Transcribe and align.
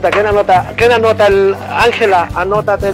¿Quién 0.00 0.26
anota? 0.26 0.72
¿Quién 0.76 0.92
anota 0.92 1.26
el 1.26 1.56
Ángela? 1.70 2.28
Anótate. 2.34 2.92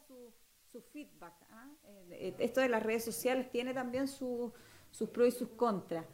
Su, 0.00 0.32
su 0.70 0.80
feedback. 0.80 1.34
¿ah? 1.50 1.70
Eh, 2.10 2.34
esto 2.38 2.60
de 2.60 2.68
las 2.68 2.82
redes 2.82 3.04
sociales 3.04 3.50
tiene 3.50 3.74
también 3.74 4.08
sus 4.08 4.52
pros 5.12 5.28
y 5.28 5.30
sus 5.32 5.48
contras. 5.50 6.04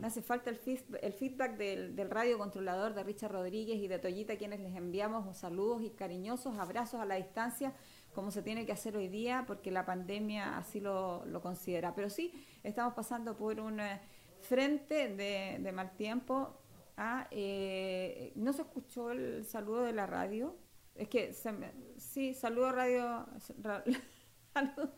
Me 0.00 0.06
hace 0.06 0.22
falta 0.22 0.50
el, 0.50 0.60
el 1.02 1.12
feedback 1.12 1.56
del, 1.56 1.96
del, 1.96 2.10
radio 2.10 2.38
controlador 2.38 2.94
de 2.94 3.02
Richard 3.02 3.32
Rodríguez 3.32 3.76
y 3.78 3.88
de 3.88 3.98
Toyita, 3.98 4.36
quienes 4.36 4.60
les 4.60 4.76
enviamos 4.76 5.36
saludos 5.36 5.82
y 5.82 5.90
cariñosos 5.90 6.58
abrazos 6.58 7.00
a 7.00 7.04
la 7.04 7.16
distancia, 7.16 7.74
como 8.14 8.30
se 8.30 8.42
tiene 8.42 8.64
que 8.66 8.72
hacer 8.72 8.96
hoy 8.96 9.08
día, 9.08 9.44
porque 9.46 9.70
la 9.72 9.84
pandemia 9.84 10.56
así 10.56 10.80
lo, 10.80 11.24
lo 11.26 11.40
considera. 11.40 11.94
Pero 11.94 12.08
sí, 12.08 12.32
estamos 12.62 12.94
pasando 12.94 13.36
por 13.36 13.58
un 13.58 13.80
eh, 13.80 14.00
frente 14.40 15.14
de, 15.14 15.58
de, 15.60 15.72
mal 15.72 15.96
tiempo. 15.96 16.54
¿ah? 16.96 17.26
Eh, 17.30 18.32
no 18.36 18.52
se 18.52 18.62
escuchó 18.62 19.10
el 19.10 19.44
saludo 19.44 19.82
de 19.82 19.92
la 19.92 20.06
radio. 20.06 20.54
Es 21.00 21.08
que 21.08 21.32
se 21.32 21.50
me, 21.50 21.72
sí, 21.96 22.34
saludo 22.34 22.72
radio, 22.72 23.26
saludo, 24.52 24.92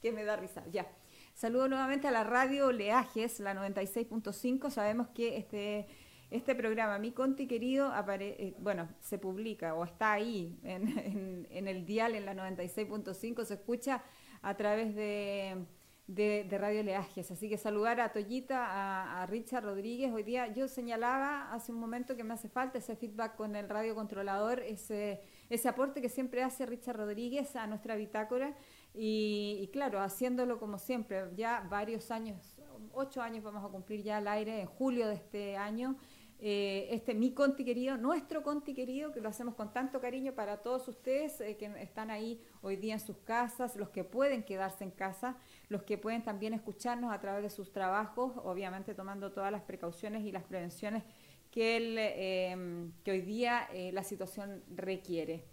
que 0.00 0.10
me 0.10 0.24
da 0.24 0.34
risa, 0.36 0.64
ya. 0.72 0.90
Saludo 1.34 1.68
nuevamente 1.68 2.08
a 2.08 2.10
la 2.10 2.24
radio 2.24 2.68
Oleajes, 2.68 3.38
la 3.38 3.52
96.5. 3.54 4.70
Sabemos 4.70 5.08
que 5.08 5.36
este, 5.36 5.88
este 6.30 6.54
programa, 6.54 6.98
Mi 6.98 7.12
Conti 7.12 7.46
Querido, 7.46 7.92
eh, 8.18 8.54
bueno, 8.60 8.88
se 9.00 9.18
publica 9.18 9.74
o 9.74 9.84
está 9.84 10.12
ahí 10.12 10.58
en, 10.62 11.46
en, 11.50 11.68
el 11.68 11.84
dial 11.84 12.14
en 12.14 12.24
la 12.24 12.32
96.5, 12.32 13.44
se 13.44 13.52
escucha 13.52 14.02
a 14.40 14.56
través 14.56 14.94
de, 14.94 15.66
de, 16.06 16.58
Radio 16.58 16.82
Leajes. 16.82 17.30
Así 17.30 17.50
que 17.50 17.58
saludar 17.58 18.00
a 18.00 18.10
Toyita, 18.10 18.64
a, 18.64 19.22
a, 19.22 19.26
Richard 19.26 19.64
Rodríguez. 19.64 20.14
Hoy 20.14 20.22
día 20.22 20.46
yo 20.46 20.66
señalaba 20.66 21.52
hace 21.52 21.72
un 21.72 21.78
momento 21.78 22.16
que 22.16 22.24
me 22.24 22.32
hace 22.32 22.48
falta 22.48 22.78
ese 22.78 22.96
feedback 22.96 23.36
con 23.36 23.54
el 23.54 23.68
radio 23.68 23.94
controlador, 23.94 24.60
ese 24.60 25.20
ese 25.52 25.68
aporte 25.68 26.00
que 26.00 26.08
siempre 26.08 26.42
hace 26.42 26.64
Richard 26.64 26.96
Rodríguez 26.96 27.56
a 27.56 27.66
nuestra 27.66 27.94
bitácora 27.94 28.56
y, 28.94 29.68
claro, 29.70 30.00
haciéndolo 30.00 30.58
como 30.58 30.78
siempre, 30.78 31.24
ya 31.36 31.66
varios 31.68 32.10
años, 32.10 32.56
ocho 32.92 33.20
años 33.20 33.44
vamos 33.44 33.62
a 33.62 33.68
cumplir 33.68 34.02
ya 34.02 34.16
al 34.16 34.28
aire 34.28 34.62
en 34.62 34.66
julio 34.66 35.08
de 35.08 35.14
este 35.14 35.56
año. 35.58 35.96
Eh, 36.44 36.88
este 36.90 37.14
mi 37.14 37.34
Conti 37.34 37.64
querido, 37.64 37.98
nuestro 37.98 38.42
Conti 38.42 38.74
querido, 38.74 39.12
que 39.12 39.20
lo 39.20 39.28
hacemos 39.28 39.54
con 39.54 39.72
tanto 39.74 40.00
cariño 40.00 40.34
para 40.34 40.62
todos 40.62 40.88
ustedes 40.88 41.40
eh, 41.40 41.56
que 41.56 41.66
están 41.80 42.10
ahí 42.10 42.42
hoy 42.62 42.76
día 42.76 42.94
en 42.94 43.00
sus 43.00 43.18
casas, 43.18 43.76
los 43.76 43.90
que 43.90 44.04
pueden 44.04 44.42
quedarse 44.42 44.82
en 44.84 44.90
casa, 44.90 45.36
los 45.68 45.82
que 45.82 45.98
pueden 45.98 46.24
también 46.24 46.54
escucharnos 46.54 47.12
a 47.12 47.20
través 47.20 47.42
de 47.44 47.50
sus 47.50 47.70
trabajos, 47.72 48.32
obviamente 48.42 48.94
tomando 48.94 49.32
todas 49.32 49.52
las 49.52 49.62
precauciones 49.62 50.24
y 50.24 50.32
las 50.32 50.42
prevenciones 50.44 51.04
que, 51.52 51.76
el, 51.76 52.92
que 53.04 53.10
hoy 53.12 53.20
día 53.20 53.68
la 53.92 54.02
situación 54.02 54.62
requiere. 54.74 55.44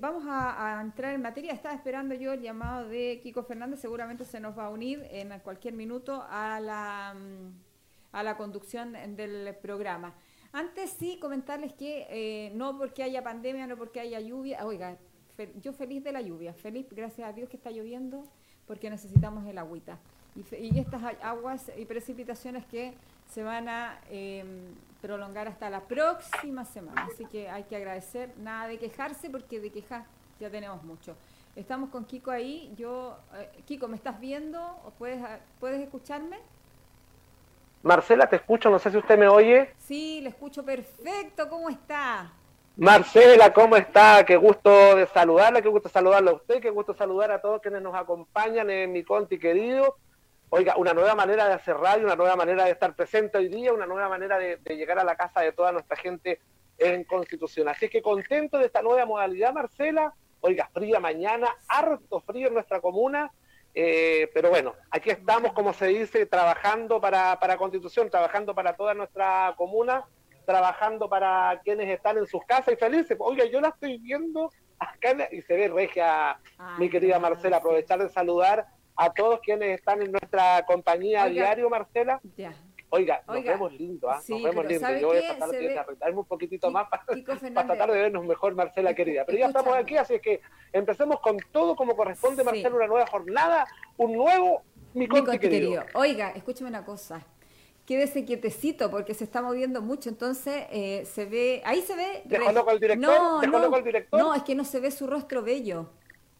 vamos 0.00 0.24
a, 0.26 0.80
entrar 0.80 1.14
en 1.14 1.20
materia. 1.20 1.52
Estaba 1.52 1.74
esperando 1.74 2.14
yo 2.14 2.32
el 2.32 2.40
llamado 2.40 2.88
de 2.88 3.20
Kiko 3.22 3.42
Fernández. 3.42 3.80
Seguramente 3.80 4.24
se 4.24 4.40
nos 4.40 4.56
va 4.56 4.66
a 4.66 4.70
unir 4.70 5.06
en 5.10 5.38
cualquier 5.40 5.74
minuto 5.74 6.24
a 6.30 6.60
la, 6.60 7.14
mm, 7.14 7.68
a 8.12 8.22
la 8.22 8.36
conducción 8.36 8.94
del 9.16 9.54
programa. 9.60 10.14
Antes 10.52 10.90
sí 10.90 11.18
comentarles 11.20 11.72
que 11.74 12.06
eh, 12.08 12.50
no 12.54 12.78
porque 12.78 13.02
haya 13.02 13.22
pandemia, 13.22 13.66
no 13.66 13.76
porque 13.76 14.00
haya 14.00 14.20
lluvia, 14.20 14.64
oiga, 14.64 14.96
yo 15.60 15.72
feliz 15.72 16.02
de 16.02 16.12
la 16.12 16.22
lluvia, 16.22 16.54
feliz, 16.54 16.86
gracias 16.90 17.28
a 17.28 17.32
Dios 17.32 17.48
que 17.48 17.56
está 17.56 17.70
lloviendo, 17.70 18.24
porque 18.66 18.88
necesitamos 18.88 19.46
el 19.46 19.58
agüita. 19.58 19.98
Y, 20.34 20.78
estas 20.78 21.02
aguas 21.22 21.70
y 21.76 21.84
precipitaciones 21.84 22.64
que 22.66 22.94
se 23.28 23.42
van 23.42 23.68
a 23.68 24.00
em, 24.10 24.74
prolongar 25.00 25.48
hasta 25.48 25.70
la 25.70 25.80
próxima 25.80 26.64
semana. 26.64 27.08
Así 27.12 27.24
que 27.26 27.48
hay 27.48 27.64
que 27.64 27.76
agradecer, 27.76 28.32
nada 28.38 28.68
de 28.68 28.78
quejarse, 28.78 29.30
porque 29.30 29.60
de 29.60 29.70
quejar 29.70 30.04
ya 30.40 30.50
tenemos 30.50 30.82
mucho. 30.82 31.16
Estamos 31.56 31.90
con 31.90 32.04
Kiko 32.04 32.30
ahí. 32.30 32.72
Yo, 32.76 33.18
eh, 33.34 33.50
Kiko, 33.64 33.88
¿me 33.88 33.96
estás 33.96 34.20
viendo? 34.20 34.60
¿O 34.84 34.90
puedes, 34.90 35.20
¿Puedes 35.58 35.80
escucharme? 35.80 36.38
Marcela, 37.82 38.28
te 38.28 38.36
escucho, 38.36 38.70
no 38.70 38.78
sé 38.78 38.90
si 38.90 38.96
usted 38.96 39.18
me 39.18 39.28
oye. 39.28 39.72
Sí, 39.78 40.20
le 40.20 40.30
escucho 40.30 40.64
perfecto, 40.64 41.48
¿cómo 41.48 41.68
está? 41.68 42.32
Marcela, 42.76 43.52
¿cómo 43.52 43.76
está? 43.76 44.24
Qué 44.24 44.36
gusto 44.36 44.96
de 44.96 45.06
saludarla, 45.06 45.62
qué 45.62 45.68
gusto 45.68 45.88
saludarla 45.88 46.30
a 46.32 46.34
usted, 46.34 46.60
qué 46.60 46.70
gusto 46.70 46.94
saludar 46.94 47.32
a 47.32 47.40
todos 47.40 47.60
quienes 47.60 47.82
nos 47.82 47.94
acompañan 47.94 48.70
en 48.70 48.92
mi 48.92 49.02
conti 49.02 49.38
querido. 49.38 49.96
Oiga, 50.50 50.76
una 50.76 50.94
nueva 50.94 51.14
manera 51.14 51.46
de 51.46 51.54
hacer 51.54 51.76
radio, 51.76 52.06
una 52.06 52.16
nueva 52.16 52.36
manera 52.36 52.64
de 52.64 52.70
estar 52.70 52.94
presente 52.94 53.38
hoy 53.38 53.48
día, 53.48 53.72
una 53.72 53.86
nueva 53.86 54.08
manera 54.08 54.38
de, 54.38 54.56
de 54.56 54.76
llegar 54.76 54.98
a 54.98 55.04
la 55.04 55.16
casa 55.16 55.40
de 55.40 55.52
toda 55.52 55.72
nuestra 55.72 55.96
gente 55.96 56.40
en 56.78 57.04
Constitución. 57.04 57.68
Así 57.68 57.88
que 57.88 58.00
contento 58.00 58.58
de 58.58 58.66
esta 58.66 58.82
nueva 58.82 59.04
modalidad, 59.04 59.52
Marcela. 59.52 60.14
Oiga, 60.40 60.70
fría 60.72 61.00
mañana, 61.00 61.48
harto 61.68 62.20
frío 62.20 62.48
en 62.48 62.54
nuestra 62.54 62.80
comuna 62.80 63.32
eh, 63.80 64.28
pero 64.34 64.50
bueno, 64.50 64.74
aquí 64.90 65.10
estamos, 65.10 65.52
como 65.52 65.72
se 65.72 65.86
dice, 65.86 66.26
trabajando 66.26 67.00
para, 67.00 67.38
para 67.38 67.56
Constitución, 67.56 68.10
trabajando 68.10 68.52
para 68.52 68.74
toda 68.74 68.92
nuestra 68.92 69.54
comuna, 69.56 70.04
trabajando 70.46 71.08
para 71.08 71.60
quienes 71.62 71.88
están 71.88 72.18
en 72.18 72.26
sus 72.26 72.44
casas 72.44 72.74
y 72.74 72.76
felices. 72.76 73.16
Oiga, 73.20 73.44
yo 73.44 73.60
la 73.60 73.68
estoy 73.68 73.98
viendo 73.98 74.50
acá 74.80 75.28
y 75.30 75.42
se 75.42 75.54
ve 75.54 75.68
regia, 75.68 76.40
mi 76.78 76.88
querida 76.88 77.20
Marcela. 77.20 77.58
Aprovechar 77.58 78.02
de 78.02 78.08
saludar 78.08 78.66
a 78.98 79.12
todos 79.12 79.40
quienes 79.40 79.78
están 79.78 80.02
en 80.02 80.10
nuestra 80.10 80.66
compañía 80.66 81.22
a 81.22 81.28
diario, 81.28 81.70
Marcela. 81.70 82.20
Ya. 82.36 82.52
Oiga, 82.90 83.22
nos 83.28 83.44
vemos 83.44 83.72
lindo, 83.72 84.10
¿ah? 84.10 84.20
nos 84.28 84.42
vemos 84.42 84.66
lindo. 84.66 84.98
Yo 84.98 85.08
voy 85.08 85.18
a 85.18 85.36
tratar 85.36 85.50
de 85.50 85.78
arreglarme 85.78 86.18
un 86.18 86.24
poquitito 86.24 86.70
más 86.70 86.88
para, 87.54 87.66
tratar 87.66 87.92
de 87.92 88.00
vernos 88.00 88.24
mejor, 88.24 88.54
Marcela 88.54 88.94
querida. 88.94 89.24
Pero 89.24 89.38
ya 89.38 89.46
estamos 89.46 89.76
aquí, 89.76 89.96
así 89.96 90.14
es 90.14 90.22
que 90.22 90.40
empecemos 90.72 91.20
con 91.20 91.36
todo 91.52 91.76
como 91.76 91.94
corresponde, 91.94 92.42
Marcela, 92.42 92.74
una 92.74 92.86
nueva 92.86 93.06
jornada, 93.06 93.66
un 93.98 94.14
nuevo 94.14 94.62
mi, 94.94 95.06
mi 95.06 95.38
querido. 95.38 95.84
Oiga, 95.94 96.30
escúcheme 96.30 96.68
una 96.68 96.84
cosa. 96.84 97.24
Quédese 97.86 98.24
quietecito 98.24 98.90
porque 98.90 99.14
se 99.14 99.24
está 99.24 99.42
moviendo 99.42 99.80
mucho, 99.80 100.08
entonces 100.08 100.66
eh, 100.70 101.04
se 101.06 101.24
ve, 101.24 101.62
ahí 101.64 101.82
se 101.82 101.94
ve... 101.94 102.22
¿Dejó 102.24 102.52
loco 102.52 102.76
director? 102.78 102.98
No, 102.98 103.42
no, 103.42 103.76
el 103.76 103.84
director? 103.84 104.20
no, 104.20 104.34
es 104.34 104.42
que 104.42 104.54
no 104.54 104.64
se 104.64 104.80
ve 104.80 104.90
su 104.90 105.06
rostro 105.06 105.42
bello. 105.42 105.90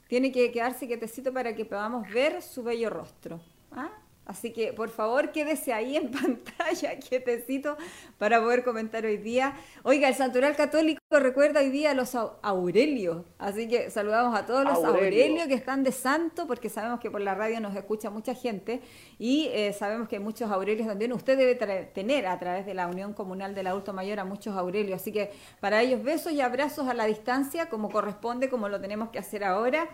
Tiene 0.08 0.32
que 0.32 0.50
quedarse 0.50 0.87
quietecito 0.87 1.32
para 1.32 1.55
que 1.55 1.64
podamos 1.64 2.10
ver 2.10 2.43
su 2.43 2.62
bello 2.62 2.90
rostro. 2.90 3.40
¿Ah? 3.70 3.90
Así 4.28 4.52
que 4.52 4.75
por 4.75 4.90
favor 4.90 5.32
quédese 5.32 5.72
ahí 5.72 5.96
en 5.96 6.10
pantalla, 6.12 6.98
quietecito, 6.98 7.78
para 8.19 8.38
poder 8.42 8.62
comentar 8.62 9.06
hoy 9.06 9.16
día. 9.16 9.56
Oiga, 9.84 10.06
el 10.06 10.14
Santoral 10.14 10.54
Católico 10.54 11.00
recuerda 11.10 11.60
hoy 11.60 11.70
día 11.70 11.92
a 11.92 11.94
los 11.94 12.14
Aurelios. 12.14 13.25
Así 13.38 13.66
que 13.69 13.90
saludamos 13.90 14.38
a 14.38 14.44
todos 14.44 14.64
los 14.64 14.84
Aurelios 14.84 15.48
que 15.48 15.54
están 15.54 15.82
de 15.82 15.92
santo, 15.92 16.46
porque 16.46 16.69
sabemos 16.69 17.00
que 17.00 17.10
por 17.10 17.22
la 17.22 17.34
radio 17.34 17.58
nos 17.58 17.75
escucha 17.75 18.10
mucha 18.10 18.34
gente 18.34 18.82
y 19.19 19.48
eh, 19.54 19.72
sabemos 19.72 20.08
que 20.08 20.16
hay 20.16 20.22
muchos 20.22 20.50
Aurelios 20.50 20.86
también. 20.86 21.14
Usted 21.14 21.38
debe 21.38 21.54
tener 21.86 22.26
a 22.26 22.38
través 22.38 22.66
de 22.66 22.75
la 22.75 22.86
Unión 22.86 23.14
Comunal 23.14 23.54
del 23.54 23.69
Adulto 23.69 23.94
Mayor 23.94 24.20
a 24.20 24.26
muchos 24.26 24.54
Aurelios. 24.54 25.00
Así 25.00 25.10
que 25.10 25.32
para 25.58 25.80
ellos 25.80 26.02
besos 26.02 26.32
y 26.32 26.42
abrazos 26.42 26.86
a 26.86 26.92
la 26.92 27.06
distancia, 27.06 27.70
como 27.70 27.88
corresponde, 27.88 28.50
como 28.50 28.69
lo 28.69 28.78
tenemos 28.78 29.08
que 29.08 29.19
hacer 29.19 29.42
ahora. 29.42 29.88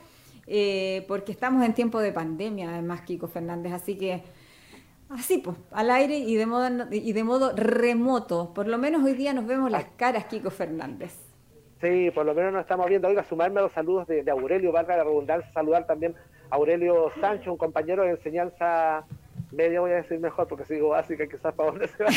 Eh, 0.46 1.04
porque 1.08 1.32
estamos 1.32 1.64
en 1.64 1.74
tiempo 1.74 2.00
de 2.00 2.12
pandemia, 2.12 2.70
además, 2.70 3.02
Kiko 3.02 3.28
Fernández, 3.28 3.72
así 3.72 3.96
que 3.96 4.22
así 5.10 5.38
pues, 5.38 5.56
al 5.70 5.90
aire 5.90 6.18
y 6.18 6.34
de 6.36 6.46
modo, 6.46 6.68
y 6.90 7.12
de 7.12 7.24
modo 7.24 7.52
remoto. 7.56 8.52
Por 8.54 8.66
lo 8.66 8.78
menos 8.78 9.04
hoy 9.04 9.14
día 9.14 9.32
nos 9.32 9.46
vemos 9.46 9.70
las 9.70 9.84
caras, 9.96 10.26
Kiko 10.26 10.50
Fernández. 10.50 11.14
Sí, 11.80 12.10
por 12.12 12.24
lo 12.24 12.34
menos 12.34 12.52
nos 12.52 12.62
estamos 12.62 12.86
viendo. 12.88 13.08
Oiga, 13.08 13.24
sumarme 13.24 13.60
a 13.60 13.64
los 13.64 13.72
saludos 13.72 14.06
de, 14.06 14.24
Aurelio, 14.30 14.72
valga 14.72 14.96
la 14.96 15.04
redundancia, 15.04 15.50
saludar 15.52 15.86
también 15.86 16.14
a 16.50 16.56
Aurelio 16.56 17.10
Sancho, 17.20 17.52
un 17.52 17.58
compañero 17.58 18.04
de 18.04 18.10
enseñanza 18.10 19.04
media, 19.50 19.80
voy 19.80 19.92
a 19.92 19.96
decir 19.96 20.18
mejor, 20.18 20.48
porque 20.48 20.64
sigo 20.64 20.88
básica, 20.88 21.26
quizás 21.26 21.54
para 21.54 21.70
dónde 21.70 21.88
se 21.88 22.02
va 22.02 22.10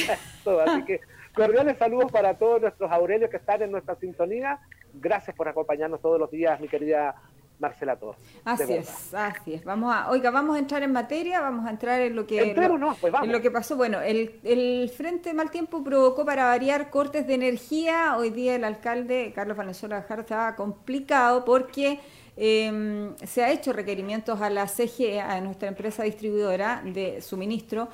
todo. 0.44 0.62
Así 0.62 0.86
que 0.86 1.02
cordiales 1.36 1.78
saludos 1.78 2.12
para 2.12 2.36
todos 2.36 2.62
nuestros 2.62 2.90
Aurelios 2.92 3.30
que 3.30 3.38
están 3.38 3.62
en 3.62 3.72
nuestra 3.72 3.96
sintonía. 3.96 4.60
Gracias 4.94 5.36
por 5.36 5.48
acompañarnos 5.48 6.02
todos 6.02 6.20
los 6.20 6.32
días, 6.32 6.60
mi 6.60 6.68
querida 6.68 7.16
Marcela 7.60 7.96
Torres. 7.96 8.20
Así 8.46 8.74
es, 8.74 9.14
así 9.14 9.54
es. 9.54 9.64
Vamos 9.64 9.94
a, 9.94 10.10
oiga, 10.10 10.32
vamos 10.32 10.56
a 10.56 10.60
entrar 10.60 10.84
en 10.84 10.92
materia, 10.92 11.42
vamos 11.42 11.66
a 11.66 11.72
entrar 11.72 12.02
en 12.02 12.16
lo 12.16 12.28
que, 12.28 12.54
pues 13.02 13.14
en 13.24 13.32
lo 13.32 13.42
que 13.42 13.52
pasó. 13.52 13.76
Bueno, 13.76 14.02
el, 14.02 14.40
el 14.44 14.90
Frente 14.90 15.34
Mal 15.34 15.50
Tiempo 15.50 15.84
provocó 15.84 16.26
para 16.26 16.46
variar 16.46 16.90
cortes 16.90 17.26
de 17.28 17.34
energía. 17.34 18.16
Hoy 18.18 18.30
día 18.30 18.56
el 18.56 18.64
alcalde 18.64 19.32
Carlos 19.34 19.58
Valenzuela 19.58 20.04
Jara 20.04 20.22
estaba 20.22 20.56
complicado 20.56 21.46
porque 21.46 22.00
em, 22.36 23.16
se 23.18 23.44
ha 23.44 23.52
hecho 23.52 23.74
requerimientos 23.74 24.42
a 24.42 24.50
la 24.50 24.68
CGE, 24.68 25.20
a 25.20 25.42
nuestra 25.42 25.68
empresa 25.68 26.04
distribuidora 26.04 26.82
de 26.86 27.22
suministro, 27.22 27.90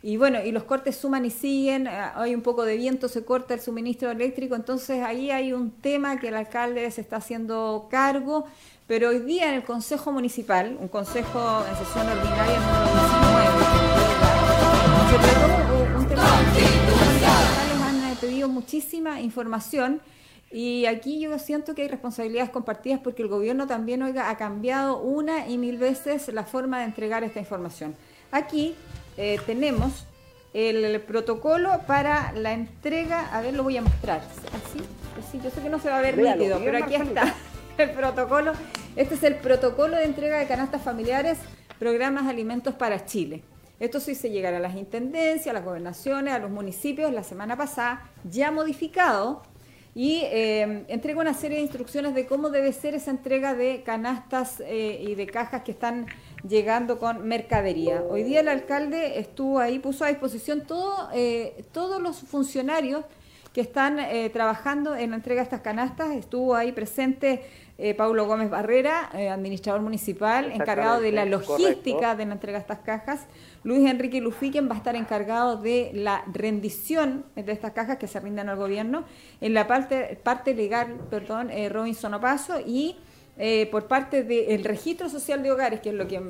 y 0.00 0.16
bueno, 0.16 0.44
y 0.44 0.52
los 0.52 0.62
cortes 0.62 0.96
suman 0.96 1.24
y 1.24 1.30
siguen, 1.30 1.88
eh, 1.88 1.90
hay 2.14 2.34
un 2.34 2.42
poco 2.42 2.64
de 2.64 2.76
viento, 2.76 3.08
se 3.08 3.24
corta 3.24 3.54
el 3.54 3.60
suministro 3.60 4.10
eléctrico, 4.10 4.54
entonces 4.54 5.02
ahí 5.02 5.30
hay 5.32 5.52
un 5.52 5.72
tema 5.72 6.20
que 6.20 6.28
el 6.28 6.36
alcalde 6.36 6.88
se 6.92 7.00
está 7.00 7.16
haciendo 7.16 7.88
cargo, 7.90 8.46
pero 8.88 9.10
hoy 9.10 9.18
día 9.20 9.50
en 9.50 9.54
el 9.54 9.62
Consejo 9.64 10.10
Municipal, 10.10 10.76
un 10.80 10.88
consejo 10.88 11.62
en 11.68 11.76
sesión 11.76 12.08
ordinaria 12.08 12.58
número 12.58 12.86
19, 12.90 13.48
se 15.10 15.18
trató 15.18 15.98
un 15.98 16.08
tema 16.08 16.22
los 17.68 17.82
han 17.82 18.16
pedido 18.16 18.48
muchísima 18.48 19.20
información 19.20 20.00
y 20.50 20.86
aquí 20.86 21.20
yo 21.20 21.38
siento 21.38 21.74
que 21.74 21.82
hay 21.82 21.88
responsabilidades 21.88 22.48
compartidas 22.48 23.00
porque 23.04 23.20
el 23.20 23.28
gobierno 23.28 23.66
también 23.66 24.02
oiga, 24.02 24.30
ha 24.30 24.38
cambiado 24.38 24.98
una 24.98 25.46
y 25.46 25.58
mil 25.58 25.76
veces 25.76 26.28
la 26.32 26.44
forma 26.44 26.78
de 26.78 26.84
entregar 26.86 27.22
esta 27.24 27.40
información. 27.40 27.94
Aquí 28.32 28.74
eh, 29.18 29.38
tenemos 29.44 30.06
el, 30.54 30.98
protocolo 31.02 31.82
para 31.86 32.32
la 32.32 32.54
entrega, 32.54 33.28
a 33.36 33.42
ver, 33.42 33.52
lo 33.52 33.64
voy 33.64 33.76
a 33.76 33.82
mostrar, 33.82 34.22
así, 34.54 34.80
así 35.20 35.38
yo 35.44 35.50
sé 35.50 35.60
que 35.60 35.68
no 35.68 35.78
se 35.78 35.90
va 35.90 35.98
a 35.98 36.00
ver 36.00 36.16
nítido, 36.16 36.58
pero 36.64 36.82
aquí 36.82 36.94
está. 36.94 37.34
el 37.82 37.90
protocolo. 37.90 38.52
Este 38.96 39.14
es 39.14 39.22
el 39.22 39.36
protocolo 39.36 39.96
de 39.96 40.04
entrega 40.04 40.38
de 40.38 40.46
canastas 40.46 40.82
familiares, 40.82 41.38
programas 41.78 42.26
alimentos 42.26 42.74
para 42.74 43.04
Chile. 43.06 43.42
Esto 43.78 44.00
sí 44.00 44.16
se 44.16 44.30
llegará 44.30 44.56
a 44.56 44.60
las 44.60 44.74
intendencias, 44.74 45.46
a 45.46 45.52
las 45.52 45.64
gobernaciones, 45.64 46.34
a 46.34 46.40
los 46.40 46.50
municipios 46.50 47.12
la 47.12 47.22
semana 47.22 47.56
pasada, 47.56 48.10
ya 48.28 48.50
modificado, 48.50 49.42
y 49.94 50.22
eh, 50.24 50.84
entrega 50.88 51.20
una 51.20 51.34
serie 51.34 51.58
de 51.58 51.62
instrucciones 51.62 52.14
de 52.14 52.26
cómo 52.26 52.50
debe 52.50 52.72
ser 52.72 52.94
esa 52.94 53.12
entrega 53.12 53.54
de 53.54 53.82
canastas 53.84 54.60
eh, 54.60 55.00
y 55.00 55.14
de 55.14 55.26
cajas 55.26 55.62
que 55.62 55.70
están 55.70 56.06
llegando 56.48 56.98
con 56.98 57.26
mercadería. 57.26 58.02
Hoy 58.08 58.24
día 58.24 58.40
el 58.40 58.48
alcalde 58.48 59.20
estuvo 59.20 59.60
ahí, 59.60 59.78
puso 59.78 60.04
a 60.04 60.08
disposición 60.08 60.66
todo, 60.66 61.08
eh, 61.14 61.64
todos 61.72 62.02
los 62.02 62.18
funcionarios 62.18 63.04
que 63.52 63.62
están 63.62 63.98
trabajando 64.32 64.94
en 64.94 65.10
la 65.10 65.16
entrega 65.16 65.40
de 65.40 65.44
estas 65.44 65.62
canastas. 65.62 66.10
Estuvo 66.14 66.54
ahí 66.54 66.70
presente 66.70 67.42
eh, 67.80 67.94
Paulo 67.94 68.26
Gómez 68.26 68.50
Barrera, 68.50 69.08
eh, 69.14 69.28
administrador 69.28 69.80
municipal, 69.82 70.50
encargado 70.50 71.00
de 71.00 71.12
la 71.12 71.24
logística 71.24 72.16
de 72.16 72.26
la 72.26 72.32
entrega 72.32 72.58
de 72.58 72.62
estas 72.62 72.80
cajas. 72.80 73.26
Luis 73.62 73.88
Enrique 73.88 74.20
Lufiquen 74.20 74.68
va 74.68 74.74
a 74.74 74.78
estar 74.78 74.96
encargado 74.96 75.56
de 75.58 75.92
la 75.94 76.24
rendición 76.26 77.24
de 77.36 77.52
estas 77.52 77.70
cajas 77.74 77.96
que 77.98 78.08
se 78.08 78.18
rinden 78.18 78.48
al 78.48 78.56
gobierno. 78.56 79.04
En 79.40 79.54
la 79.54 79.68
parte, 79.68 80.18
parte 80.20 80.54
legal, 80.54 80.96
perdón, 81.08 81.50
eh, 81.50 81.68
Robinson 81.68 82.14
Opaso 82.14 82.58
y 82.58 82.96
por 83.70 83.86
parte 83.86 84.24
del 84.24 84.64
registro 84.64 85.08
social 85.08 85.44
de 85.44 85.52
hogares, 85.52 85.78
que 85.78 85.90
es 85.90 85.94
lo 85.94 86.08
que 86.08 86.20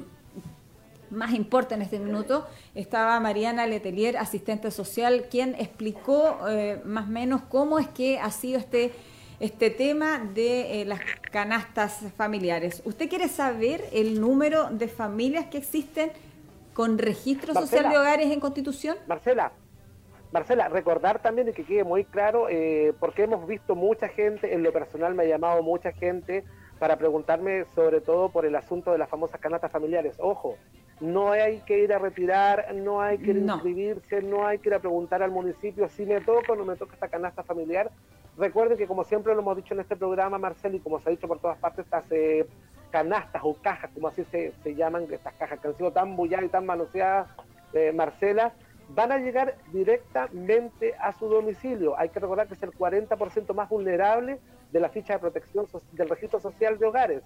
más 1.09 1.33
importa 1.33 1.75
en 1.75 1.81
este 1.81 1.99
minuto, 1.99 2.47
estaba 2.75 3.19
Mariana 3.19 3.67
Letelier, 3.67 4.19
asistente 4.19 4.71
social, 4.71 5.25
quien 5.31 5.55
explicó 5.55 6.37
más 6.85 7.07
o 7.07 7.11
menos 7.11 7.40
cómo 7.49 7.78
es 7.78 7.88
que 7.88 8.19
ha 8.19 8.31
sido 8.31 8.59
este 8.59 8.93
este 9.40 9.71
tema 9.71 10.18
de 10.18 10.83
eh, 10.83 10.85
las 10.85 11.00
canastas 11.30 12.04
familiares. 12.16 12.83
¿Usted 12.85 13.09
quiere 13.09 13.28
saber 13.28 13.85
el 13.92 14.21
número 14.21 14.71
de 14.71 14.88
familias 14.88 15.47
que 15.47 15.59
existen 15.59 16.11
con 16.75 16.99
registro 16.99 17.54
social 17.54 17.90
de 17.90 17.99
hogares 17.99 18.30
en 18.30 18.40
Constitución? 18.40 18.97
Marcela, 19.07 19.52
Marcela, 20.33 20.68
recordar 20.68 21.23
también 21.23 21.49
y 21.49 21.52
que 21.52 21.64
quede 21.64 21.85
muy 21.85 22.04
claro, 22.04 22.49
eh, 22.49 22.92
porque 23.00 23.23
hemos 23.23 23.47
visto 23.47 23.75
mucha 23.75 24.09
gente, 24.09 24.54
en 24.54 24.62
lo 24.62 24.73
personal 24.73 25.14
me 25.14 25.23
ha 25.25 25.26
llamado 25.26 25.62
mucha 25.62 25.92
gente 25.92 26.45
para 26.79 26.97
preguntarme 26.97 27.65
sobre 27.75 28.01
todo 28.01 28.29
por 28.31 28.47
el 28.47 28.55
asunto 28.57 28.93
de 28.93 28.99
las 28.99 29.09
famosas 29.09 29.41
canastas 29.41 29.73
familiares. 29.73 30.17
Ojo, 30.19 30.57
no 31.01 31.33
hay 31.33 31.61
que 31.61 31.79
ir 31.79 31.93
a 31.93 31.99
retirar, 31.99 32.75
no 32.75 33.01
hay 33.01 33.19
que 33.19 33.31
ir 33.31 33.37
a 33.37 33.55
inscribirse, 33.55 34.23
no 34.23 34.47
hay 34.47 34.59
que 34.59 34.69
ir 34.69 34.75
a 34.75 34.81
preguntar 34.81 35.23
al 35.23 35.31
municipio 35.31 35.89
si 35.89 36.05
me 36.05 36.21
toca 36.21 36.53
o 36.53 36.57
no 36.57 36.65
me 36.65 36.77
toca 36.77 36.95
esta 36.95 37.09
canasta 37.09 37.43
familiar. 37.43 37.91
Recuerden 38.37 38.79
que 38.79 38.87
como 38.87 39.05
siempre 39.05 39.35
lo 39.35 39.41
hemos 39.41 39.57
dicho 39.57 39.75
en 39.75 39.81
este 39.81 39.97
programa, 39.97 40.39
Marcela, 40.39 40.77
y 40.77 40.81
como 40.81 41.01
se 41.01 41.09
ha 41.09 41.11
dicho 41.11 41.27
por 41.27 41.41
todas 41.41 41.59
partes, 41.59 41.85
estas 41.85 42.05
eh, 42.11 42.47
canastas 42.91 43.43
o 43.45 43.55
cajas, 43.55 43.91
como 43.93 44.09
así 44.09 44.25
se, 44.25 44.75
llaman, 44.75 45.07
estas 45.11 45.35
cajas 45.35 45.59
que 45.61 45.69
han 45.69 45.77
sido 45.77 45.93
tan 45.93 46.17
bulladas 46.17 46.47
y 46.47 46.49
tan 46.49 46.67
manoseadas, 46.67 47.29
eh, 47.73 47.93
Marcela, 47.93 48.53
van 48.91 49.13
a 49.13 49.19
llegar 49.19 49.57
directamente 49.73 50.95
a 51.01 51.13
su 51.13 51.29
domicilio. 51.29 51.99
Hay 51.99 52.09
que 52.09 52.21
recordar 52.21 52.49
que 52.49 52.55
es 52.55 52.63
el 52.63 52.73
40% 52.73 53.55
más 53.55 53.69
vulnerable 53.69 54.39
de 54.73 54.81
la 54.81 54.89
ficha 54.89 55.15
de 55.15 55.19
protección 55.19 55.67
del 55.93 56.09
registro 56.09 56.41
social 56.41 56.79
de 56.79 56.87
hogares. 56.87 57.23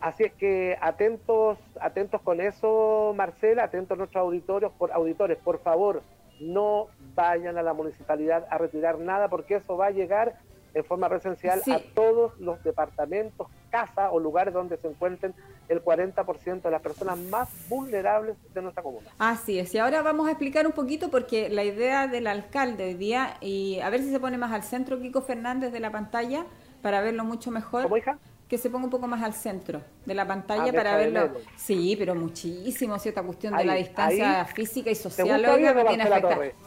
Así 0.00 0.24
es 0.24 0.32
que 0.34 0.76
atentos, 0.80 1.58
atentos 1.80 2.20
con 2.22 2.40
eso, 2.40 3.12
Marcela, 3.16 3.64
atentos 3.64 3.98
nuestros 3.98 4.22
auditorios, 4.22 4.72
por, 4.72 4.92
auditores, 4.92 5.38
por 5.38 5.58
favor, 5.60 6.02
no 6.40 6.88
vayan 7.14 7.58
a 7.58 7.62
la 7.62 7.72
municipalidad 7.72 8.46
a 8.50 8.58
retirar 8.58 8.98
nada 8.98 9.28
porque 9.28 9.56
eso 9.56 9.76
va 9.76 9.86
a 9.86 9.90
llegar 9.90 10.38
en 10.74 10.84
forma 10.84 11.08
presencial 11.08 11.62
a 11.72 11.78
todos 11.94 12.38
los 12.38 12.62
departamentos, 12.62 13.48
casa 13.74 14.12
o 14.12 14.20
lugares 14.20 14.54
donde 14.54 14.76
se 14.76 14.86
encuentren 14.86 15.34
el 15.68 15.82
40% 15.82 16.62
de 16.62 16.70
las 16.70 16.80
personas 16.80 17.18
más 17.18 17.48
vulnerables 17.68 18.36
de 18.54 18.62
nuestra 18.62 18.84
comuna. 18.84 19.10
Así 19.18 19.58
es, 19.58 19.74
y 19.74 19.78
ahora 19.78 20.00
vamos 20.00 20.28
a 20.28 20.30
explicar 20.30 20.64
un 20.64 20.72
poquito 20.72 21.10
porque 21.10 21.48
la 21.48 21.64
idea 21.64 22.06
del 22.06 22.28
alcalde 22.28 22.84
hoy 22.84 22.94
día, 22.94 23.36
y 23.40 23.80
a 23.80 23.90
ver 23.90 24.00
si 24.00 24.12
se 24.12 24.20
pone 24.20 24.38
más 24.38 24.52
al 24.52 24.62
centro 24.62 25.00
Kiko 25.00 25.22
Fernández 25.22 25.72
de 25.72 25.80
la 25.80 25.90
pantalla 25.90 26.46
para 26.82 27.00
verlo 27.00 27.24
mucho 27.24 27.50
mejor. 27.50 27.82
¿Cómo 27.82 27.96
hija? 27.96 28.16
Que 28.48 28.58
se 28.58 28.70
ponga 28.70 28.84
un 28.84 28.90
poco 28.90 29.08
más 29.08 29.24
al 29.24 29.34
centro 29.34 29.80
de 30.06 30.14
la 30.14 30.24
pantalla 30.24 30.70
ah, 30.70 30.72
para 30.72 30.96
verlo. 30.96 31.32
Sí, 31.56 31.96
pero 31.98 32.14
muchísimo, 32.14 32.96
cierta 33.00 33.24
cuestión 33.24 33.56
de 33.56 33.64
la 33.64 33.74
distancia 33.74 34.44
física 34.44 34.88
y 34.88 34.94
social. 34.94 35.42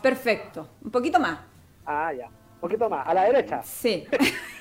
Perfecto, 0.01 0.67
un 0.83 0.91
poquito 0.91 1.21
más. 1.21 1.39
Ah, 1.85 2.11
ya. 2.11 2.27
Un 2.27 2.59
poquito 2.59 2.89
más, 2.89 3.07
a 3.07 3.13
la 3.13 3.23
derecha. 3.23 3.61
Sí. 3.63 4.05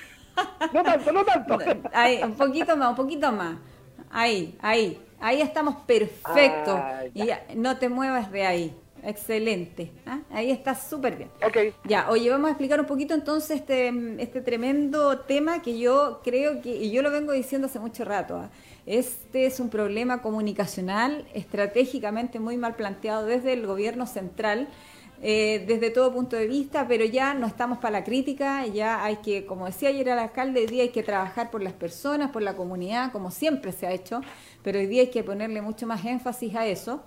no 0.73 0.83
tanto, 0.83 1.11
no 1.11 1.25
tanto. 1.25 1.57
Ahí, 1.93 2.21
un 2.23 2.33
poquito 2.33 2.75
más, 2.77 2.89
un 2.89 2.95
poquito 2.95 3.31
más. 3.31 3.57
Ahí, 4.09 4.57
ahí. 4.61 5.01
Ahí 5.19 5.41
estamos 5.41 5.75
perfectos. 5.77 6.75
Ah, 6.77 7.01
y 7.13 7.29
no 7.55 7.77
te 7.77 7.89
muevas 7.89 8.31
de 8.31 8.45
ahí. 8.45 8.75
Excelente. 9.03 9.91
¿ah? 10.05 10.19
Ahí 10.31 10.51
está 10.51 10.75
súper 10.75 11.15
bien. 11.15 11.29
Ok. 11.45 11.73
Ya, 11.85 12.09
oye, 12.09 12.29
vamos 12.29 12.47
a 12.47 12.51
explicar 12.51 12.79
un 12.79 12.85
poquito 12.85 13.13
entonces 13.13 13.61
este, 13.61 13.91
este 14.21 14.41
tremendo 14.41 15.19
tema 15.19 15.61
que 15.61 15.79
yo 15.79 16.21
creo 16.23 16.61
que, 16.61 16.75
y 16.75 16.91
yo 16.91 17.01
lo 17.01 17.11
vengo 17.11 17.31
diciendo 17.31 17.67
hace 17.67 17.79
mucho 17.79 18.03
rato, 18.05 18.37
¿ah? 18.37 18.49
este 18.85 19.45
es 19.45 19.59
un 19.59 19.69
problema 19.69 20.21
comunicacional 20.21 21.25
estratégicamente 21.33 22.39
muy 22.39 22.57
mal 22.57 22.75
planteado 22.75 23.25
desde 23.25 23.53
el 23.53 23.65
gobierno 23.65 24.07
central 24.07 24.67
eh, 25.21 25.63
desde 25.67 25.89
todo 25.89 26.13
punto 26.13 26.35
de 26.35 26.47
vista, 26.47 26.87
pero 26.87 27.03
ya 27.05 27.33
no 27.33 27.47
estamos 27.47 27.79
para 27.79 27.99
la 27.99 28.03
crítica, 28.03 28.65
ya 28.67 29.03
hay 29.03 29.17
que, 29.17 29.45
como 29.45 29.65
decía 29.65 29.89
ayer 29.89 30.07
el 30.09 30.19
alcalde, 30.19 30.61
hoy 30.61 30.67
día 30.67 30.83
hay 30.83 30.89
que 30.89 31.03
trabajar 31.03 31.49
por 31.49 31.63
las 31.63 31.73
personas, 31.73 32.31
por 32.31 32.43
la 32.43 32.55
comunidad, 32.55 33.11
como 33.11 33.31
siempre 33.31 33.71
se 33.71 33.87
ha 33.87 33.91
hecho, 33.91 34.21
pero 34.63 34.79
hoy 34.79 34.85
día 34.85 35.01
hay 35.01 35.09
que 35.09 35.23
ponerle 35.23 35.61
mucho 35.61 35.87
más 35.87 36.05
énfasis 36.05 36.55
a 36.55 36.67
eso. 36.67 37.01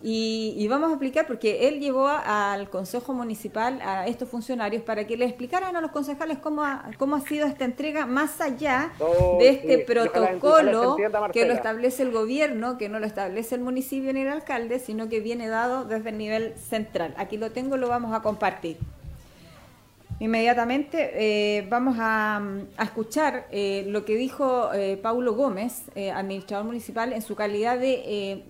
Y, 0.00 0.64
vamos 0.68 0.90
a 0.90 0.92
explicar, 0.92 1.26
porque 1.26 1.66
él 1.66 1.80
llevó 1.80 2.06
al 2.06 2.70
Consejo 2.70 3.14
Municipal 3.14 3.80
a 3.82 4.06
estos 4.06 4.28
funcionarios 4.28 4.84
para 4.84 5.08
que 5.08 5.16
le 5.16 5.24
explicaran 5.24 5.74
a 5.74 5.80
los 5.80 5.90
concejales 5.90 6.38
cómo 6.38 6.62
ha, 6.62 6.88
cómo 6.98 7.16
ha 7.16 7.20
sido 7.20 7.48
esta 7.48 7.64
entrega 7.64 8.06
más 8.06 8.40
allá 8.40 8.92
oh, 9.00 9.38
de 9.40 9.48
este 9.48 9.78
protocolo 9.78 10.96
que 11.32 11.46
lo 11.46 11.52
establece 11.52 12.04
el 12.04 12.12
gobierno, 12.12 12.78
que 12.78 12.88
no 12.88 13.00
lo 13.00 13.06
establece 13.06 13.56
el 13.56 13.62
municipio 13.62 14.12
ni 14.12 14.20
el 14.20 14.28
alcalde, 14.28 14.78
sino 14.78 15.08
que 15.08 15.18
viene 15.18 15.48
dado 15.48 15.84
desde 15.84 16.10
el 16.10 16.18
nivel 16.18 16.54
central. 16.56 17.12
Aquí 17.16 17.36
lo 17.36 17.50
tengo, 17.50 17.76
lo 17.76 17.88
vamos 17.88 18.14
a 18.14 18.22
compartir. 18.22 18.76
Inmediatamente 20.20 21.10
eh, 21.14 21.66
vamos 21.68 21.96
a, 21.98 22.40
escuchar 22.80 23.46
eh, 23.50 23.84
lo 23.88 24.04
que 24.04 24.14
dijo 24.14 24.72
eh, 24.72 24.96
Paulo 24.96 25.34
Gómez, 25.34 25.90
administrador 26.14 26.66
municipal, 26.66 27.12
en 27.12 27.22
su 27.22 27.34
calidad 27.34 27.78
de 27.78 28.44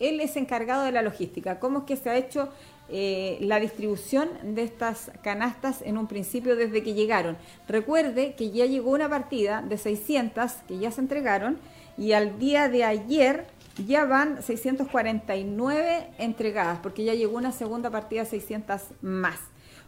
él 0.00 0.20
es 0.20 0.36
encargado 0.36 0.84
de 0.84 0.92
la 0.92 1.02
logística. 1.02 1.58
¿Cómo 1.58 1.80
es 1.80 1.84
que 1.84 1.96
se 1.96 2.10
ha 2.10 2.16
hecho 2.16 2.48
eh, 2.88 3.38
la 3.40 3.60
distribución 3.60 4.28
de 4.42 4.62
estas 4.62 5.10
canastas 5.22 5.82
en 5.82 5.98
un 5.98 6.06
principio 6.06 6.56
desde 6.56 6.82
que 6.82 6.94
llegaron? 6.94 7.36
Recuerde 7.68 8.34
que 8.34 8.50
ya 8.50 8.66
llegó 8.66 8.90
una 8.90 9.08
partida 9.08 9.62
de 9.62 9.78
600 9.78 10.52
que 10.68 10.78
ya 10.78 10.90
se 10.90 11.00
entregaron 11.00 11.58
y 11.96 12.12
al 12.12 12.38
día 12.38 12.68
de 12.68 12.84
ayer 12.84 13.46
ya 13.86 14.04
van 14.04 14.42
649 14.42 16.08
entregadas 16.18 16.78
porque 16.82 17.04
ya 17.04 17.14
llegó 17.14 17.36
una 17.36 17.52
segunda 17.52 17.90
partida 17.90 18.22
de 18.24 18.30
600 18.30 18.82
más. 19.02 19.38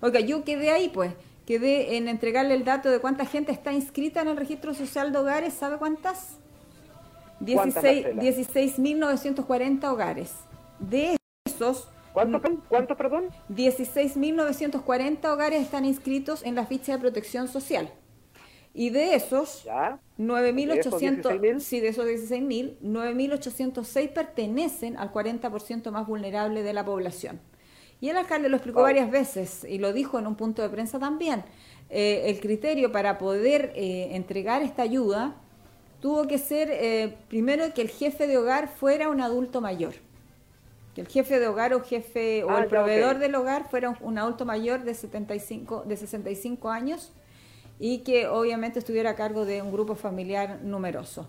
Oiga, 0.00 0.20
yo 0.20 0.44
quedé 0.44 0.70
ahí 0.70 0.88
pues, 0.88 1.12
quedé 1.46 1.96
en 1.96 2.08
entregarle 2.08 2.54
el 2.54 2.64
dato 2.64 2.90
de 2.90 3.00
cuánta 3.00 3.24
gente 3.24 3.52
está 3.52 3.72
inscrita 3.72 4.20
en 4.20 4.28
el 4.28 4.36
registro 4.36 4.74
social 4.74 5.12
de 5.12 5.18
hogares, 5.18 5.54
¿sabe 5.54 5.78
cuántas? 5.78 6.38
16.940 7.40 9.84
hogares. 9.84 10.34
De 10.78 11.16
esos... 11.44 11.88
¿Cuántos, 12.12 12.40
¿Cuánto, 12.68 12.96
perdón? 12.96 13.30
16.940 13.50 15.24
hogares 15.30 15.62
están 15.62 15.84
inscritos 15.84 16.44
en 16.44 16.54
la 16.54 16.64
ficha 16.64 16.92
de 16.92 16.98
protección 16.98 17.48
social. 17.48 17.90
Y 18.72 18.90
de 18.90 19.14
esos, 19.14 19.66
9.800, 20.18 21.60
sí, 21.60 21.80
de 21.80 21.88
esos 21.88 22.06
16.000, 22.06 22.78
9.806 22.82 24.12
pertenecen 24.12 24.96
al 24.98 25.10
40% 25.12 25.90
más 25.90 26.06
vulnerable 26.06 26.62
de 26.62 26.72
la 26.74 26.84
población. 26.84 27.40
Y 28.02 28.10
el 28.10 28.18
alcalde 28.18 28.50
lo 28.50 28.56
explicó 28.56 28.82
varias 28.82 29.10
veces 29.10 29.64
y 29.64 29.78
lo 29.78 29.94
dijo 29.94 30.18
en 30.18 30.26
un 30.26 30.36
punto 30.36 30.60
de 30.60 30.68
prensa 30.68 30.98
también. 30.98 31.44
Eh, 31.88 32.24
el 32.26 32.40
criterio 32.40 32.92
para 32.92 33.16
poder 33.16 33.72
eh, 33.74 34.14
entregar 34.14 34.60
esta 34.62 34.82
ayuda 34.82 35.40
tuvo 36.00 36.26
que 36.26 36.38
ser 36.38 36.68
eh, 36.70 37.16
primero 37.28 37.72
que 37.74 37.82
el 37.82 37.88
jefe 37.88 38.26
de 38.26 38.38
hogar 38.38 38.68
fuera 38.68 39.08
un 39.08 39.20
adulto 39.20 39.60
mayor. 39.60 39.94
Que 40.94 41.02
el 41.02 41.08
jefe 41.08 41.38
de 41.38 41.46
hogar 41.48 41.74
o 41.74 41.82
jefe 41.82 42.44
o 42.44 42.50
ah, 42.50 42.62
el 42.62 42.66
proveedor 42.66 43.18
del 43.18 43.34
hogar 43.34 43.68
fuera 43.68 43.96
un, 44.00 44.18
adulto 44.18 44.46
mayor 44.46 44.82
de 44.84 44.94
75 44.94 45.84
de 45.86 45.96
65 45.96 46.70
años 46.70 47.12
y 47.78 47.98
que 47.98 48.26
obviamente 48.28 48.78
estuviera 48.78 49.10
a 49.10 49.14
cargo 49.14 49.44
de 49.44 49.60
un 49.60 49.72
grupo 49.72 49.94
familiar 49.94 50.60
numeroso. 50.62 51.28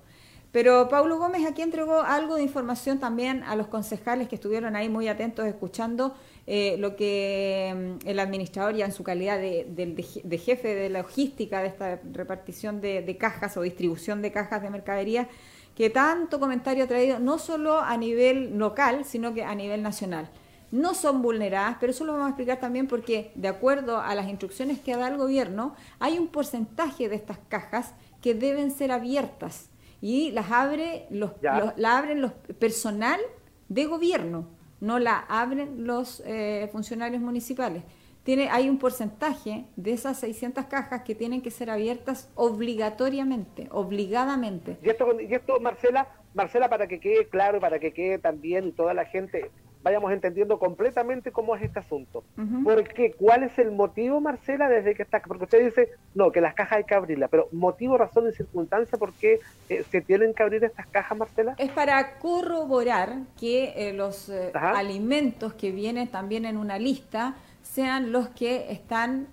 Pero 0.54 0.88
Paulo 0.88 1.18
Gómez 1.18 1.46
aquí 1.46 1.62
entregó 1.62 2.00
algo 2.02 2.36
de 2.36 2.44
información 2.44 3.00
también 3.00 3.44
a 3.44 3.56
los 3.56 3.68
concejales 3.68 4.30
que 4.30 4.36
estuvieron 4.36 4.76
ahí 4.76 4.88
muy 4.88 5.10
atentos 5.10 5.46
escuchando 5.46 6.16
eh, 6.50 6.78
lo 6.80 6.96
que 6.96 7.76
mm, 7.76 8.08
el 8.08 8.20
administrador 8.20 8.74
ya 8.74 8.86
en 8.86 8.94
su 8.94 9.04
calidad 9.04 9.38
de, 9.38 10.40
jefe 10.42 10.76
de 10.76 10.90
logística 10.90 11.62
de 11.62 11.68
esta 11.68 12.00
repartición 12.14 12.80
de, 12.80 13.18
cajas 13.20 13.58
o 13.58 13.62
distribución 13.62 14.22
de 14.22 14.32
cajas 14.32 14.62
de 14.62 14.70
mercadería, 14.70 15.28
que 15.76 15.90
tanto 15.90 16.40
comentario 16.40 16.86
ha 16.86 16.88
traído 16.88 17.20
no 17.20 17.38
solo 17.38 17.82
a 17.82 17.98
nivel 17.98 18.58
local, 18.58 19.04
sino 19.04 19.34
que 19.34 19.44
a 19.44 19.54
nivel 19.56 19.84
nacional. 19.84 20.30
No 20.72 20.94
son 20.94 21.22
vulneradas, 21.22 21.78
pero 21.82 21.92
eso 21.92 22.06
lo 22.06 22.14
vamos 22.14 22.28
a 22.28 22.30
explicar 22.30 22.62
también 22.62 22.88
porque 22.88 23.32
de 23.36 23.50
acuerdo 23.50 24.00
a 24.00 24.16
las 24.16 24.30
instrucciones 24.30 24.80
que 24.80 24.96
da 24.96 25.10
el 25.10 25.18
gobierno, 25.18 25.76
hay 26.00 26.18
un 26.18 26.30
porcentaje 26.30 27.10
de 27.10 27.18
estas 27.18 27.40
cajas 27.50 27.94
que 28.22 28.34
deben 28.34 28.72
ser 28.72 28.94
abiertas 28.94 29.70
y 30.00 30.32
las 30.32 30.50
abre 30.50 31.08
los, 31.10 31.32
la 31.42 31.98
abren 31.98 32.22
los 32.22 32.32
personal 32.58 33.20
de 33.68 33.86
gobierno 33.86 34.57
no 34.80 35.00
la 35.00 35.20
abren 35.30 35.86
los 35.86 36.22
eh, 36.26 36.70
funcionarios 36.72 37.22
municipales. 37.22 37.84
Tiene, 38.24 38.50
hay 38.50 38.70
un 38.70 38.78
porcentaje 38.78 39.66
de 39.78 39.94
esas 39.94 40.20
600 40.20 40.66
cajas 40.66 41.04
que 41.04 41.16
tienen 41.16 41.42
que 41.42 41.50
ser 41.50 41.70
abiertas 41.70 42.30
obligatoriamente, 42.36 43.70
obligadamente. 43.72 44.78
Y 44.84 44.90
esto, 44.90 45.20
y 45.20 45.34
esto 45.34 45.60
Marcela, 45.62 46.10
Marcela, 46.34 46.70
para 46.70 46.88
que 46.88 47.00
quede 47.00 47.30
claro, 47.30 47.62
para 47.62 47.80
que 47.80 47.94
quede 47.94 48.20
también 48.20 48.74
toda 48.74 48.94
la 48.94 49.06
gente 49.06 49.50
vayamos 49.88 50.12
entendiendo 50.12 50.60
completamente 50.60 51.32
cómo 51.32 51.56
es 51.56 51.64
este 51.64 51.80
asunto. 51.80 52.26
¿Por 52.64 52.84
qué? 52.90 53.14
¿Cuál 53.14 53.44
es 53.44 53.58
el 53.58 53.72
motivo, 53.72 54.20
Marcela, 54.20 54.68
desde 54.68 54.96
que 54.96 55.04
está? 55.04 55.22
Porque 55.22 55.46
usted 55.46 55.64
dice, 55.64 55.92
no, 56.14 56.30
que 56.30 56.42
las 56.42 56.54
cajas 56.54 56.80
hay 56.80 56.84
que 56.84 56.94
abrirlas, 56.94 57.30
pero 57.30 57.48
motivo, 57.54 57.98
razón 57.98 58.28
y 58.30 58.34
circunstancia 58.34 58.98
por 58.98 59.14
qué 59.14 59.40
eh, 59.70 59.86
se 59.90 60.02
tienen 60.02 60.34
que 60.34 60.44
abrir 60.44 60.62
estas 60.66 60.88
cajas, 60.88 61.18
Marcela? 61.18 61.56
Es 61.58 61.72
para 61.72 62.20
corroborar 62.20 63.14
que 63.40 63.74
eh, 63.78 63.94
los 63.94 64.28
eh, 64.28 64.52
alimentos 64.54 65.54
que 65.54 65.72
vienen 65.72 66.10
también 66.10 66.44
en 66.44 66.58
una 66.58 66.78
lista 66.78 67.36
sean 67.64 68.12
los 68.12 68.28
que 68.30 68.72
están 68.72 69.28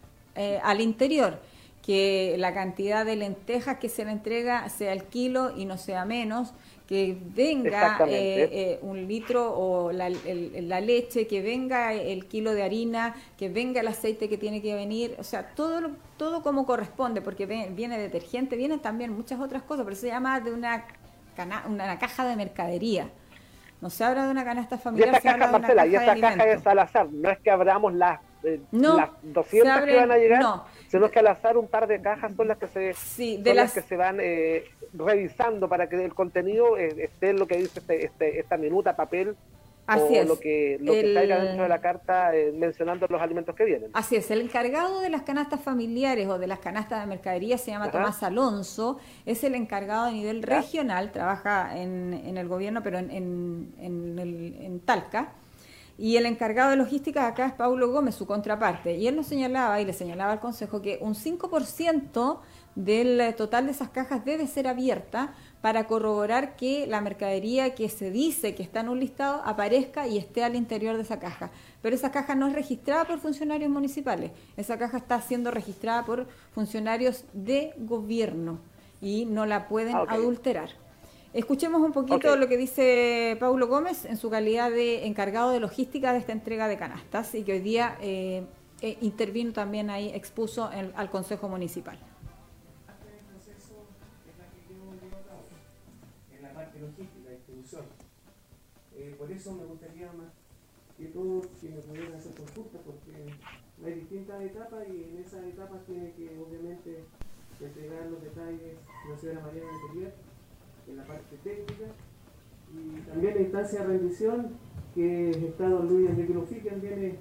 al 0.64 0.80
interior 0.80 1.38
que 1.80 2.34
la 2.38 2.52
cantidad 2.52 3.04
de 3.04 3.14
lentejas 3.14 3.78
que 3.78 3.88
se 3.88 4.04
le 4.04 4.10
entrega 4.10 4.68
sea 4.68 4.92
el 4.92 5.04
kilo 5.04 5.52
y 5.56 5.64
no 5.64 5.76
sea 5.76 6.04
menos, 6.04 6.54
que 6.86 7.16
venga 7.18 7.98
eh, 8.06 8.48
eh, 8.52 8.78
un 8.82 9.08
litro 9.08 9.52
o 9.56 9.90
la, 9.90 10.10
la, 10.10 10.80
leche, 10.80 11.26
que 11.26 11.40
venga 11.40 11.94
el 11.94 12.26
kilo 12.26 12.52
de 12.52 12.62
harina, 12.62 13.14
que 13.38 13.48
venga 13.48 13.80
el 13.80 13.88
aceite 13.88 14.28
que 14.28 14.36
tiene 14.36 14.60
que 14.60 14.74
venir, 14.74 15.16
o 15.18 15.24
sea, 15.24 15.54
todo, 15.54 15.92
todo 16.18 16.42
como 16.42 16.66
corresponde, 16.66 17.22
porque 17.22 17.46
viene 17.46 17.98
detergente, 17.98 18.56
vienen 18.56 18.80
también 18.80 19.12
muchas 19.12 19.40
otras 19.40 19.62
cosas, 19.62 19.84
pero 19.84 19.96
se 19.96 20.08
llama 20.08 20.40
de 20.40 20.52
una, 20.52 20.84
una 21.66 21.98
caja 21.98 22.26
de 22.26 22.36
mercadería. 22.36 23.08
No 23.80 23.90
se 23.90 24.04
habla 24.04 24.24
de 24.24 24.30
una 24.30 24.44
canasta 24.44 24.78
familiar. 24.78 25.10
Y 25.12 25.16
esta 25.16 25.38
caja, 25.38 25.58
Marcela, 25.58 25.86
y 25.86 25.94
esta 25.94 26.18
caja 26.18 26.44
es 26.48 26.66
al 26.66 26.78
azar. 26.78 27.08
No 27.10 27.30
es 27.30 27.38
que 27.38 27.50
abramos 27.50 27.92
las, 27.92 28.20
eh, 28.42 28.60
las 28.72 29.10
200 29.22 29.82
que 29.84 29.96
van 29.96 30.10
a 30.10 30.16
llegar, 30.16 30.42
sino 30.94 31.10
que 31.10 31.18
al 31.18 31.26
azar 31.26 31.56
un 31.56 31.66
par 31.66 31.88
de 31.88 32.00
cajas 32.00 32.36
son 32.36 32.46
las 32.46 32.56
que 32.56 32.68
se, 32.68 32.94
son 32.94 33.56
las... 33.56 33.72
que 33.72 33.82
se 33.82 33.96
van 33.96 34.18
eh, 34.20 34.66
revisando 34.92 35.68
para 35.68 35.88
que 35.88 35.96
el 35.96 36.14
contenido 36.14 36.78
eh, 36.78 36.94
esté 36.98 37.30
en 37.30 37.40
lo 37.40 37.48
que 37.48 37.56
dice 37.56 37.80
este, 37.80 38.04
este, 38.04 38.38
esta 38.38 38.56
minuta, 38.56 38.94
papel 38.94 39.34
Así 39.88 40.16
es. 40.16 40.28
lo 40.28 40.38
que, 40.38 40.78
lo 40.80 40.92
que 40.92 41.02
dentro 41.02 41.64
de 41.64 41.68
la 41.68 41.80
carta 41.80 42.32
eh, 42.32 42.52
mencionando 42.56 43.08
los 43.10 43.20
alimentos 43.20 43.56
que 43.56 43.64
vienen. 43.64 43.90
Así 43.92 44.14
es, 44.14 44.30
el 44.30 44.40
encargado 44.40 45.00
de 45.00 45.10
las 45.10 45.22
canastas 45.22 45.60
familiares 45.60 46.28
o 46.28 46.38
de 46.38 46.46
las 46.46 46.60
canastas 46.60 47.00
de 47.00 47.08
mercadería 47.08 47.58
se 47.58 47.72
llama 47.72 47.90
Tomás 47.90 48.22
Alonso, 48.22 48.98
es 49.26 49.42
el 49.42 49.56
encargado 49.56 50.04
a 50.04 50.12
nivel 50.12 50.44
regional, 50.44 51.10
trabaja 51.10 51.76
en, 51.76 52.14
en, 52.24 52.38
el 52.38 52.46
gobierno, 52.46 52.84
pero 52.84 52.98
en, 52.98 53.10
en, 53.10 53.76
en 53.80 54.80
Talca. 54.84 55.32
Y 55.96 56.16
el 56.16 56.26
encargado 56.26 56.70
de 56.70 56.76
logística 56.76 57.26
acá 57.26 57.46
es 57.46 57.52
Paulo 57.52 57.90
Gómez, 57.90 58.16
su 58.16 58.26
contraparte. 58.26 58.96
Y 58.96 59.06
él 59.06 59.14
nos 59.14 59.26
señalaba 59.26 59.80
y 59.80 59.84
le 59.84 59.92
señalaba 59.92 60.32
al 60.32 60.40
Consejo 60.40 60.82
que 60.82 60.98
un 61.00 61.14
5% 61.14 62.40
del 62.74 63.34
total 63.36 63.66
de 63.66 63.72
esas 63.72 63.90
cajas 63.90 64.24
debe 64.24 64.46
ser 64.48 64.66
abierta 64.66 65.34
para 65.60 65.86
corroborar 65.86 66.56
que 66.56 66.86
la 66.86 67.00
mercadería 67.00 67.74
que 67.74 67.88
se 67.88 68.10
dice 68.10 68.54
que 68.54 68.62
está 68.62 68.80
en 68.80 68.88
un 68.88 69.00
listado 69.00 69.42
aparezca 69.44 70.08
y 70.08 70.18
esté 70.18 70.42
al 70.42 70.56
interior 70.56 70.96
de 70.96 71.02
esa 71.02 71.20
caja. 71.20 71.50
Pero 71.82 71.94
esa 71.94 72.10
caja 72.10 72.34
no 72.34 72.48
es 72.48 72.52
registrada 72.52 73.04
por 73.04 73.20
funcionarios 73.20 73.70
municipales, 73.70 74.32
esa 74.56 74.76
caja 74.76 74.98
está 74.98 75.20
siendo 75.20 75.50
registrada 75.50 76.04
por 76.04 76.26
funcionarios 76.52 77.24
de 77.32 77.72
gobierno 77.78 78.58
y 79.00 79.26
no 79.26 79.46
la 79.46 79.68
pueden 79.68 79.94
ah, 79.94 80.06
adulterar. 80.08 80.70
Escuchemos 81.34 81.82
un 81.82 81.90
poquito 81.90 82.36
lo 82.36 82.46
que 82.46 82.56
dice 82.56 83.36
Paulo 83.40 83.66
Gómez 83.66 84.04
en 84.04 84.16
su 84.16 84.30
calidad 84.30 84.70
de 84.70 85.04
encargado 85.04 85.50
de 85.50 85.58
logística 85.58 86.12
de 86.12 86.20
esta 86.20 86.30
entrega 86.30 86.68
de 86.68 86.76
canastas 86.76 87.34
y 87.34 87.42
que 87.42 87.54
hoy 87.54 87.58
día 87.58 87.98
eh, 88.00 88.46
eh, 88.80 88.98
intervino 89.00 89.52
también 89.52 89.90
ahí, 89.90 90.10
expuso 90.14 90.70
al 90.72 91.10
Consejo 91.10 91.48
Municipal. 91.48 91.98
por 99.18 99.30
eso 99.30 99.52
me 99.52 99.64
gustaría 99.64 100.06
más 100.12 100.32
que 100.96 101.06
todos 101.06 101.46
que 101.60 101.68
me 101.68 101.80
pudieran 101.80 102.14
hacer 102.14 102.34
consultas, 102.34 102.80
porque 102.84 103.34
hay 103.84 103.94
distintas 104.00 104.40
etapas 104.42 104.86
y 104.88 105.04
en 105.04 105.24
esas 105.24 105.44
etapas 105.44 105.84
tiene 105.86 106.12
que 106.12 106.38
obviamente 106.38 107.04
entregar 107.60 108.06
los 108.06 108.22
detalles 108.22 108.76
la 109.08 109.18
señora 109.18 109.40
María 109.40 109.62
Anterior 109.62 110.12
en 110.88 110.96
la 110.96 111.04
parte 111.04 111.36
técnica 111.42 111.86
y 112.72 113.00
también 113.08 113.34
la 113.34 113.40
instancia 113.40 113.80
de 113.80 113.86
rendición 113.86 114.48
que 114.94 115.30
está 115.30 115.68
don 115.68 115.88
Luis 115.88 116.10
Enrique 116.10 116.34
Lufiquen 116.34 116.80
viene 116.80 117.16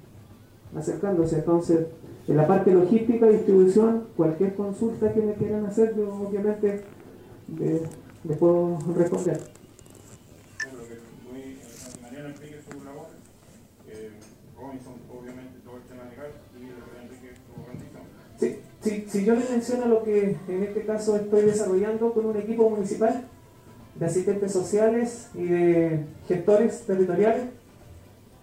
acercándose. 0.75 1.37
Entonces, 1.37 1.87
en 2.27 2.37
la 2.37 2.47
parte 2.47 2.71
logística 2.71 3.27
distribución, 3.27 4.07
cualquier 4.15 4.55
consulta 4.55 5.13
que 5.13 5.21
me 5.21 5.33
quieran 5.33 5.65
hacer, 5.65 5.95
yo 5.95 6.13
obviamente 6.13 6.83
les 7.57 8.37
puedo 8.37 8.79
responder. 8.95 9.39
si 19.13 19.23
yo 19.23 19.35
les 19.35 19.49
menciono 19.49 19.85
lo 19.85 20.03
que 20.03 20.37
en 20.47 20.63
este 20.63 20.85
caso 20.85 21.15
estoy 21.15 21.43
desarrollando 21.43 22.13
con 22.13 22.25
un 22.25 22.35
equipo 22.35 22.69
municipal 22.69 23.27
de 23.95 24.05
asistentes 24.05 24.51
sociales 24.51 25.29
y 25.35 25.43
de 25.43 26.05
gestores 26.27 26.81
territoriales, 26.85 27.43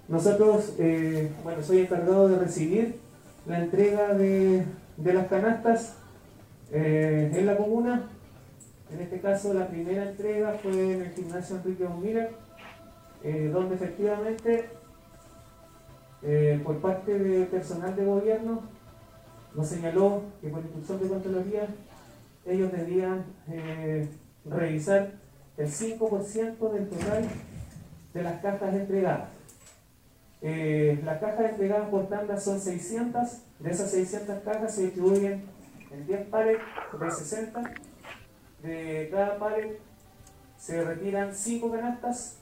nosotros, 0.09 0.75
eh, 0.79 1.31
bueno, 1.43 1.63
soy 1.63 1.81
encargado 1.81 2.29
de 2.29 2.39
recibir 2.39 2.97
la 3.47 3.61
entrega 3.61 4.15
de, 4.15 4.65
las 5.05 5.27
canastas 5.29 5.95
eh, 6.73 7.33
en 7.35 7.47
la 7.47 7.57
comuna. 7.57 8.09
En 8.93 9.01
este 9.01 9.21
caso, 9.21 9.55
la 9.55 9.69
primera 9.69 10.11
entrega 10.11 10.55
fue 10.63 10.95
en 10.95 11.03
el 11.03 11.11
gimnasio 11.13 11.57
Enrique 11.57 11.85
Humira, 11.85 12.29
eh, 13.23 13.51
donde 13.53 13.77
efectivamente, 13.77 14.69
por 16.65 16.79
parte 16.81 17.19
del 17.19 17.47
personal 17.47 17.95
de 17.97 18.05
gobierno, 18.05 18.63
nos 19.55 19.67
señaló 19.67 20.23
que 20.41 20.49
por 20.49 20.61
instrucción 20.61 21.01
de 21.01 21.09
Contraloría 21.09 21.69
ellos 22.47 22.73
debían 22.73 23.25
eh, 23.49 24.09
revisar 24.45 25.13
el 25.57 25.69
5% 25.69 26.73
del 26.73 26.89
total 26.89 27.25
de 28.15 28.23
las 28.23 28.41
cajas 28.41 28.75
entregadas. 28.75 29.29
Eh, 30.43 31.01
las 31.05 31.21
cajas 31.21 31.51
entregadas 31.51 31.89
por 31.91 32.09
tanda 32.09 32.39
son 32.41 32.61
600, 32.61 33.29
de 33.59 33.71
esas 33.71 33.91
600 33.91 34.39
cajas 34.43 34.75
se 34.75 34.85
distribuyen 34.85 35.45
en 35.91 36.07
10 36.07 36.29
pares 36.29 36.59
de 36.99 37.11
60, 37.11 37.63
de 38.63 39.09
cada 39.11 39.39
pared 39.39 39.77
se 40.57 40.83
retiran 40.85 41.35
5 41.35 41.71
canastas 41.71 42.37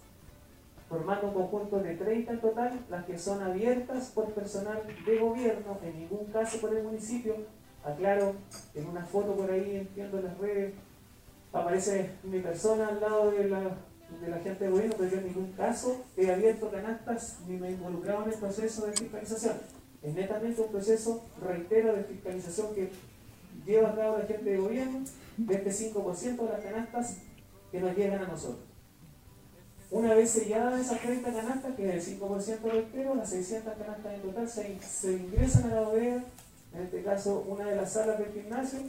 formando 0.89 1.29
un 1.29 1.35
conjunto 1.35 1.81
de 1.81 1.97
30 1.97 2.33
en 2.33 2.41
total, 2.41 2.87
las 2.89 3.05
que 3.05 3.19
son 3.19 3.43
abiertas 3.43 4.11
por 4.15 4.33
personal 4.33 4.83
de 5.05 5.19
gobierno, 5.19 5.79
en 5.83 5.99
ningún 5.99 6.27
caso 6.33 6.61
por 6.61 6.75
el 6.75 6.83
municipio. 6.83 7.37
Aclaro, 7.85 8.35
en 8.75 8.89
una 8.89 9.05
foto 9.05 9.37
por 9.37 9.51
ahí, 9.51 9.77
entiendo 9.77 10.19
en 10.19 10.25
las 10.25 10.39
redes, 10.39 10.75
aparece 11.53 12.11
mi 12.23 12.41
persona 12.41 12.89
al 12.89 13.01
lado 13.01 13.31
de 13.31 13.49
la, 13.49 13.61
de 14.21 14.29
la 14.29 14.39
gente 14.39 14.65
de 14.65 14.71
gobierno, 14.71 14.95
pero 14.99 15.11
yo 15.11 15.19
en 15.19 15.27
ningún 15.27 15.53
caso 15.53 16.05
he 16.17 16.31
abierto 16.33 16.71
canastas 16.71 17.39
ni 17.47 17.57
me 17.57 17.69
he 17.69 17.73
involucrado 17.73 18.25
en 18.25 18.33
el 18.33 18.39
proceso 18.39 18.87
de 18.87 18.93
fiscalización. 18.93 19.57
Es 20.03 20.15
netamente 20.15 20.61
un 20.61 20.71
proceso, 20.71 21.25
reitero, 21.41 21.95
de 21.95 22.05
fiscalización 22.05 22.75
que 22.75 22.91
lleva 23.67 23.91
a 23.91 23.97
cabo 23.97 24.19
la 24.19 24.27
gente 24.27 24.51
de 24.51 24.57
gobierno 24.57 25.01
de 25.37 25.55
este 25.55 25.93
5% 25.93 26.37
de 26.37 26.53
las 26.53 26.61
canastas 26.61 27.17
que 27.71 27.81
nos 27.81 27.97
llegan 27.97 28.23
a 28.23 28.29
nosotros. 28.29 28.69
Una 29.91 30.15
vez 30.15 30.31
selladas 30.31 30.81
esas 30.81 31.01
30 31.01 31.33
canastas, 31.33 31.75
que 31.75 31.89
es 31.89 32.09
el 32.09 32.21
5% 32.21 32.61
del 32.61 32.77
entero, 32.77 33.15
las 33.15 33.31
600 33.31 33.75
canastas 33.75 34.15
en 34.15 34.21
total 34.21 34.49
se, 34.49 35.13
ingresan 35.13 35.71
a 35.71 35.77
la 35.77 35.81
bodega, 35.81 36.25
en 36.75 36.83
este 36.83 37.03
caso 37.03 37.45
una 37.49 37.65
de 37.65 37.77
las 37.77 37.93
salas 37.93 38.19
del 38.19 38.33
gimnasio. 38.33 38.81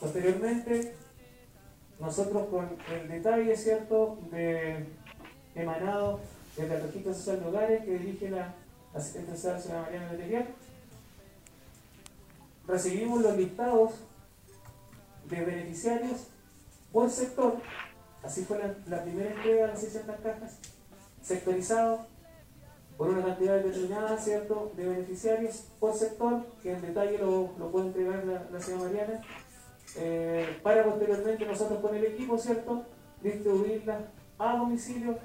Posteriormente, 0.00 0.94
nosotros 2.00 2.48
con 2.48 2.68
el 2.92 3.08
detalle, 3.08 3.56
¿cierto?, 3.56 4.18
de, 4.30 4.86
emanado 5.54 6.20
desde 6.56 6.76
el 6.76 6.82
registro 6.82 7.12
social 7.14 7.40
de 7.40 7.46
hogares 7.46 7.84
que 7.84 7.98
dirige 7.98 8.30
la 8.30 8.54
asistente 8.94 9.32
social 9.32 9.60
señora 9.60 9.82
Mariana 9.82 10.12
Material, 10.12 10.46
recibimos 12.66 13.22
los 13.22 13.36
listados 13.36 13.92
de 15.28 15.44
beneficiarios 15.44 16.28
por 16.92 17.10
sector 17.10 17.56
Así 18.22 18.44
fue 18.44 18.58
la, 18.86 19.02
primera 19.02 19.30
entrega 19.30 19.62
de 19.62 19.68
las 19.68 19.80
600 19.80 20.16
cajas, 20.20 20.58
sectorizado 21.22 22.06
por 22.96 23.10
una 23.10 23.24
cantidad 23.24 23.62
determinada, 23.62 24.18
¿cierto?, 24.18 24.72
de 24.76 24.88
beneficiarios 24.88 25.64
por 25.78 25.94
sector, 25.94 26.44
que 26.62 26.72
en 26.72 26.82
detalle 26.82 27.18
lo, 27.18 27.52
lo 27.58 27.70
puede 27.70 27.86
entregar 27.86 28.24
la, 28.24 28.60
señora 28.60 28.84
Mariana, 28.84 29.22
eh, 29.96 30.58
para 30.62 30.84
posteriormente 30.84 31.46
nosotros 31.46 31.80
con 31.80 31.94
el 31.94 32.04
equipo, 32.04 32.38
¿cierto?, 32.38 32.84
distribuirla 33.22 34.00
a 34.38 34.56
domicilio 34.56 35.18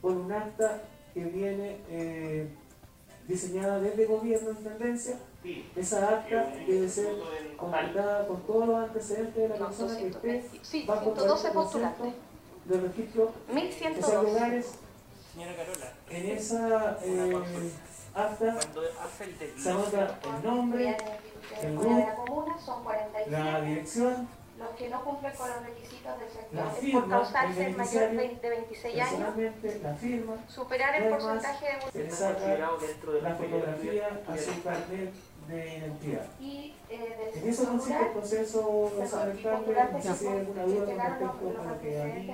con 0.00 0.18
un 0.18 0.32
acta 0.32 0.82
que 1.12 1.24
viene 1.24 1.78
eh, 1.88 2.48
diseñada 3.26 3.80
desde 3.80 4.06
gobierno 4.06 4.50
en 4.50 4.56
tendencia. 4.56 5.18
Esa 5.76 6.08
acta 6.08 6.52
debe 6.66 6.88
ser 6.88 7.16
completada 7.56 8.26
con 8.26 8.40
todos 8.42 8.68
los 8.68 8.76
antecedentes 8.76 9.34
de 9.34 9.48
la 9.48 9.66
persona 9.66 9.96
que 9.98 10.08
esté 10.08 10.84
bajo 10.86 11.10
el 11.10 11.92
de 12.64 12.80
registro 12.80 13.32
esos 13.98 14.24
lugares 14.24 14.78
en 16.10 16.30
esa 16.30 16.98
eh, 17.02 17.42
acta 18.14 18.58
se 19.58 19.70
anota 19.70 20.20
el 20.22 20.44
nombre 20.44 20.96
el 21.62 23.30
la 23.30 23.60
dirección. 23.60 24.28
Los 24.58 24.70
que 24.76 24.88
no 24.88 25.02
cumplen 25.02 25.32
con 25.34 25.50
los 25.50 25.62
requisitos 25.64 26.12
del 26.20 26.28
sector 26.28 26.92
por 26.92 27.08
causar 27.08 27.52
ser 27.52 27.76
mayor 27.76 28.10
de 28.12 28.50
26 28.50 29.00
años, 29.00 29.36
la 29.82 29.94
firma, 29.94 30.36
superar 30.48 30.94
el 30.94 31.08
porcentaje 31.08 31.66
de 31.92 33.20
la 33.20 33.34
fotografía 33.34 34.20
a 34.28 34.38
su 34.38 34.62
carnet 34.62 35.12
de 35.48 35.78
identidad. 35.78 36.26
Y 36.38 36.72
eh, 36.90 37.24
en 37.34 37.48
eso 37.48 37.64
consiste 37.66 37.98
el 38.00 38.12
proceso 38.12 38.92
si 40.14 40.26
hay 40.26 40.38
alguna 40.38 40.64
duda 40.64 40.84
con 40.84 40.98
respecto 40.98 41.60
a 41.60 41.64
lo 41.64 41.80
que 41.80 42.32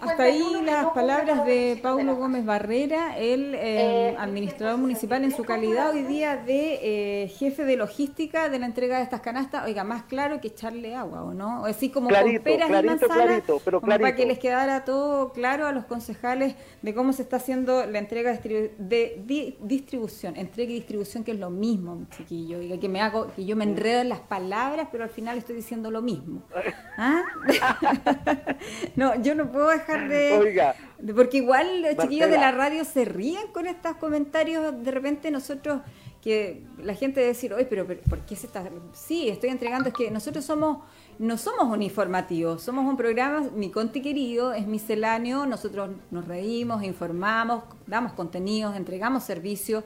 Hasta 0.00 0.22
ahí 0.22 0.62
las 0.64 0.86
palabras 0.86 1.44
de 1.46 1.78
Paulo 1.82 2.16
Gómez 2.16 2.44
Barrera, 2.44 3.18
el 3.18 3.54
eh, 3.54 3.60
eh, 3.62 4.16
administrador 4.18 4.78
municipal 4.78 5.24
en 5.24 5.34
su 5.34 5.44
calidad 5.44 5.90
hoy 5.90 6.02
día 6.02 6.36
de 6.36 7.24
eh, 7.24 7.28
jefe 7.28 7.64
de 7.64 7.76
logística 7.76 8.48
de 8.48 8.58
la 8.58 8.66
entrega 8.66 8.98
de 8.98 9.04
estas 9.04 9.20
canastas. 9.20 9.64
Oiga, 9.66 9.84
más 9.84 10.04
claro 10.04 10.40
que 10.40 10.48
echarle 10.48 10.94
agua, 10.94 11.24
¿o 11.24 11.34
no? 11.34 11.64
Así 11.64 11.90
como 11.90 12.08
con 12.08 12.42
peras 12.42 12.68
y 12.68 12.86
manzanas, 12.86 13.42
pero 13.64 13.80
para 13.80 14.14
que 14.14 14.26
les 14.26 14.38
quedara 14.38 14.84
todo 14.84 15.32
claro 15.32 15.66
a 15.66 15.72
los 15.72 15.84
concejales 15.86 16.54
de 16.82 16.94
cómo 16.94 17.12
se 17.12 17.22
está 17.22 17.36
haciendo 17.36 17.86
la 17.86 17.98
entrega 17.98 18.32
de 18.32 19.56
distribución, 19.60 20.36
entrega 20.36 20.70
y 20.72 20.74
distribución, 20.76 21.24
que 21.24 21.32
es 21.32 21.38
lo 21.38 21.50
mismo, 21.50 22.01
chiquillo, 22.10 22.60
y 22.60 22.78
que 22.78 22.88
me 22.88 23.00
hago, 23.00 23.32
que 23.34 23.44
yo 23.44 23.56
me 23.56 23.64
enredo 23.64 24.00
en 24.00 24.08
las 24.08 24.20
palabras, 24.20 24.88
pero 24.90 25.04
al 25.04 25.10
final 25.10 25.38
estoy 25.38 25.56
diciendo 25.56 25.90
lo 25.90 26.02
mismo. 26.02 26.42
¿Ah? 26.96 27.22
no, 28.96 29.20
yo 29.22 29.34
no 29.34 29.50
puedo 29.50 29.68
dejar 29.68 30.08
de, 30.08 30.32
Oiga, 30.38 30.74
porque 31.14 31.38
igual 31.38 31.82
los 31.82 31.96
chiquillos 31.96 32.30
de 32.30 32.38
la 32.38 32.52
radio 32.52 32.84
se 32.84 33.04
ríen 33.04 33.48
con 33.52 33.66
estos 33.66 33.96
comentarios, 33.96 34.82
de 34.82 34.90
repente 34.90 35.30
nosotros 35.30 35.80
que 36.22 36.62
la 36.78 36.94
gente 36.94 37.20
decir, 37.20 37.52
oye, 37.52 37.64
pero, 37.64 37.84
¿por 37.84 38.20
qué 38.20 38.36
se 38.36 38.46
está...? 38.46 38.64
Sí, 38.92 39.28
estoy 39.28 39.50
entregando, 39.50 39.88
es 39.88 39.94
que 39.94 40.08
nosotros 40.08 40.44
somos, 40.44 40.78
no 41.18 41.36
somos 41.36 41.64
uniformativos, 41.64 42.62
somos 42.62 42.86
un 42.88 42.96
programa, 42.96 43.40
mi 43.56 43.70
conti 43.70 44.00
querido, 44.00 44.52
es 44.52 44.68
misceláneo, 44.68 45.46
nosotros 45.46 45.90
nos 46.12 46.28
reímos, 46.28 46.84
informamos, 46.84 47.64
damos 47.88 48.12
contenidos, 48.12 48.76
entregamos 48.76 49.24
servicios, 49.24 49.82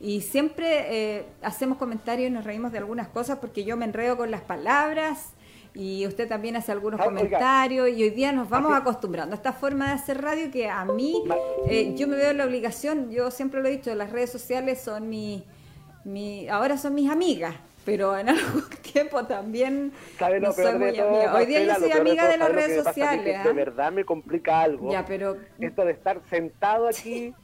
y 0.00 0.20
siempre 0.20 1.16
eh, 1.16 1.26
hacemos 1.42 1.78
comentarios 1.78 2.30
y 2.30 2.32
nos 2.32 2.44
reímos 2.44 2.70
de 2.72 2.78
algunas 2.78 3.08
cosas 3.08 3.38
porque 3.38 3.64
yo 3.64 3.76
me 3.76 3.84
enredo 3.84 4.16
con 4.16 4.30
las 4.30 4.42
palabras 4.42 5.32
y 5.74 6.06
usted 6.06 6.28
también 6.28 6.56
hace 6.56 6.72
algunos 6.72 7.00
ah, 7.00 7.04
comentarios 7.04 7.88
y 7.88 8.02
hoy 8.02 8.10
día 8.10 8.32
nos 8.32 8.48
vamos 8.48 8.74
acostumbrando 8.74 9.34
a 9.34 9.36
esta 9.36 9.52
forma 9.52 9.88
de 9.88 9.92
hacer 9.92 10.22
radio 10.22 10.50
que 10.50 10.68
a 10.68 10.84
mí, 10.84 11.22
eh, 11.68 11.94
yo 11.96 12.06
me 12.06 12.16
veo 12.16 12.30
en 12.30 12.38
la 12.38 12.44
obligación, 12.44 13.10
yo 13.10 13.30
siempre 13.30 13.60
lo 13.60 13.68
he 13.68 13.72
dicho, 13.72 13.94
las 13.94 14.10
redes 14.10 14.30
sociales 14.30 14.80
son 14.80 15.08
mi, 15.08 15.44
mi 16.04 16.48
ahora 16.48 16.78
son 16.78 16.94
mis 16.94 17.10
amigas, 17.10 17.56
pero 17.84 18.16
en 18.16 18.28
algún 18.28 18.64
tiempo 18.92 19.24
también 19.24 19.92
no 20.40 20.52
soy 20.52 20.78
muy 20.78 20.98
amiga. 20.98 21.34
Hoy 21.34 21.46
día 21.46 21.64
yo 21.64 21.74
soy 21.74 21.90
amiga 21.90 22.28
de 22.28 22.36
las 22.38 22.52
redes 22.52 22.84
sociales. 22.84 23.24
De 23.24 23.50
¿ah? 23.50 23.52
verdad 23.52 23.90
me 23.90 24.04
complica 24.04 24.60
algo. 24.60 24.92
Ya, 24.92 25.04
pero... 25.04 25.36
Esto 25.58 25.84
de 25.84 25.92
estar 25.92 26.20
sentado 26.30 26.88
aquí 26.88 27.34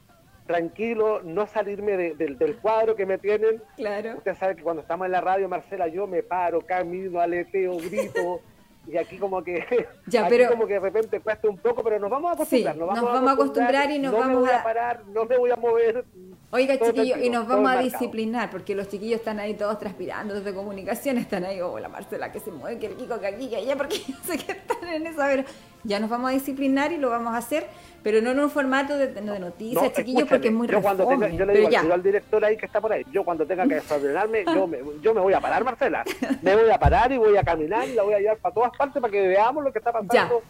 tranquilo, 0.45 1.21
no 1.23 1.47
salirme 1.47 1.97
del 1.97 2.57
cuadro 2.57 2.95
que 2.95 3.05
me 3.05 3.17
tienen. 3.17 3.61
Claro. 3.75 4.17
Usted 4.17 4.35
sabe 4.35 4.55
que 4.55 4.63
cuando 4.63 4.81
estamos 4.81 5.05
en 5.05 5.11
la 5.11 5.21
radio, 5.21 5.49
Marcela, 5.49 5.87
yo 5.87 6.07
me 6.07 6.23
paro, 6.23 6.61
camino, 6.61 7.19
aleteo, 7.19 7.77
grito. 7.77 8.41
y 8.87 8.97
aquí 8.97 9.17
como 9.17 9.43
que 9.43 9.65
ya, 10.07 10.27
pero, 10.27 10.49
como 10.49 10.67
que 10.67 10.73
de 10.73 10.79
repente 10.79 11.19
cuesta 11.19 11.49
un 11.49 11.57
poco, 11.57 11.83
pero 11.83 11.97
nos 11.99 12.09
vamos 12.09 12.31
a 12.31 12.33
acostumbrar. 12.35 12.77
nos 12.77 12.87
vamos, 12.87 13.29
a, 13.29 13.31
acostumbrar 13.31 13.91
y 13.91 13.99
nos 13.99 14.11
no 14.11 14.19
vamos 14.19 14.35
me 14.35 14.41
voy 14.41 14.51
a... 14.51 14.63
parar, 14.63 15.01
no 15.07 15.25
me 15.25 15.37
voy 15.37 15.51
a 15.51 15.55
mover. 15.55 16.05
Oiga, 16.51 16.77
chiquillos, 16.77 17.19
y 17.21 17.29
nos 17.29 17.47
vamos 17.47 17.69
a 17.69 17.79
disciplinar, 17.79 18.49
porque 18.51 18.75
los 18.75 18.87
chiquillos 18.87 19.19
están 19.19 19.39
ahí 19.39 19.55
todos 19.55 19.79
transpirando 19.79 20.35
desde 20.35 20.53
comunicación, 20.53 21.17
están 21.17 21.43
ahí, 21.43 21.59
oh, 21.59 21.79
la 21.79 21.89
Marcela 21.89 22.31
que 22.31 22.39
se 22.39 22.51
mueve, 22.51 22.79
que 22.79 22.85
el 22.85 22.95
Kiko 22.95 23.19
que 23.19 23.27
aquí, 23.27 23.49
que 23.49 23.57
allá, 23.57 23.75
porque 23.75 23.97
yo 24.07 24.15
sé 24.23 24.37
que 24.37 24.51
están 24.51 24.87
en 24.87 25.07
esa, 25.07 25.25
pero 25.25 25.43
ya 25.85 25.99
nos 25.99 26.09
vamos 26.09 26.31
a 26.31 26.33
disciplinar 26.33 26.91
y 26.91 26.97
lo 26.97 27.09
vamos 27.09 27.33
a 27.33 27.37
hacer 27.37 27.67
pero 28.05 28.21
no 28.21 28.29
en 28.29 28.39
un 28.39 28.51
formato 28.51 28.95
de, 28.99 29.07
de 29.07 29.39
noticias, 29.39 29.91
chiquillos, 29.93 30.29
porque 30.29 30.49
es 30.49 30.53
muy 30.53 30.67
yo 30.67 30.79
cuando 30.79 31.07
tenga, 31.07 31.27
Yo 31.27 31.43
le 31.43 31.53
digo 31.53 31.91
al, 31.91 32.03
director 32.03 32.45
ahí 32.45 32.55
que 32.55 32.67
está 32.67 32.79
por 32.79 32.93
ahí, 32.93 33.03
yo 33.11 33.23
cuando 33.23 33.47
tenga 33.47 33.67
que 33.67 33.73
desordenarme, 33.73 34.45
yo 34.45 34.67
me, 34.67 34.77
yo 35.01 35.11
me 35.15 35.21
voy 35.21 35.33
a 35.33 35.41
parar, 35.41 35.63
Marcela. 35.63 36.03
Me 36.43 36.55
voy 36.55 36.69
a 36.69 36.77
parar 36.77 37.11
y 37.11 37.17
voy 37.17 37.35
a 37.35 37.41
caminar 37.41 37.87
y 37.89 37.93
la 37.93 38.03
voy 38.03 38.13
a 38.13 38.19
llevar 38.19 38.37
para 38.37 38.53
todas 38.53 38.77
partes 38.77 39.01
para 39.01 39.11
que 39.11 39.27
veamos 39.27 39.63
lo 39.63 39.71
que 39.71 39.79
está 39.79 39.91
pasando 39.91 40.43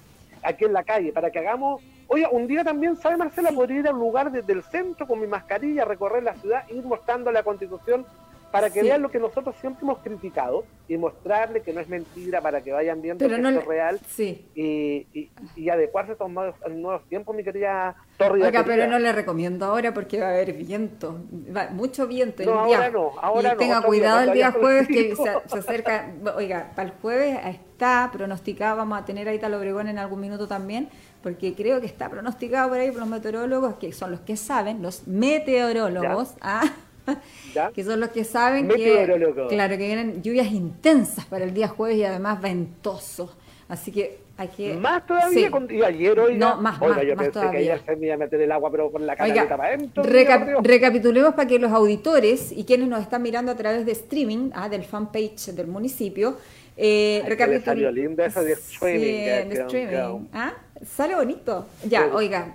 aquí 0.43 0.65
en 0.65 0.73
la 0.73 0.83
calle, 0.83 1.13
para 1.13 1.31
que 1.31 1.39
hagamos... 1.39 1.81
Oye, 2.07 2.27
un 2.29 2.45
día 2.45 2.65
también, 2.65 2.97
¿sabe 2.97 3.15
Marcela? 3.15 3.53
Podría 3.53 3.79
ir 3.79 3.87
a 3.87 3.91
un 3.91 3.99
lugar 3.99 4.33
desde 4.33 4.51
el 4.51 4.61
centro 4.61 5.07
con 5.07 5.21
mi 5.21 5.27
mascarilla, 5.27 5.85
recorrer 5.85 6.23
la 6.23 6.35
ciudad, 6.35 6.67
ir 6.67 6.83
mostrando 6.83 7.31
la 7.31 7.43
constitución 7.43 8.05
para 8.55 8.69
que 8.69 8.81
vean 8.81 9.01
lo 9.01 9.11
que 9.11 9.19
nosotros 9.19 9.53
siempre 9.59 9.83
hemos 9.83 9.99
criticado 9.99 10.63
y 10.87 10.97
mostrarle 10.97 11.61
que 11.61 11.73
no 11.73 11.81
es 11.81 11.89
mentira 11.89 12.39
para 12.39 12.61
que 12.61 12.71
vayan 12.71 13.01
viendo 13.01 13.27
que 13.27 13.35
es 13.35 13.65
real 13.65 13.99
sí. 14.07 14.45
y, 14.55 15.29
y, 15.55 15.69
adecuarse 15.69 16.11
a 16.11 16.13
estos 16.13 16.29
nuevos, 16.29 17.03
tiempos, 17.09 17.35
mi 17.35 17.43
querida 17.43 17.95
Torri. 18.17 18.41
Oiga, 18.41 18.63
pero 18.63 18.87
no 18.87 18.97
le 18.97 19.11
recomiendo 19.11 19.65
ahora 19.65 19.93
porque 19.93 20.21
va 20.21 20.27
a 20.27 20.29
haber 20.29 20.53
viento, 20.53 21.19
mucho 21.71 22.07
viento. 22.07 22.43
No, 22.45 22.59
ahora 22.59 22.89
no, 22.89 23.11
ahora 23.19 23.55
y 23.55 23.57
tenga 23.57 23.81
cuidado 23.81 24.21
el 24.21 24.31
día 24.31 24.53
jueves 24.53 24.87
que 24.87 25.15
se, 25.15 25.57
acerca, 25.57 26.13
oiga, 26.37 26.71
para 26.75 26.89
el 26.89 26.95
jueves 27.01 27.37
está 27.45 28.09
pronosticado, 28.13 28.77
vamos 28.77 28.99
a 28.99 29.03
tener 29.03 29.27
ahí 29.27 29.37
tal 29.37 29.53
Obregón 29.53 29.89
en 29.89 29.97
algún 29.97 30.21
minuto 30.21 30.47
también, 30.47 30.87
porque 31.21 31.55
creo 31.55 31.81
que 31.81 31.87
está 31.87 32.07
pronosticado 32.09 32.69
por 32.69 32.77
ahí 32.77 32.89
por 32.89 33.01
los 33.01 33.09
meteorólogos, 33.09 33.75
que 33.75 33.91
son 33.91 34.11
los 34.11 34.21
que 34.21 34.37
saben, 34.37 34.81
los 34.81 35.07
meteorólogos, 35.07 36.35
¿ah? 36.39 36.63
que 37.73 37.83
son 37.83 37.99
los 37.99 38.09
que 38.09 38.23
saben 38.23 38.67
que, 38.67 39.45
claro, 39.49 39.77
que 39.77 39.85
vienen 39.85 40.21
lluvias 40.21 40.51
intensas 40.51 41.25
para 41.25 41.45
el 41.45 41.53
día 41.53 41.67
jueves 41.67 41.97
y 41.97 42.03
además 42.03 42.41
ventosos. 42.41 43.35
Así 43.67 43.91
que 43.91 44.19
hay 44.37 44.49
que... 44.49 44.73
Más 44.75 45.05
todavía, 45.07 45.49
y 45.69 45.81
ayer 45.81 46.19
hoy... 46.19 46.35
No, 46.35 46.57
más, 46.61 46.79
oiga, 46.81 46.95
más, 46.95 47.05
yo 47.05 47.15
pensé 47.15 47.31
todavía. 47.31 47.51
que 47.51 47.57
ayer 47.57 47.81
se 47.85 47.95
me 47.95 48.05
iba 48.05 48.15
a 48.15 48.17
meter 48.17 48.41
el 48.41 48.51
agua, 48.51 48.69
pero 48.69 48.91
con 48.91 49.05
la 49.05 49.15
canaleta 49.15 49.57
para 49.57 49.69
adentro. 49.69 50.03
recapitulemos 50.03 51.33
para 51.33 51.47
que 51.47 51.57
los 51.57 51.71
auditores 51.71 52.51
y 52.51 52.65
quienes 52.65 52.87
nos 52.87 53.01
están 53.01 53.21
mirando 53.21 53.51
a 53.51 53.55
través 53.55 53.85
de 53.85 53.93
streaming, 53.93 54.51
ah, 54.53 54.69
del 54.69 54.83
fanpage 54.83 55.47
del 55.53 55.67
municipio, 55.67 56.37
eh, 56.77 57.23
Salió 57.63 57.89
lindo 57.89 58.23
eso 58.23 58.43
de 58.43 58.51
streaming. 58.53 58.99
Sí, 58.99 59.07
de 59.07 59.53
streaming. 59.53 60.27
¿Ah? 60.33 60.53
Sale 60.85 61.15
bonito. 61.15 61.67
Ya, 61.85 62.07
oiga, 62.13 62.53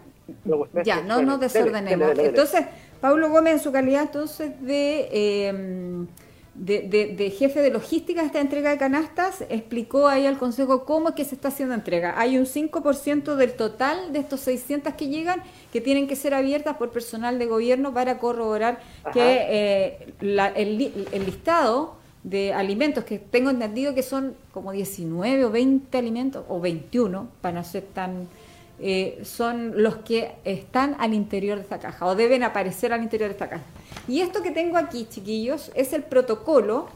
ya, 0.84 1.00
no 1.00 1.22
nos 1.22 1.40
desordenemos. 1.40 2.18
Entonces... 2.18 2.66
Pablo 3.00 3.30
Gómez, 3.30 3.54
en 3.54 3.60
su 3.60 3.72
calidad 3.72 4.02
entonces 4.02 4.52
em, 4.66 6.06
de, 6.54 7.14
de, 7.16 7.30
jefe 7.30 7.62
de 7.62 7.70
logística 7.70 8.20
de 8.20 8.26
esta 8.26 8.40
entrega 8.40 8.70
de 8.70 8.76
canastas, 8.76 9.44
explicó 9.48 10.08
ahí 10.08 10.26
al 10.26 10.38
Consejo 10.38 10.84
cómo 10.84 11.10
es 11.10 11.14
que 11.14 11.24
se 11.24 11.34
está 11.34 11.48
haciendo 11.48 11.74
entrega. 11.74 12.14
Hay 12.18 12.36
un 12.36 12.44
5% 12.44 13.36
del 13.36 13.52
total 13.54 14.12
de 14.12 14.18
estos 14.18 14.40
600 14.40 14.94
que 14.94 15.08
llegan 15.08 15.42
que 15.72 15.80
tienen 15.80 16.06
que 16.08 16.16
ser 16.16 16.34
abiertas 16.34 16.76
por 16.76 16.90
personal 16.90 17.38
de 17.38 17.46
gobierno 17.46 17.94
para 17.94 18.18
corroborar 18.18 18.80
que 19.12 19.46
eh, 19.48 20.14
el, 20.20 20.92
el 21.12 21.24
listado 21.24 22.00
de 22.22 22.52
alimentos, 22.52 23.04
que 23.04 23.18
tengo 23.18 23.50
entendido 23.50 23.94
que 23.94 24.02
son 24.02 24.34
como 24.52 24.72
19 24.72 25.44
o 25.46 25.50
20 25.50 25.96
alimentos, 25.96 26.44
o 26.48 26.60
21, 26.60 27.28
para 27.40 27.54
no 27.54 27.64
ser 27.64 27.84
tan 27.94 28.28
eh, 28.82 29.20
son 29.24 29.82
los 29.82 29.96
que 29.96 30.32
están 30.44 30.96
al 30.98 31.12
interior 31.12 31.56
de 31.58 31.64
esta 31.64 31.78
caja 31.78 32.06
o 32.06 32.14
deben 32.14 32.42
aparecer 32.42 32.94
al 32.94 33.02
interior 33.02 33.28
de 33.28 33.34
esta 33.34 33.48
caja. 33.48 33.64
Y 34.08 34.22
esto 34.22 34.42
que 34.42 34.50
tengo 34.50 34.78
aquí, 34.78 35.06
chiquillos, 35.08 35.70
es 35.74 35.92
el 35.92 36.02
protocolo 36.02 36.88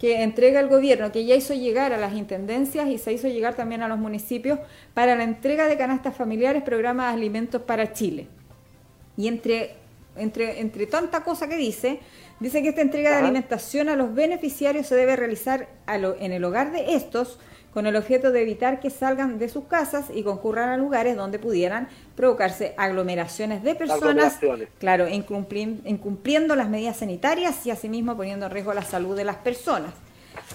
que 0.00 0.22
entrega 0.22 0.58
el 0.58 0.68
gobierno, 0.68 1.12
que 1.12 1.24
ya 1.24 1.36
hizo 1.36 1.54
llegar 1.54 1.92
a 1.92 1.96
las 1.96 2.14
intendencias 2.14 2.88
y 2.88 2.98
se 2.98 3.12
hizo 3.12 3.28
llegar 3.28 3.54
también 3.54 3.82
a 3.82 3.88
los 3.88 3.98
municipios 3.98 4.58
para 4.94 5.14
la 5.14 5.22
entrega 5.22 5.68
de 5.68 5.76
canastas 5.76 6.16
familiares, 6.16 6.64
programa 6.64 7.06
de 7.06 7.14
alimentos 7.14 7.62
para 7.62 7.92
Chile. 7.92 8.26
Y 9.16 9.28
entre, 9.28 9.76
entre, 10.16 10.60
entre 10.60 10.86
tanta 10.86 11.22
cosa 11.22 11.48
que 11.48 11.56
dice, 11.56 12.00
dice 12.40 12.62
que 12.62 12.70
esta 12.70 12.80
entrega 12.80 13.10
de 13.10 13.16
alimentación 13.16 13.88
a 13.88 13.94
los 13.94 14.12
beneficiarios 14.12 14.88
se 14.88 14.96
debe 14.96 15.14
realizar 15.14 15.68
en 15.86 16.32
el 16.32 16.44
hogar 16.44 16.72
de 16.72 16.94
estos 16.94 17.38
con 17.78 17.86
el 17.86 17.94
objeto 17.94 18.32
de 18.32 18.42
evitar 18.42 18.80
que 18.80 18.90
salgan 18.90 19.38
de 19.38 19.48
sus 19.48 19.66
casas 19.66 20.06
y 20.12 20.24
concurran 20.24 20.68
a 20.70 20.76
lugares 20.76 21.14
donde 21.14 21.38
pudieran 21.38 21.86
provocarse 22.16 22.74
aglomeraciones 22.76 23.62
de 23.62 23.76
personas, 23.76 24.36
claro, 24.80 25.06
incumpliendo 25.06 26.56
las 26.56 26.68
medidas 26.68 26.96
sanitarias 26.96 27.64
y 27.66 27.70
asimismo 27.70 28.16
poniendo 28.16 28.46
en 28.46 28.50
riesgo 28.50 28.74
la 28.74 28.82
salud 28.82 29.16
de 29.16 29.24
las 29.24 29.36
personas. 29.36 29.94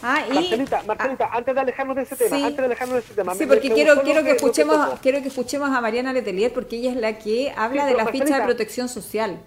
Ah, 0.02 0.26
y, 0.30 0.34
Marcelita, 0.34 0.84
Marcelita 0.84 1.30
ah, 1.32 1.38
antes 1.38 1.56
de 1.56 1.62
alejarnos 1.62 1.96
de 1.96 2.02
ese 2.02 2.16
tema, 2.18 2.36
antes 2.36 2.58
de 2.58 2.66
alejarnos 2.66 2.96
de 2.96 3.00
ese 3.00 3.14
tema. 3.14 3.36
Sí, 3.36 3.46
porque 3.46 3.72
quiero, 3.72 4.02
quiero 4.02 4.22
que, 4.22 4.32
escuchemos, 4.32 5.00
quiero 5.00 5.22
que 5.22 5.30
escuchemos 5.30 5.70
a 5.70 5.80
Mariana 5.80 6.12
Letelier 6.12 6.52
porque 6.52 6.76
ella 6.76 6.92
es 6.92 6.98
la 6.98 7.18
que 7.20 7.54
habla 7.56 7.86
de 7.86 7.94
la 7.94 8.08
ficha 8.08 8.40
de 8.40 8.44
protección 8.44 8.90
social. 8.90 9.40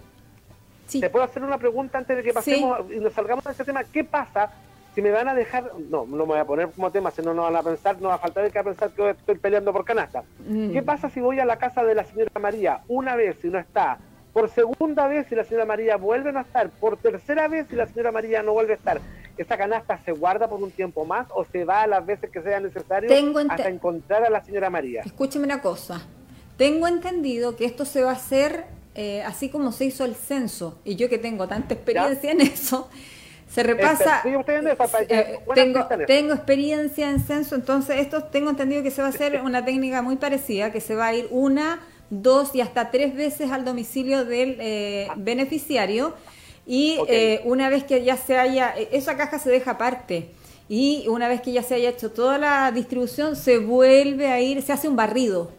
Sí. 0.87 1.03
¿Te 1.03 1.11
puedo 1.11 1.27
hacer 1.27 1.43
una 1.43 1.59
pregunta 1.59 1.99
antes 1.99 2.17
de 2.17 2.23
que 2.23 2.33
pasemos 2.33 2.91
y 2.91 3.01
nos 3.01 3.13
salgamos 3.13 3.45
de 3.45 3.53
ese 3.53 3.65
tema? 3.65 3.85
¿Qué 3.85 4.03
pasa 4.03 4.51
si 4.97 5.03
me 5.03 5.11
van 5.11 5.29
a 5.29 5.35
dejar, 5.35 5.73
no, 5.91 6.07
no 6.07 6.17
me 6.17 6.25
voy 6.25 6.39
a 6.39 6.47
poner 6.47 6.71
como 6.71 6.91
tema, 6.91 7.11
si 7.11 7.21
no, 7.21 7.35
no 7.35 7.43
van 7.43 7.55
a 7.55 7.63
pensar, 7.63 8.01
no 8.01 8.09
va 8.09 8.15
a 8.15 8.19
faltar 8.19 8.45
de 8.45 8.51
que 8.51 8.65
pensar 8.65 8.91
que 8.93 9.11
estoy 9.11 9.37
peleando 9.37 9.71
por 9.71 9.85
canasta. 9.85 10.25
Mm. 10.49 10.73
¿Qué 10.73 10.83
pasa 10.83 11.11
si 11.11 11.21
voy 11.21 11.39
a 11.39 11.45
la 11.45 11.59
casa 11.59 11.85
de 11.85 11.95
la 11.95 12.03
señora 12.03 12.31
María 12.41 12.81
una 12.89 13.15
vez 13.15 13.37
y 13.45 13.49
no 13.49 13.59
está? 13.59 13.99
Por 14.33 14.49
segunda 14.49 15.07
vez 15.07 15.27
si 15.29 15.35
la 15.35 15.45
señora 15.45 15.67
María 15.67 15.99
vuelve 15.99 16.31
a 16.31 16.33
no 16.33 16.41
estar, 16.41 16.71
por 16.71 16.97
tercera 16.97 17.47
vez 17.47 17.67
si 17.69 17.77
la 17.77 17.87
señora 17.87 18.11
María 18.11 18.43
no 18.43 18.55
vuelve 18.55 18.73
a 18.73 18.77
estar, 18.77 19.03
¿esa 19.37 19.59
canasta 19.59 20.01
se 20.03 20.13
guarda 20.13 20.49
por 20.49 20.63
un 20.63 20.71
tiempo 20.71 21.05
más 21.05 21.27
o 21.35 21.45
se 21.45 21.67
va 21.67 21.83
a 21.83 21.87
las 21.87 22.07
veces 22.07 22.31
que 22.31 22.41
sea 22.41 22.59
necesario 22.59 23.11
hasta 23.51 23.69
encontrar 23.69 24.25
a 24.25 24.31
la 24.31 24.43
señora 24.43 24.71
María? 24.71 25.03
Escúcheme 25.05 25.45
una 25.45 25.61
cosa, 25.61 26.07
tengo 26.57 26.89
entendido 26.89 27.55
que 27.55 27.67
esto 27.67 27.85
se 27.85 28.03
va 28.03 28.13
a 28.13 28.15
hacer 28.15 28.65
eh, 28.95 29.23
así 29.25 29.51
como 29.51 29.73
se 29.73 29.85
hizo 29.85 30.07
el 30.07 30.15
censo, 30.15 30.79
y 30.83 30.97
yo 30.97 31.11
que 31.11 31.19
tengo 31.19 31.47
tanta 31.47 31.75
experiencia 31.75 32.33
en 32.33 32.41
eso, 32.41 32.89
se 33.57 33.63
repasa. 33.63 34.21
Eh, 35.09 35.39
tengo, 35.55 35.87
tengo 36.07 36.35
experiencia 36.35 37.09
en 37.09 37.21
censo, 37.21 37.55
entonces 37.55 38.01
esto 38.01 38.25
tengo 38.25 38.51
entendido 38.51 38.83
que 38.83 38.91
se 38.91 39.01
va 39.01 39.09
a 39.09 39.11
hacer 39.11 39.41
una 39.43 39.65
técnica 39.65 40.03
muy 40.03 40.17
parecida, 40.17 40.71
que 40.71 40.83
se 40.83 40.95
va 40.95 41.07
a 41.07 41.15
ir 41.15 41.27
una, 41.31 41.81
dos 42.11 42.55
y 42.55 42.61
hasta 42.61 42.91
tres 42.91 43.15
veces 43.15 43.51
al 43.51 43.65
domicilio 43.65 44.27
del 44.27 44.59
eh, 44.61 45.09
beneficiario 45.17 46.15
y 46.67 46.99
eh, 47.09 47.41
una 47.45 47.71
vez 47.71 47.85
que 47.85 48.05
ya 48.05 48.19
se 48.19 48.37
haya, 48.37 48.75
esa 48.93 49.17
caja 49.17 49.39
se 49.39 49.49
deja 49.49 49.71
aparte 49.71 50.33
y 50.69 51.07
una 51.09 51.27
vez 51.27 51.41
que 51.41 51.53
ya 51.53 51.63
se 51.63 51.77
haya 51.77 51.89
hecho 51.89 52.11
toda 52.11 52.37
la 52.37 52.71
distribución 52.73 53.37
se 53.37 53.57
vuelve 53.57 54.27
a 54.27 54.39
ir, 54.39 54.61
se 54.61 54.75
hace 54.75 54.87
un 54.87 54.97
barrido 54.97 55.51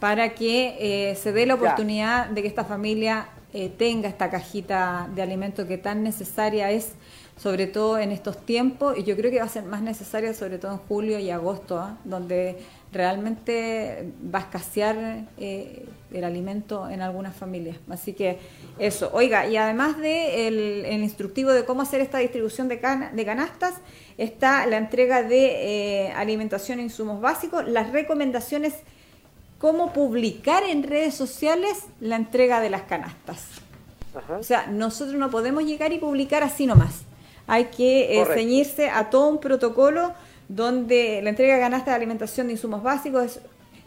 para 0.00 0.34
que 0.34 1.14
se 1.20 1.32
dé 1.32 1.44
la 1.44 1.56
oportunidad 1.56 2.26
de 2.28 2.40
que 2.40 2.48
esta 2.48 2.64
familia 2.64 3.28
tenga 3.76 4.08
esta 4.08 4.30
cajita 4.30 5.08
de 5.14 5.22
alimento 5.22 5.66
que 5.68 5.76
tan 5.78 6.02
necesaria 6.02 6.70
es 6.70 6.94
sobre 7.36 7.66
todo 7.66 7.98
en 7.98 8.12
estos 8.12 8.38
tiempos, 8.46 8.96
y 8.96 9.02
yo 9.02 9.16
creo 9.16 9.30
que 9.30 9.38
va 9.38 9.44
a 9.44 9.48
ser 9.48 9.64
más 9.64 9.82
necesaria 9.82 10.32
sobre 10.34 10.58
todo 10.58 10.72
en 10.72 10.78
julio 10.78 11.18
y 11.18 11.30
agosto, 11.30 11.78
¿ah? 11.78 11.98
donde 12.04 12.58
realmente 12.92 14.12
va 14.32 14.38
a 14.38 14.42
escasear 14.42 15.26
eh, 15.36 15.84
el 16.12 16.22
alimento 16.22 16.88
en 16.88 17.02
algunas 17.02 17.34
familias. 17.34 17.76
Así 17.90 18.12
que 18.12 18.38
eso, 18.78 19.10
oiga, 19.12 19.48
y 19.48 19.56
además 19.56 19.98
de 19.98 20.46
el, 20.46 21.02
instructivo 21.02 21.50
de 21.50 21.64
cómo 21.64 21.82
hacer 21.82 22.00
esta 22.00 22.18
distribución 22.18 22.68
de, 22.68 22.80
de 23.12 23.24
canastas, 23.24 23.74
está 24.16 24.64
la 24.66 24.76
entrega 24.76 25.24
de 25.24 26.06
eh, 26.06 26.12
alimentación 26.12 26.78
e 26.78 26.82
insumos 26.82 27.20
básicos, 27.20 27.66
las 27.66 27.90
recomendaciones, 27.90 28.74
cómo 29.58 29.92
publicar 29.92 30.62
en 30.62 30.84
redes 30.84 31.14
sociales 31.14 31.86
la 32.00 32.14
entrega 32.14 32.60
de 32.60 32.70
las 32.70 32.82
canastas. 32.82 33.48
O 34.38 34.44
sea, 34.44 34.68
nosotros 34.68 35.16
no 35.16 35.28
podemos 35.28 35.64
llegar 35.64 35.92
y 35.92 35.98
publicar 35.98 36.44
así 36.44 36.66
nomás 36.66 37.03
hay 37.46 37.66
que 37.66 38.20
eh, 38.20 38.26
ceñirse 38.26 38.90
a 38.90 39.10
todo 39.10 39.28
un 39.28 39.38
protocolo 39.38 40.12
donde 40.48 41.20
la 41.22 41.30
entrega 41.30 41.54
de 41.54 41.60
canasta 41.60 41.90
de 41.90 41.96
alimentación 41.96 42.46
de 42.46 42.54
insumos 42.54 42.82
básicos 42.82 43.40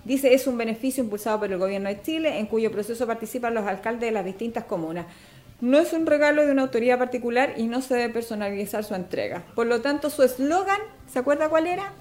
dice 0.04 0.34
es 0.34 0.48
un 0.48 0.58
beneficio 0.58 1.04
impulsado 1.04 1.40
por 1.40 1.52
el 1.52 1.58
gobierno 1.58 1.90
de 1.90 2.02
Chile 2.02 2.40
en 2.40 2.46
cuyo 2.48 2.72
proceso 2.72 3.06
participan 3.06 3.54
los 3.54 3.68
alcaldes 3.68 4.02
de 4.02 4.12
las 4.12 4.26
distintas 4.26 4.64
comunas. 4.64 5.06
No 5.60 5.80
es 5.80 5.92
un 5.94 6.06
regalo 6.06 6.46
de 6.46 6.52
una 6.52 6.62
autoridad 6.64 7.00
particular 7.00 7.54
y 7.58 7.64
no 7.66 7.82
se 7.82 7.96
debe 7.96 8.14
personalizar 8.14 8.84
su 8.84 8.94
entrega. 8.94 9.42
Por 9.56 9.66
lo 9.66 9.82
tanto, 9.82 10.12
su 10.12 10.22
eslogan, 10.22 10.80
¿se 11.12 11.18
acuerda 11.18 11.50
cuál 11.50 11.66
era? 11.66 11.92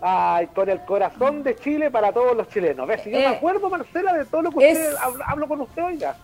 Ay, 0.00 0.46
con 0.54 0.68
el 0.68 0.80
corazón 0.84 1.42
de 1.42 1.56
Chile 1.56 1.90
para 1.90 2.12
todos 2.12 2.36
los 2.36 2.48
chilenos. 2.48 2.86
¿Ves? 2.86 3.02
Si 3.02 3.10
yo 3.10 3.18
me 3.18 3.24
eh, 3.24 3.26
acuerdo, 3.26 3.68
Marcela, 3.68 4.12
de 4.12 4.24
todo 4.26 4.42
lo 4.42 4.50
que 4.52 4.58
usted 4.58 4.94
hablo, 5.26 5.48
con 5.48 5.60
usted, 5.62 5.82
oiga. 5.82 6.16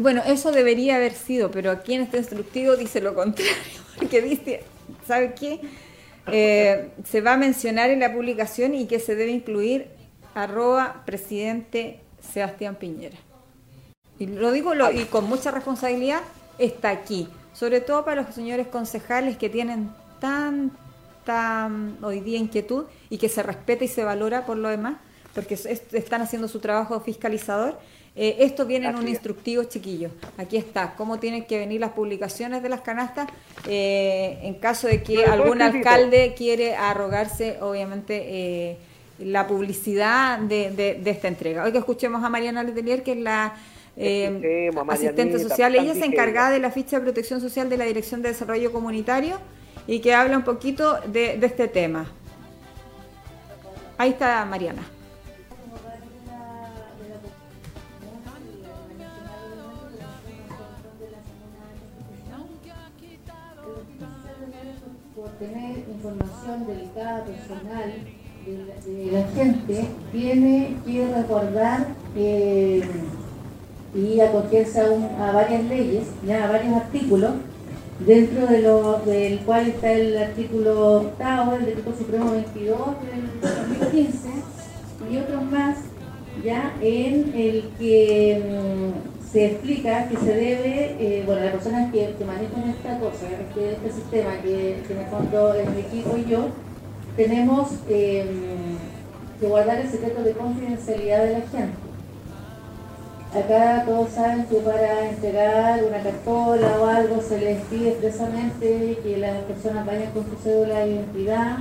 Bueno, 0.00 0.22
eso 0.26 0.52
debería 0.52 0.96
haber 0.96 1.12
sido, 1.12 1.50
pero 1.50 1.70
aquí 1.70 1.94
en 1.94 2.02
este 2.02 2.18
instructivo 2.18 2.76
dice 2.76 3.00
lo 3.00 3.14
contrario, 3.14 3.52
porque 3.98 4.20
dice, 4.20 4.64
¿sabe 5.06 5.34
qué? 5.34 5.60
Eh, 6.26 6.90
se 7.04 7.20
va 7.20 7.34
a 7.34 7.36
mencionar 7.36 7.90
en 7.90 8.00
la 8.00 8.12
publicación 8.12 8.74
y 8.74 8.86
que 8.86 8.98
se 8.98 9.14
debe 9.14 9.30
incluir 9.30 9.88
arroba 10.34 11.02
presidente 11.04 12.00
Sebastián 12.32 12.76
Piñera. 12.76 13.16
Y 14.18 14.26
lo 14.26 14.52
digo 14.52 14.72
y 14.92 15.04
con 15.04 15.28
mucha 15.28 15.50
responsabilidad, 15.50 16.20
está 16.58 16.90
aquí, 16.90 17.28
sobre 17.52 17.80
todo 17.80 18.04
para 18.04 18.22
los 18.22 18.34
señores 18.34 18.66
concejales 18.68 19.36
que 19.36 19.50
tienen 19.50 19.90
tanta 20.20 21.68
mm, 21.68 22.04
hoy 22.04 22.20
día 22.20 22.38
inquietud 22.38 22.84
y 23.10 23.18
que 23.18 23.28
se 23.28 23.42
respeta 23.42 23.84
y 23.84 23.88
se 23.88 24.04
valora 24.04 24.46
por 24.46 24.56
lo 24.56 24.68
demás, 24.68 24.96
porque 25.34 25.54
están 25.54 26.22
haciendo 26.22 26.48
su 26.48 26.60
trabajo 26.60 27.00
fiscalizador 27.00 27.76
eh, 28.16 28.36
esto 28.40 28.64
viene 28.64 28.88
en 28.88 28.96
un 28.96 29.08
instructivo 29.08 29.64
chiquillo. 29.64 30.10
Aquí 30.38 30.56
está, 30.56 30.94
cómo 30.94 31.18
tienen 31.18 31.44
que 31.46 31.58
venir 31.58 31.80
las 31.80 31.90
publicaciones 31.90 32.62
de 32.62 32.68
las 32.68 32.80
canastas 32.80 33.28
eh, 33.66 34.38
en 34.42 34.54
caso 34.54 34.86
de 34.86 35.02
que 35.02 35.24
algún 35.24 35.60
alcalde 35.60 36.34
quiere 36.36 36.76
arrogarse, 36.76 37.58
obviamente, 37.60 38.22
eh, 38.26 38.76
la 39.18 39.48
publicidad 39.48 40.38
de, 40.38 41.02
esta 41.04 41.26
entrega. 41.26 41.64
Hoy 41.64 41.72
que 41.72 41.78
escuchemos 41.78 42.22
a 42.22 42.28
Mariana 42.28 42.62
Letelier, 42.62 43.02
que 43.02 43.12
es 43.12 43.18
la 43.18 43.54
asistente 44.88 45.40
social. 45.40 45.74
Ella 45.74 45.92
es 45.92 46.02
encargada 46.02 46.50
de 46.50 46.60
la 46.60 46.70
ficha 46.70 46.98
de 46.98 47.02
protección 47.02 47.40
social 47.40 47.68
de 47.68 47.78
la 47.78 47.84
Dirección 47.84 48.22
de 48.22 48.28
Desarrollo 48.28 48.70
Comunitario 48.70 49.40
y 49.88 49.98
que 49.98 50.14
habla 50.14 50.36
un 50.36 50.44
poquito 50.44 51.00
de 51.08 51.38
este 51.42 51.66
tema. 51.66 52.06
Ahí 53.98 54.10
está 54.10 54.44
Mariana. 54.44 54.93
Tener 65.38 65.78
información 65.88 66.66
delicada, 66.66 67.24
personal 67.24 67.92
de 68.46 69.12
la, 69.12 69.26
gente, 69.28 69.86
tiene 70.12 70.76
que 70.84 71.08
recordar 71.14 71.86
eh, 72.14 72.82
y 73.94 74.20
acogerse 74.20 74.80
a, 74.80 75.32
varias 75.32 75.64
leyes, 75.64 76.08
ya 76.26 76.44
a 76.44 76.52
varios 76.52 76.74
artículos, 76.74 77.32
dentro 78.00 78.46
de 78.46 78.60
lo, 78.60 78.98
del 79.00 79.38
cual 79.40 79.68
está 79.68 79.92
el 79.92 80.18
artículo 80.18 81.00
octavo 81.02 81.52
del 81.52 81.66
Decreto 81.66 81.96
Supremo 81.96 82.32
22 82.32 82.78
del 83.02 83.40
2015 83.40 84.28
y 85.10 85.16
otros 85.18 85.44
más, 85.44 85.78
ya 86.44 86.74
en 86.82 87.32
el 87.34 87.70
que 87.78 88.42
mm, 88.44 89.13
se 89.34 89.46
explica 89.46 90.06
que 90.06 90.16
se 90.16 90.32
debe, 90.32 90.96
eh, 91.00 91.24
bueno, 91.26 91.42
las 91.42 91.54
personas 91.54 91.90
que, 91.90 92.14
que, 92.16 92.24
manejan 92.24 92.70
esta 92.70 93.00
cosa, 93.00 93.26
este, 93.32 93.72
este 93.72 93.90
sistema, 93.90 94.30
que, 94.40 94.80
que, 94.86 94.94
contó 95.10 95.54
el 95.54 95.76
equipo 95.76 96.16
y 96.16 96.30
yo, 96.30 96.50
tenemos 97.16 97.72
em, 97.88 98.78
que 99.40 99.48
guardar 99.48 99.80
el 99.80 99.90
secreto 99.90 100.22
de 100.22 100.34
confidencialidad 100.34 101.24
de 101.24 101.32
la 101.32 101.40
gente. 101.40 101.74
Acá 103.34 103.82
todos 103.84 104.10
saben 104.10 104.44
que 104.44 104.54
para 104.58 105.10
entregar 105.10 105.82
una 105.82 105.98
cartola 105.98 106.78
o 106.80 106.86
algo 106.86 107.20
se 107.20 107.40
les 107.40 107.60
pide 107.62 107.88
expresamente 107.88 109.00
que 109.02 109.16
las 109.16 109.38
personas 109.42 109.84
vayan 109.84 110.12
con 110.12 110.30
su 110.30 110.36
cédula 110.44 110.78
de 110.78 110.92
identidad 110.92 111.56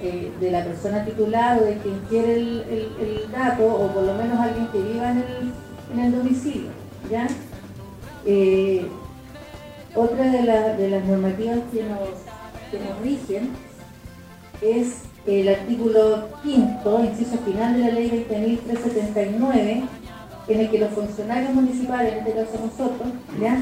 eh, 0.00 0.32
de 0.40 0.50
la 0.50 0.64
persona 0.64 1.04
titular 1.04 1.60
o 1.60 1.64
de 1.66 1.76
quien 1.76 1.98
quiere 2.08 2.36
el, 2.36 2.64
el, 2.98 3.30
dato, 3.30 3.66
o 3.66 3.88
por 3.88 4.02
lo 4.02 4.14
menos 4.14 4.40
alguien 4.40 4.66
que 4.68 4.78
viva 4.78 5.10
en 5.10 5.18
el, 5.18 5.52
en 5.92 6.00
el 6.06 6.16
domicilio. 6.16 6.81
Eh, 8.24 8.86
otra 9.94 10.24
de, 10.24 10.88
las 10.88 11.04
normativas 11.04 11.58
que 11.72 11.82
nos, 11.82 13.02
rigen 13.02 13.50
es 14.62 15.02
el 15.26 15.48
artículo 15.48 16.28
quinto, 16.42 17.04
inciso 17.04 17.36
final 17.38 17.74
de 17.74 17.80
la 17.80 17.90
ley 17.90 18.26
20.379, 18.30 19.82
en 20.48 20.60
el 20.60 20.70
que 20.70 20.78
los 20.78 20.90
funcionarios 20.90 21.52
municipales, 21.52 22.12
en 22.12 22.18
este 22.20 22.32
caso 22.32 22.64
nosotros, 22.64 23.08
¿ya? 23.40 23.60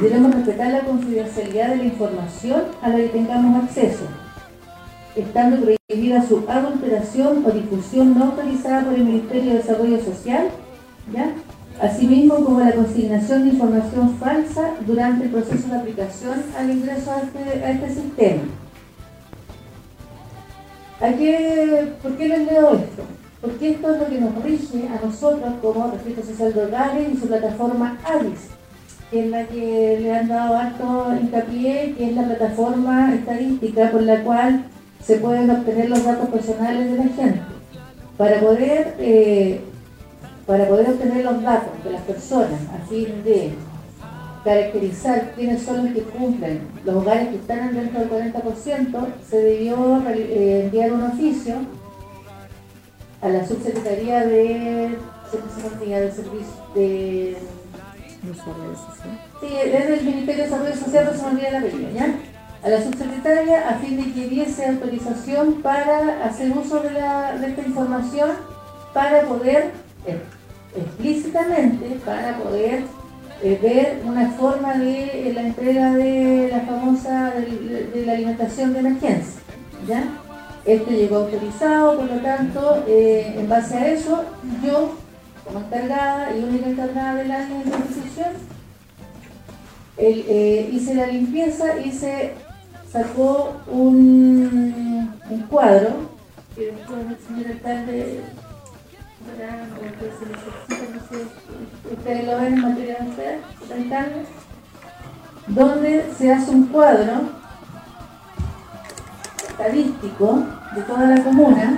debemos 0.00 0.34
respetar 0.34 0.70
la 0.70 0.80
confidencialidad 0.80 1.70
de 1.70 1.76
la 1.76 1.84
información 1.84 2.62
a 2.80 2.88
la 2.88 2.96
que 2.96 3.08
tengamos 3.08 3.64
acceso, 3.64 4.04
estando 5.16 5.60
prohibida 5.60 6.26
su 6.26 6.44
adulteración 6.48 7.44
o 7.44 7.50
difusión 7.50 8.16
no 8.16 8.26
autorizada 8.26 8.84
por 8.84 8.94
el 8.94 9.04
Ministerio 9.04 9.52
de 9.52 9.58
Desarrollo 9.58 10.02
Social, 10.02 10.48
¿ya? 11.12 11.34
Asimismo 11.80 12.36
como 12.36 12.60
la 12.60 12.72
consignación 12.72 13.44
de 13.44 13.50
información 13.50 14.16
falsa 14.18 14.74
durante 14.86 15.24
el 15.24 15.30
proceso 15.30 15.68
de 15.68 15.76
aplicación 15.76 16.42
al 16.56 16.70
ingreso 16.70 17.10
a 17.10 17.22
este, 17.22 17.70
este 17.70 18.00
sistema. 18.00 18.42
¿Por 22.02 22.16
qué 22.16 22.28
les 22.28 22.46
leo 22.46 22.74
esto? 22.74 23.02
Porque 23.40 23.70
esto 23.72 23.94
es 23.94 24.00
lo 24.00 24.06
que 24.06 24.20
nos 24.20 24.42
rige 24.42 24.88
a 24.88 25.04
nosotros 25.04 25.52
como 25.60 25.90
Registro 25.90 26.24
Social 26.24 26.54
de 26.54 26.64
Hogares 26.64 27.08
y 27.12 27.16
su 27.18 27.26
plataforma 27.26 27.98
ADIS, 28.04 28.48
que 29.10 29.24
es 29.24 29.30
la 29.30 29.44
que 29.46 29.98
le 30.00 30.14
han 30.14 30.28
dado 30.28 30.56
alto 30.56 31.14
hincapié, 31.20 31.94
que 31.98 32.08
es 32.08 32.16
la 32.16 32.24
plataforma 32.24 33.14
estadística 33.14 33.90
por 33.90 34.02
la 34.02 34.22
cual 34.22 34.64
se 35.04 35.16
pueden 35.16 35.50
obtener 35.50 35.90
los 35.90 36.04
datos 36.04 36.30
personales 36.30 36.90
de 36.90 36.96
la 36.96 37.04
gente. 37.04 37.40
Para 38.16 38.40
poder 38.40 38.94
eh, 38.98 39.60
para 40.46 40.68
poder 40.68 40.90
obtener 40.90 41.24
los 41.24 41.42
datos 41.42 41.84
de 41.84 41.90
las 41.90 42.02
personas 42.02 42.60
a 42.72 42.86
fin 42.88 43.22
de 43.24 43.54
caracterizar 44.44 45.32
quiénes 45.34 45.62
son 45.62 45.86
los 45.86 45.94
que 45.94 46.02
cumplen 46.02 46.68
los 46.84 46.96
hogares 46.96 47.28
que 47.28 47.36
están 47.36 47.74
dentro 47.74 48.00
del 48.00 48.32
40%, 48.32 49.06
se 49.28 49.36
debió 49.38 50.02
eh, 50.10 50.64
enviar 50.64 50.92
un 50.92 51.02
oficio 51.04 51.54
a 53.22 53.28
la 53.30 53.46
subsecretaría 53.46 54.20
de, 54.26 54.90
de 54.90 56.12
servicio 56.12 56.48
de 56.74 57.36
Sí, 59.40 59.48
desde 59.50 59.94
el 59.98 60.04
Ministerio 60.04 60.44
de 60.44 60.50
Desarrollo 60.50 60.76
Social, 60.76 61.10
me 61.14 61.28
olvida 61.28 61.50
la 61.50 61.60
película, 61.60 61.90
¿ya? 61.90 62.14
A 62.62 62.68
la 62.70 62.82
subsecretaria 62.82 63.68
a 63.68 63.74
fin 63.74 63.96
de 63.96 64.12
que 64.14 64.28
diese 64.28 64.66
autorización 64.66 65.60
para 65.60 66.24
hacer 66.24 66.50
uso 66.56 66.80
de, 66.80 66.92
la, 66.92 67.36
de 67.36 67.48
esta 67.48 67.62
información 67.62 68.30
para 68.94 69.22
poder 69.22 69.72
explícitamente 70.76 71.98
para 72.04 72.38
poder 72.38 72.82
eh, 73.42 73.58
ver 73.62 74.02
una 74.04 74.30
forma 74.30 74.74
de 74.74 75.32
la 75.34 75.42
entrega 75.42 75.94
de 75.94 76.48
la 76.50 76.60
famosa 76.60 77.32
de, 77.32 78.06
la 78.06 78.12
alimentación 78.12 78.72
de 78.72 78.78
emergencia. 78.80 79.40
¿ya? 79.86 80.04
Esto 80.64 80.90
llegó 80.90 81.16
autorizado, 81.16 81.96
por 81.96 82.06
lo 82.06 82.20
tanto, 82.20 82.84
en 82.86 83.48
base 83.48 83.76
a 83.76 83.88
eso, 83.88 84.24
yo, 84.64 84.94
como 85.44 85.60
encargada 85.60 86.34
y 86.34 86.42
única 86.42 86.70
encargada 86.70 87.16
del 87.16 87.30
año 87.30 87.54
de 87.56 87.70
organización, 87.70 88.32
hice 90.72 90.94
la 90.94 91.06
limpieza 91.08 91.78
y 91.84 91.92
se 91.92 92.32
sacó 92.90 93.52
un, 93.70 95.10
un 95.28 95.40
cuadro 95.50 96.14
que 96.54 96.66
después 96.66 96.98
el 97.10 97.26
señor 97.26 97.52
alcalde 97.52 98.20
ustedes 101.92 102.26
lo 102.26 102.38
ven 102.38 102.54
en 102.54 102.62
material 102.62 102.98
alcalde 103.72 104.26
donde 105.46 106.12
se 106.16 106.32
hace 106.32 106.50
un 106.50 106.66
cuadro 106.66 107.12
estadístico 109.48 110.42
de 110.74 110.82
toda 110.82 111.06
la 111.06 111.22
comuna, 111.22 111.76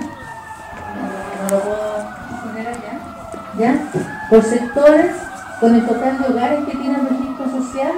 no 1.41 1.49
lo 1.49 1.61
puedo 1.61 2.07
poner 2.43 2.67
¿ya? 3.59 3.75
Por 4.29 4.43
sectores, 4.43 5.15
con 5.59 5.75
el 5.75 5.85
total 5.85 6.19
de 6.19 6.27
hogares 6.27 6.65
que 6.65 6.77
tiene 6.77 6.99
el 6.99 7.09
registro 7.09 7.49
social 7.49 7.91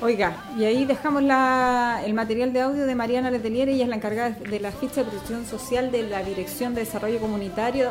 Oiga, 0.00 0.36
y 0.56 0.64
ahí 0.64 0.84
dejamos 0.84 1.22
el 1.22 2.14
material 2.14 2.52
de 2.52 2.60
audio 2.60 2.86
de 2.86 2.94
Mariana 2.94 3.32
Letelier, 3.32 3.68
ella 3.68 3.82
es 3.82 3.88
la 3.88 3.96
encargada 3.96 4.30
de 4.30 4.60
la 4.60 4.70
ficha 4.70 5.02
de 5.02 5.10
protección 5.10 5.44
social 5.44 5.90
de 5.90 6.04
la 6.04 6.22
Dirección 6.22 6.72
de 6.72 6.82
Desarrollo 6.82 7.18
Comunitario, 7.18 7.90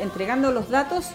entregando 0.00 0.50
los 0.50 0.68
datos. 0.68 1.06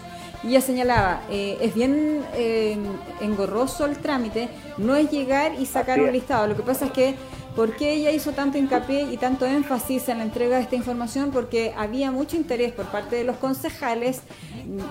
Y 0.42 0.50
ella 0.50 0.60
señalaba, 0.62 1.22
eh, 1.30 1.58
es 1.60 1.74
bien 1.74 2.24
eh, 2.34 2.78
engorroso 3.20 3.84
el 3.84 3.98
trámite, 3.98 4.48
no 4.78 4.94
es 4.96 5.10
llegar 5.10 5.52
y 5.58 5.66
sacar 5.66 6.00
un 6.00 6.12
listado, 6.12 6.46
lo 6.46 6.56
que 6.56 6.62
pasa 6.62 6.86
es 6.86 6.92
que 6.92 7.14
¿Por 7.58 7.74
qué 7.74 7.94
ella 7.94 8.12
hizo 8.12 8.30
tanto 8.30 8.56
hincapié 8.56 9.12
y 9.12 9.16
tanto 9.16 9.44
énfasis 9.44 10.08
en 10.08 10.18
la 10.18 10.24
entrega 10.24 10.58
de 10.58 10.62
esta 10.62 10.76
información? 10.76 11.32
Porque 11.32 11.74
había 11.76 12.12
mucho 12.12 12.36
interés 12.36 12.70
por 12.70 12.86
parte 12.86 13.16
de 13.16 13.24
los 13.24 13.36
concejales 13.38 14.20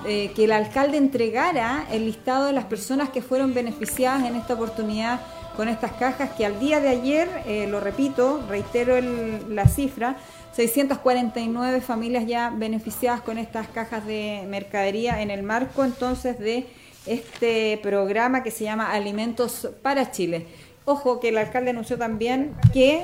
eh, 0.06 0.34
que 0.36 0.44
el 0.44 0.52
alcalde 0.52 0.98
entregara 0.98 1.88
el 1.90 2.06
listado 2.06 2.44
de 2.44 2.52
las 2.52 2.66
personas 2.66 3.08
que 3.08 3.22
fueron 3.22 3.54
beneficiadas 3.54 4.26
en 4.26 4.36
esta 4.36 4.56
oportunidad 4.56 5.22
con 5.56 5.70
estas 5.70 5.94
cajas 5.94 6.32
que 6.32 6.46
al 6.46 6.60
día 6.60 6.82
de 6.82 6.90
ayer, 6.90 7.30
eh, 7.46 7.68
lo 7.68 7.80
repito, 7.80 8.44
reitero 8.50 9.00
la 9.48 9.70
cifra, 9.70 10.18
649 10.52 11.80
familias 11.80 12.28
ya 12.28 12.50
beneficiadas 12.50 13.22
con 13.22 13.38
estas 13.38 13.70
cajas 13.70 14.06
de 14.06 14.44
mercadería 14.50 15.22
en 15.22 15.32
el 15.32 15.42
marco 15.42 15.86
entonces 15.86 16.38
de 16.38 16.68
este 17.06 17.80
programa 17.82 18.44
que 18.44 18.52
se 18.52 18.66
llama 18.66 18.92
Alimentos 18.92 19.70
para 19.82 20.12
Chile. 20.12 20.46
Ojo 20.90 21.20
que 21.20 21.28
el 21.30 21.38
alcalde 21.38 21.72
anunció 21.72 21.98
también 21.98 22.56
que 22.72 23.04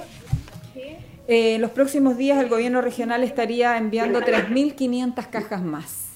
eh, 1.28 1.58
los 1.60 1.70
próximos 1.72 2.16
días 2.16 2.42
el 2.42 2.48
gobierno 2.48 2.80
regional 2.80 3.24
estaría 3.24 3.78
enviando 3.78 4.22
3.500 4.22 5.28
cajas 5.30 5.62
más. 5.62 6.08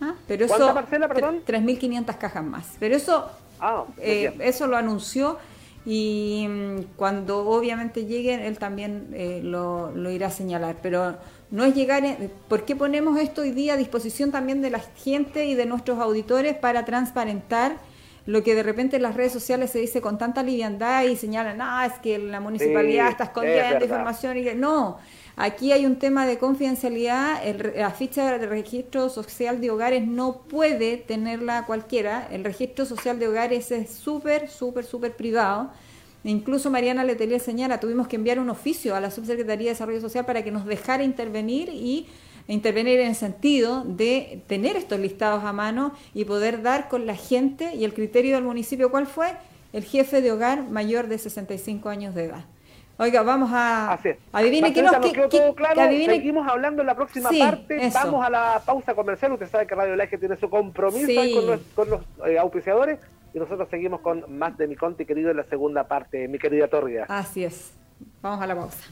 ¿Ah? 0.00 0.14
Pero 0.26 0.46
eso, 0.46 0.74
parcela, 0.74 1.06
perdón? 1.06 1.42
3.500 1.46 2.18
cajas 2.18 2.44
más. 2.44 2.72
Pero 2.80 2.96
eso, 2.96 3.30
ah, 3.60 3.84
eh, 3.98 4.34
eso 4.40 4.66
lo 4.66 4.76
anunció 4.76 5.38
y 5.84 6.44
mm, 6.48 6.96
cuando 6.96 7.50
obviamente 7.50 8.06
lleguen 8.06 8.40
él 8.40 8.58
también 8.58 9.10
eh, 9.12 9.42
lo, 9.44 9.92
lo, 9.92 10.10
irá 10.10 10.26
a 10.26 10.32
señalar. 10.32 10.78
Pero 10.82 11.18
no 11.52 11.62
es 11.62 11.72
llegar, 11.72 12.02
¿por 12.48 12.64
qué 12.64 12.74
ponemos 12.74 13.16
esto 13.20 13.42
hoy 13.42 13.52
día 13.52 13.74
a 13.74 13.76
disposición 13.76 14.32
también 14.32 14.60
de 14.60 14.70
la 14.70 14.80
gente 14.80 15.46
y 15.46 15.54
de 15.54 15.66
nuestros 15.66 16.00
auditores 16.00 16.56
para 16.56 16.84
transparentar? 16.84 17.76
Lo 18.26 18.42
que 18.42 18.56
de 18.56 18.64
repente 18.64 18.96
en 18.96 19.02
las 19.02 19.14
redes 19.14 19.32
sociales 19.32 19.70
se 19.70 19.78
dice 19.78 20.00
con 20.00 20.18
tanta 20.18 20.42
liviandad 20.42 21.04
y 21.04 21.16
señalan, 21.16 21.58
no, 21.58 21.82
es 21.82 21.92
que 21.94 22.18
la 22.18 22.40
municipalidad 22.40 23.08
está 23.08 23.24
escondiendo 23.24 23.84
información 23.84 24.36
y 24.36 24.42
que 24.42 24.54
no. 24.54 24.98
Aquí 25.36 25.70
hay 25.70 25.86
un 25.86 25.96
tema 25.96 26.26
de 26.26 26.38
confidencialidad, 26.38 27.40
la 27.76 27.90
ficha 27.90 28.38
de 28.38 28.46
registro 28.46 29.10
social 29.10 29.60
de 29.60 29.70
hogares 29.70 30.06
no 30.06 30.38
puede 30.48 30.96
tenerla 30.96 31.66
cualquiera, 31.66 32.26
el 32.32 32.42
registro 32.42 32.84
social 32.84 33.18
de 33.18 33.28
hogares 33.28 33.70
es 33.70 33.90
súper, 33.90 34.48
súper, 34.48 34.84
súper 34.84 35.14
privado. 35.14 35.70
Incluso 36.24 36.70
Mariana 36.70 37.04
Letelier 37.04 37.40
señala, 37.40 37.78
tuvimos 37.78 38.08
que 38.08 38.16
enviar 38.16 38.40
un 38.40 38.50
oficio 38.50 38.96
a 38.96 39.00
la 39.00 39.12
Subsecretaría 39.12 39.66
de 39.66 39.74
Desarrollo 39.74 40.00
Social 40.00 40.26
para 40.26 40.42
que 40.42 40.50
nos 40.50 40.64
dejara 40.64 41.04
intervenir 41.04 41.68
y 41.68 42.08
intervenir 42.48 43.00
en 43.00 43.08
el 43.08 43.14
sentido 43.14 43.82
de 43.84 44.42
tener 44.46 44.76
estos 44.76 44.98
listados 44.98 45.44
a 45.44 45.52
mano 45.52 45.92
y 46.14 46.24
poder 46.24 46.62
dar 46.62 46.88
con 46.88 47.06
la 47.06 47.16
gente 47.16 47.74
y 47.74 47.84
el 47.84 47.94
criterio 47.94 48.36
del 48.36 48.44
municipio, 48.44 48.90
¿cuál 48.90 49.06
fue? 49.06 49.32
El 49.72 49.84
jefe 49.84 50.22
de 50.22 50.32
hogar 50.32 50.62
mayor 50.70 51.08
de 51.08 51.18
65 51.18 51.88
años 51.88 52.14
de 52.14 52.26
edad. 52.26 52.44
Oiga, 52.98 53.22
vamos 53.22 53.50
a... 53.52 53.98
Adivine 54.32 54.72
qué 54.72 54.82
nos... 54.82 54.96
quedó 55.28 55.54
claro. 55.54 55.82
Seguimos 55.82 56.48
hablando 56.48 56.80
en 56.80 56.86
la 56.86 56.94
próxima 56.94 57.28
parte. 57.28 57.90
Vamos 57.92 58.24
a 58.24 58.30
la 58.30 58.62
pausa 58.64 58.94
comercial. 58.94 59.32
Usted 59.32 59.48
sabe 59.48 59.66
que 59.66 59.74
Radio 59.74 59.96
Laje 59.96 60.16
tiene 60.16 60.36
su 60.36 60.48
compromiso 60.48 61.20
con 61.34 61.46
los, 61.46 61.60
con 61.74 61.90
los 61.90 62.00
eh, 62.26 62.38
auspiciadores. 62.38 62.98
Y 63.34 63.38
nosotros 63.38 63.68
seguimos 63.68 64.00
con 64.00 64.24
más 64.38 64.56
de 64.56 64.66
mi 64.66 64.76
conti 64.76 65.04
querido 65.04 65.30
en 65.30 65.36
la 65.36 65.44
segunda 65.44 65.86
parte, 65.86 66.26
mi 66.26 66.38
querida 66.38 66.68
Torria. 66.68 67.04
Así 67.08 67.44
es. 67.44 67.74
Vamos 68.22 68.40
a 68.40 68.46
la 68.46 68.54
pausa. 68.54 68.90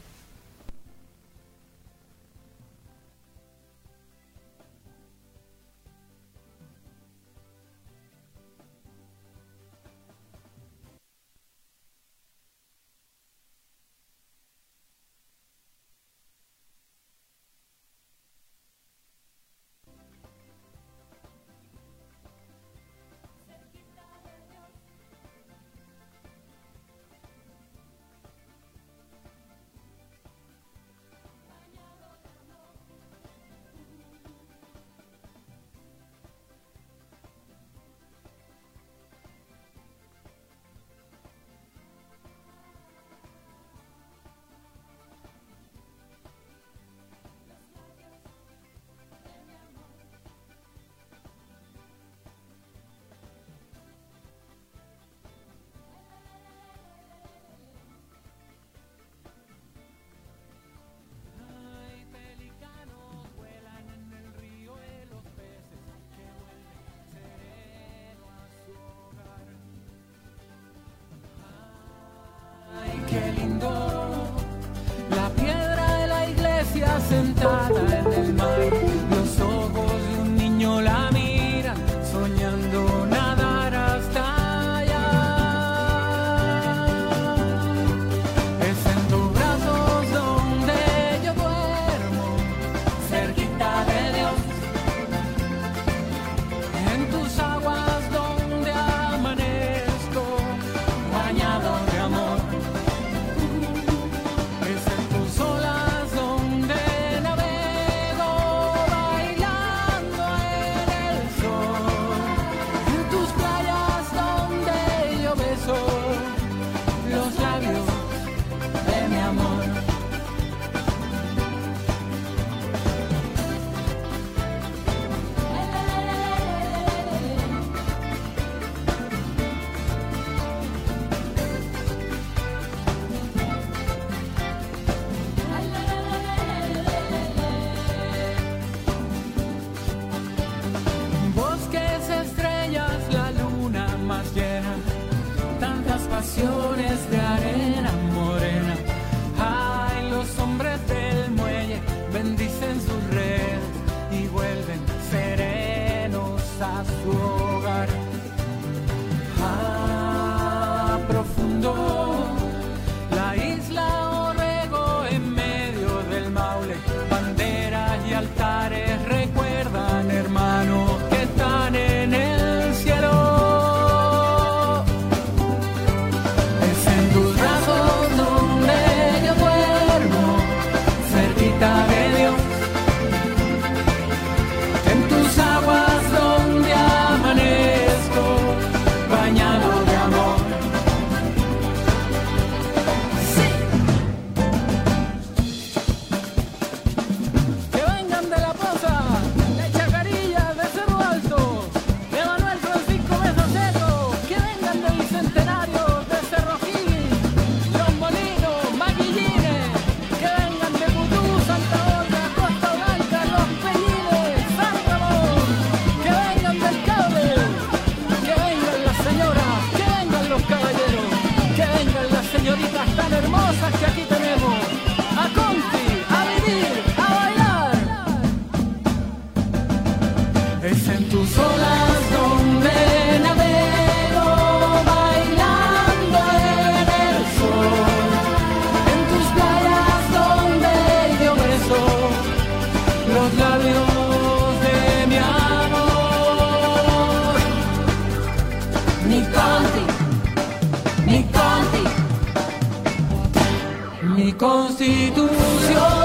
Constitución. 254.37 256.04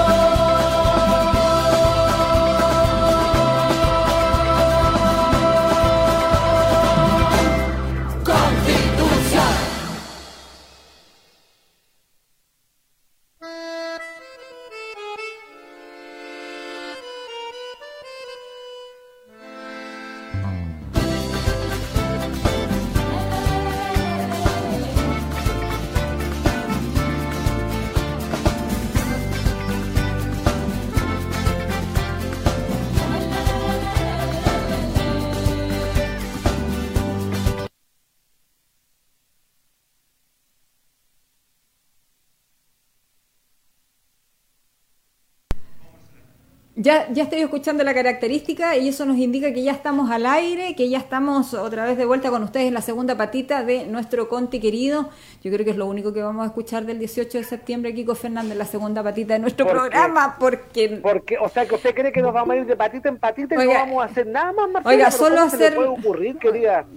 Ya, 46.81 47.07
ya 47.11 47.23
estoy 47.23 47.41
escuchando 47.41 47.83
la 47.83 47.93
característica 47.93 48.75
y 48.75 48.89
eso 48.89 49.05
nos 49.05 49.17
indica 49.17 49.53
que 49.53 49.61
ya 49.61 49.71
estamos 49.71 50.09
al 50.09 50.25
aire, 50.25 50.73
que 50.75 50.89
ya 50.89 50.97
estamos 50.97 51.53
otra 51.53 51.85
vez 51.85 51.95
de 51.95 52.05
vuelta 52.05 52.31
con 52.31 52.41
ustedes 52.41 52.69
en 52.69 52.73
la 52.73 52.81
segunda 52.81 53.15
patita 53.15 53.63
de 53.63 53.85
nuestro 53.85 54.27
Conti 54.27 54.59
querido. 54.59 55.09
Yo 55.43 55.51
creo 55.51 55.63
que 55.63 55.71
es 55.71 55.77
lo 55.77 55.85
único 55.85 56.11
que 56.11 56.23
vamos 56.23 56.41
a 56.43 56.47
escuchar 56.47 56.85
del 56.85 56.97
18 56.97 57.37
de 57.37 57.43
septiembre, 57.43 57.93
Kiko 57.93 58.15
Fernández, 58.15 58.57
la 58.57 58.65
segunda 58.65 59.03
patita 59.03 59.33
de 59.35 59.39
nuestro 59.41 59.67
programa, 59.67 60.37
porque... 60.39 60.99
porque... 61.03 61.37
O 61.37 61.49
sea, 61.49 61.67
que 61.67 61.75
usted 61.75 61.93
cree 61.93 62.11
que 62.11 62.21
nos 62.23 62.33
vamos 62.33 62.55
a 62.55 62.57
ir 62.57 62.65
de 62.65 62.75
patita 62.75 63.09
en 63.09 63.19
patita 63.19 63.63
y 63.63 63.67
no 63.67 63.73
vamos 63.73 64.01
a 64.01 64.05
hacer 64.05 64.25
nada 64.25 64.51
más, 64.51 64.71
Marcela, 64.71 64.95
Oiga, 64.95 65.11
solo 65.11 65.39
hacer... 65.41 65.75
puede 65.75 65.89
ocurrir, 65.89 66.37
querida? 66.39 66.87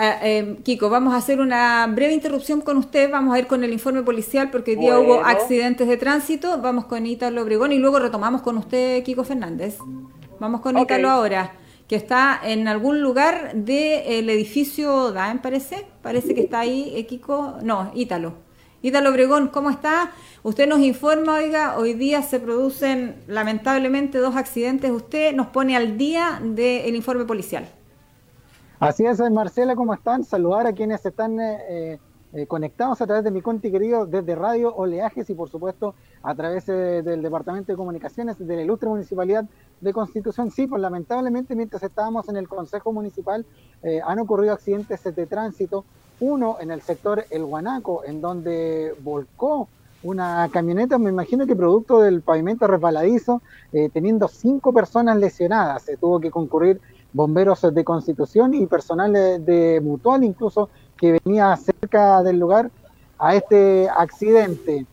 Eh, 0.00 0.58
Kiko, 0.64 0.90
vamos 0.90 1.14
a 1.14 1.18
hacer 1.18 1.40
una 1.40 1.86
breve 1.86 2.12
interrupción 2.12 2.60
con 2.60 2.78
usted, 2.78 3.10
vamos 3.10 3.32
a 3.34 3.38
ir 3.38 3.46
con 3.46 3.62
el 3.62 3.72
informe 3.72 4.02
policial 4.02 4.50
porque 4.50 4.72
hoy 4.72 4.78
día 4.78 4.98
hubo 4.98 5.20
accidentes 5.20 5.86
de 5.86 5.96
tránsito, 5.96 6.60
vamos 6.60 6.86
con 6.86 7.06
Ítalo 7.06 7.42
Obregón 7.42 7.72
y 7.72 7.78
luego 7.78 8.00
retomamos 8.00 8.42
con 8.42 8.58
usted, 8.58 9.04
Kiko 9.04 9.22
Fernández. 9.22 9.78
Vamos 10.40 10.62
con 10.62 10.76
Ítalo 10.78 11.08
ahora, 11.08 11.52
que 11.86 11.94
está 11.94 12.40
en 12.42 12.66
algún 12.66 13.02
lugar 13.02 13.54
del 13.54 14.28
edificio 14.28 15.12
DAEM, 15.12 15.38
parece, 15.38 15.86
parece 16.02 16.34
que 16.34 16.40
está 16.40 16.60
ahí, 16.60 16.92
eh, 16.96 17.06
Kiko, 17.06 17.58
no, 17.62 17.92
Ítalo. 17.94 18.34
Ítalo 18.82 19.10
Obregón, 19.10 19.46
¿cómo 19.48 19.70
está? 19.70 20.10
Usted 20.42 20.68
nos 20.68 20.80
informa, 20.80 21.34
oiga, 21.34 21.78
hoy 21.78 21.94
día 21.94 22.22
se 22.22 22.40
producen 22.40 23.16
lamentablemente 23.28 24.18
dos 24.18 24.34
accidentes, 24.34 24.90
usted 24.90 25.34
nos 25.34 25.48
pone 25.48 25.76
al 25.76 25.98
día 25.98 26.40
del 26.42 26.96
informe 26.96 27.24
policial. 27.24 27.68
Así 28.80 29.04
es, 29.04 29.18
Marcela, 29.32 29.74
¿cómo 29.74 29.92
están? 29.92 30.22
Saludar 30.22 30.68
a 30.68 30.72
quienes 30.72 31.04
están 31.04 31.40
eh, 31.40 31.98
eh, 32.32 32.46
conectados 32.46 33.00
a 33.00 33.06
través 33.08 33.24
de 33.24 33.32
mi 33.32 33.42
conti 33.42 33.72
querido 33.72 34.06
desde 34.06 34.36
Radio 34.36 34.72
Oleajes 34.72 35.28
y 35.30 35.34
por 35.34 35.48
supuesto 35.48 35.96
a 36.22 36.32
través 36.36 36.68
eh, 36.68 37.02
del 37.02 37.20
Departamento 37.20 37.72
de 37.72 37.76
Comunicaciones 37.76 38.38
de 38.38 38.54
la 38.54 38.62
Ilustre 38.62 38.88
Municipalidad 38.88 39.46
de 39.80 39.92
Constitución. 39.92 40.52
Sí, 40.52 40.68
pues 40.68 40.80
lamentablemente 40.80 41.56
mientras 41.56 41.82
estábamos 41.82 42.28
en 42.28 42.36
el 42.36 42.46
Consejo 42.46 42.92
Municipal 42.92 43.44
han 44.04 44.18
ocurrido 44.20 44.52
accidentes 44.52 45.02
de 45.02 45.26
tránsito. 45.26 45.84
Uno 46.20 46.58
en 46.60 46.70
el 46.70 46.80
sector 46.80 47.24
El 47.30 47.44
Guanaco, 47.44 48.04
en 48.04 48.20
donde 48.20 48.94
volcó 49.02 49.68
una 50.04 50.48
camioneta, 50.52 50.98
me 50.98 51.10
imagino 51.10 51.46
que 51.46 51.56
producto 51.56 52.00
del 52.00 52.22
pavimento 52.22 52.66
resbaladizo, 52.66 53.40
teniendo 53.92 54.26
cinco 54.26 54.72
personas 54.72 55.16
lesionadas. 55.16 55.82
Se 55.82 55.96
tuvo 55.96 56.18
que 56.18 56.30
concurrir 56.32 56.80
bomberos 57.12 57.62
de 57.62 57.84
Constitución 57.84 58.54
y 58.54 58.66
personal 58.66 59.12
de, 59.12 59.80
Mutual 59.82 60.24
incluso 60.24 60.68
que 60.96 61.18
venía 61.24 61.56
cerca 61.56 62.22
del 62.22 62.38
lugar 62.38 62.70
a 63.18 63.34
este 63.34 63.88
accidente. 63.88 64.86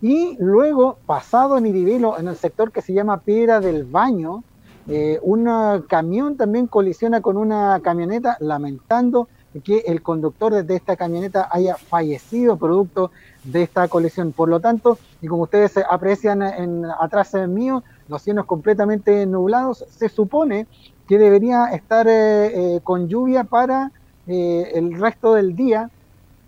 Y 0.00 0.36
luego, 0.40 0.98
pasado 1.06 1.56
en 1.58 1.66
Iribelo, 1.66 2.18
en 2.18 2.28
el 2.28 2.36
sector 2.36 2.72
que 2.72 2.82
se 2.82 2.92
llama 2.92 3.20
Piedra 3.20 3.60
del 3.60 3.84
Baño, 3.84 4.42
eh, 4.88 5.20
un 5.22 5.48
camión 5.88 6.36
también 6.36 6.66
colisiona 6.66 7.20
con 7.20 7.36
una 7.36 7.78
camioneta, 7.82 8.36
lamentando 8.40 9.28
que 9.60 9.84
el 9.86 10.02
conductor 10.02 10.64
de 10.64 10.74
esta 10.74 10.96
camioneta 10.96 11.48
haya 11.50 11.76
fallecido 11.76 12.56
producto 12.56 13.10
de 13.44 13.62
esta 13.62 13.86
colisión. 13.88 14.32
Por 14.32 14.48
lo 14.48 14.60
tanto, 14.60 14.98
y 15.20 15.26
como 15.26 15.42
ustedes 15.42 15.76
aprecian 15.88 16.42
en, 16.42 16.84
atrás 16.86 17.34
mío, 17.48 17.84
los 18.08 18.22
cielos 18.22 18.46
completamente 18.46 19.26
nublados, 19.26 19.84
se 19.90 20.08
supone 20.08 20.66
que 21.12 21.18
debería 21.18 21.66
estar 21.66 22.08
eh, 22.08 22.76
eh, 22.76 22.80
con 22.82 23.06
lluvia 23.06 23.44
para 23.44 23.92
eh, 24.26 24.72
el 24.76 24.98
resto 24.98 25.34
del 25.34 25.54
día 25.54 25.90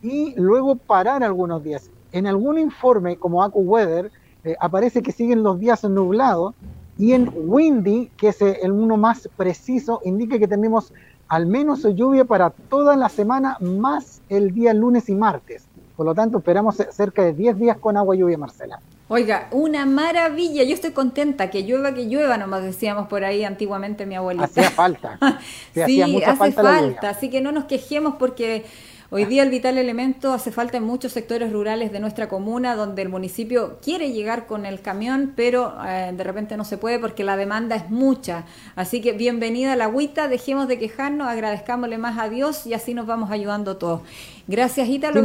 y 0.00 0.32
luego 0.40 0.76
parar 0.76 1.22
algunos 1.22 1.62
días. 1.62 1.90
En 2.12 2.26
algún 2.26 2.56
informe 2.56 3.18
como 3.18 3.42
AcuWeather 3.42 4.10
aparece 4.58 5.02
que 5.02 5.12
siguen 5.12 5.42
los 5.42 5.60
días 5.60 5.84
nublados 5.84 6.54
y 6.96 7.12
en 7.12 7.30
Windy, 7.36 8.10
que 8.16 8.28
es 8.28 8.40
el 8.40 8.72
uno 8.72 8.96
más 8.96 9.28
preciso, 9.36 10.00
indica 10.02 10.38
que 10.38 10.48
tenemos 10.48 10.94
al 11.28 11.44
menos 11.44 11.82
lluvia 11.94 12.24
para 12.24 12.48
toda 12.48 12.96
la 12.96 13.10
semana 13.10 13.58
más 13.60 14.22
el 14.30 14.54
día 14.54 14.72
lunes 14.72 15.10
y 15.10 15.14
martes. 15.14 15.66
Por 15.94 16.06
lo 16.06 16.14
tanto, 16.14 16.38
esperamos 16.38 16.76
cerca 16.90 17.22
de 17.22 17.34
10 17.34 17.58
días 17.58 17.76
con 17.76 17.98
agua 17.98 18.16
y 18.16 18.20
lluvia, 18.20 18.38
Marcela. 18.38 18.80
Oiga, 19.08 19.48
una 19.50 19.84
maravilla. 19.84 20.62
Yo 20.64 20.74
estoy 20.74 20.92
contenta. 20.92 21.50
Que 21.50 21.62
llueva, 21.62 21.94
que 21.94 22.06
llueva, 22.06 22.38
nomás 22.38 22.62
decíamos 22.62 23.08
por 23.08 23.24
ahí 23.24 23.44
antiguamente 23.44 24.06
mi 24.06 24.14
abuelita. 24.14 24.46
Hacía 24.46 24.70
falta. 24.70 25.18
sí, 25.86 26.00
hace 26.22 26.52
falta. 26.52 27.10
Así 27.10 27.28
que 27.28 27.40
no 27.40 27.52
nos 27.52 27.64
quejemos 27.64 28.14
porque 28.18 28.64
Hoy 29.10 29.26
día 29.26 29.42
el 29.42 29.50
vital 29.50 29.76
elemento 29.76 30.32
hace 30.32 30.50
falta 30.50 30.78
en 30.78 30.84
muchos 30.84 31.12
sectores 31.12 31.52
rurales 31.52 31.92
de 31.92 32.00
nuestra 32.00 32.28
comuna 32.28 32.74
donde 32.74 33.02
el 33.02 33.10
municipio 33.10 33.78
quiere 33.82 34.12
llegar 34.12 34.46
con 34.46 34.64
el 34.64 34.80
camión, 34.80 35.34
pero 35.36 35.74
eh, 35.86 36.12
de 36.16 36.24
repente 36.24 36.56
no 36.56 36.64
se 36.64 36.78
puede 36.78 36.98
porque 36.98 37.22
la 37.22 37.36
demanda 37.36 37.76
es 37.76 37.90
mucha. 37.90 38.46
Así 38.76 39.02
que 39.02 39.12
bienvenida 39.12 39.74
a 39.74 39.76
la 39.76 39.84
agüita, 39.84 40.26
dejemos 40.26 40.68
de 40.68 40.78
quejarnos, 40.78 41.28
agradezcámosle 41.28 41.98
más 41.98 42.18
a 42.18 42.30
Dios 42.30 42.66
y 42.66 42.72
así 42.72 42.94
nos 42.94 43.06
vamos 43.06 43.30
ayudando 43.30 43.76
todos. 43.76 44.00
Gracias, 44.48 44.88
Ítalo 44.88 45.22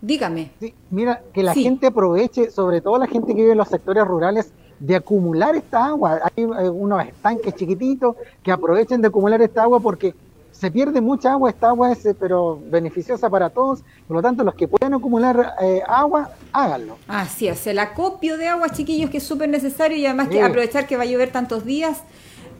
Dígame. 0.00 0.52
mira, 0.90 1.20
que 1.34 1.42
la 1.42 1.52
gente 1.52 1.88
aproveche, 1.88 2.50
sobre 2.50 2.80
todo 2.80 2.96
la 2.96 3.08
gente 3.08 3.34
que 3.34 3.40
vive 3.40 3.52
en 3.52 3.58
los 3.58 3.68
sectores 3.68 4.04
rurales, 4.04 4.52
de 4.78 4.96
acumular 4.96 5.54
esta 5.54 5.86
agua. 5.86 6.20
Hay 6.24 6.44
eh, 6.44 6.70
unos 6.70 7.04
estanques 7.04 7.54
chiquititos 7.54 8.16
que 8.42 8.50
aprovechen 8.50 9.02
de 9.02 9.08
acumular 9.08 9.42
esta 9.42 9.64
agua 9.64 9.78
porque 9.78 10.14
se 10.60 10.70
pierde 10.70 11.00
mucha 11.00 11.32
agua, 11.32 11.48
esta 11.48 11.68
agua 11.68 11.90
es 11.90 12.06
pero 12.18 12.60
beneficiosa 12.66 13.30
para 13.30 13.48
todos, 13.48 13.82
por 14.06 14.16
lo 14.16 14.22
tanto 14.22 14.44
los 14.44 14.54
que 14.54 14.68
puedan 14.68 14.92
acumular 14.92 15.54
eh, 15.62 15.80
agua, 15.88 16.32
háganlo. 16.52 16.98
Así 17.08 17.48
es, 17.48 17.66
el 17.66 17.78
acopio 17.78 18.36
de 18.36 18.48
agua, 18.48 18.68
chiquillos, 18.68 19.08
que 19.08 19.16
es 19.16 19.22
súper 19.22 19.48
necesario 19.48 19.96
y 19.96 20.04
además 20.04 20.28
que 20.28 20.42
aprovechar 20.42 20.86
que 20.86 20.98
va 20.98 21.04
a 21.04 21.06
llover 21.06 21.32
tantos 21.32 21.64
días, 21.64 22.02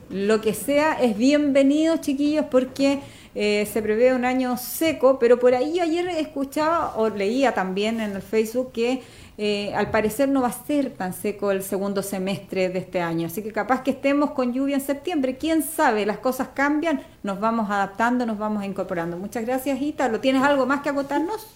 lo 0.09 0.41
que 0.41 0.55
sea 0.55 0.95
es 0.95 1.15
bienvenido, 1.17 1.99
chiquillos, 1.99 2.47
porque 2.51 3.01
eh, 3.35 3.69
se 3.71 3.83
prevé 3.83 4.15
un 4.15 4.25
año 4.25 4.57
seco, 4.57 5.19
pero 5.19 5.39
por 5.39 5.55
ahí 5.55 5.75
yo 5.77 5.83
ayer 5.83 6.09
escuchaba 6.09 6.95
o 6.97 7.11
leía 7.11 7.53
también 7.53 8.01
en 8.01 8.13
el 8.13 8.23
Facebook 8.23 8.73
que 8.73 9.03
eh, 9.39 9.73
al 9.75 9.91
parecer 9.91 10.29
no 10.29 10.43
va 10.43 10.49
a 10.49 10.53
ser 10.53 10.91
tan 10.91 11.13
seco 11.13 11.51
el 11.51 11.63
segundo 11.63 12.03
semestre 12.03 12.69
de 12.69 12.79
este 12.79 13.01
año. 13.01 13.27
Así 13.27 13.43
que 13.43 13.53
capaz 13.53 13.83
que 13.83 13.93
estemos 13.93 14.33
con 14.33 14.53
lluvia 14.53 14.77
en 14.77 14.83
septiembre. 14.83 15.39
¿Quién 15.39 15.63
sabe? 15.63 16.07
Las 16.07 16.19
cosas 16.19 16.49
cambian, 16.55 17.03
nos 17.23 17.41
vamos 17.41 17.71
adaptando, 17.71 18.27
nos 18.27 18.39
vamos 18.39 18.65
incorporando. 18.65 19.17
Muchas 19.17 19.45
gracias, 19.45 19.81
Ita. 19.81 20.09
¿Lo 20.09 20.21
tienes 20.21 20.43
algo 20.43 20.67
más 20.67 20.83
que 20.83 20.91
agotarnos? 20.91 21.47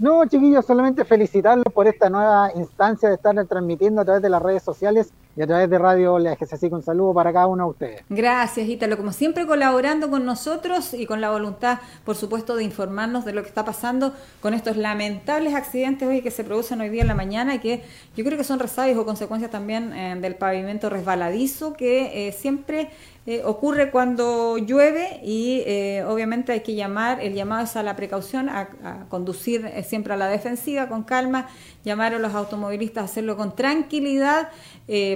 No, 0.00 0.24
chiquillos, 0.24 0.64
solamente 0.64 1.04
felicitarlos 1.04 1.70
por 1.74 1.86
esta 1.86 2.08
nueva 2.08 2.50
instancia 2.54 3.10
de 3.10 3.16
estar 3.16 3.34
transmitiendo 3.46 4.00
a 4.00 4.04
través 4.04 4.22
de 4.22 4.30
las 4.30 4.40
redes 4.40 4.62
sociales 4.62 5.12
y 5.36 5.42
a 5.42 5.46
través 5.46 5.70
de 5.70 5.78
Radio 5.78 6.14
Oleajes. 6.14 6.52
Así 6.52 6.68
que 6.68 6.74
un 6.74 6.82
saludo 6.82 7.14
para 7.14 7.32
cada 7.32 7.46
uno 7.46 7.64
de 7.64 7.70
ustedes. 7.70 8.02
Gracias, 8.08 8.68
Ítalo. 8.68 8.96
Como 8.96 9.12
siempre, 9.12 9.46
colaborando 9.46 10.10
con 10.10 10.24
nosotros 10.24 10.94
y 10.94 11.06
con 11.06 11.20
la 11.20 11.30
voluntad, 11.30 11.78
por 12.04 12.16
supuesto, 12.16 12.56
de 12.56 12.64
informarnos 12.64 13.24
de 13.24 13.32
lo 13.32 13.42
que 13.42 13.48
está 13.48 13.64
pasando 13.64 14.12
con 14.40 14.54
estos 14.54 14.76
lamentables 14.76 15.54
accidentes 15.54 16.08
hoy 16.08 16.22
que 16.22 16.30
se 16.30 16.44
producen 16.44 16.80
hoy 16.80 16.88
día 16.88 17.02
en 17.02 17.08
la 17.08 17.14
mañana 17.14 17.54
y 17.54 17.58
que 17.58 17.82
yo 18.16 18.24
creo 18.24 18.36
que 18.36 18.44
son 18.44 18.58
resabios 18.58 18.98
o 18.98 19.04
consecuencias 19.04 19.50
también 19.50 19.92
eh, 19.92 20.16
del 20.20 20.34
pavimento 20.34 20.90
resbaladizo 20.90 21.74
que 21.74 22.28
eh, 22.28 22.32
siempre 22.32 22.90
eh, 23.26 23.42
ocurre 23.44 23.90
cuando 23.90 24.58
llueve 24.58 25.20
y 25.22 25.60
obviamente 26.06 26.52
hay 26.52 26.60
que 26.60 26.74
llamar, 26.74 27.20
el 27.20 27.34
llamado 27.34 27.64
es 27.64 27.76
a 27.76 27.82
la 27.82 27.94
precaución, 27.94 28.48
a 28.48 28.68
conducir 29.08 29.70
siempre 29.84 30.14
a 30.14 30.16
la 30.16 30.26
defensiva, 30.26 30.88
con 30.88 31.04
calma, 31.04 31.48
llamar 31.84 32.14
a 32.14 32.18
los 32.18 32.34
automovilistas 32.34 33.02
a 33.02 33.04
hacerlo 33.04 33.36
con 33.36 33.54
tranquilidad 33.54 34.48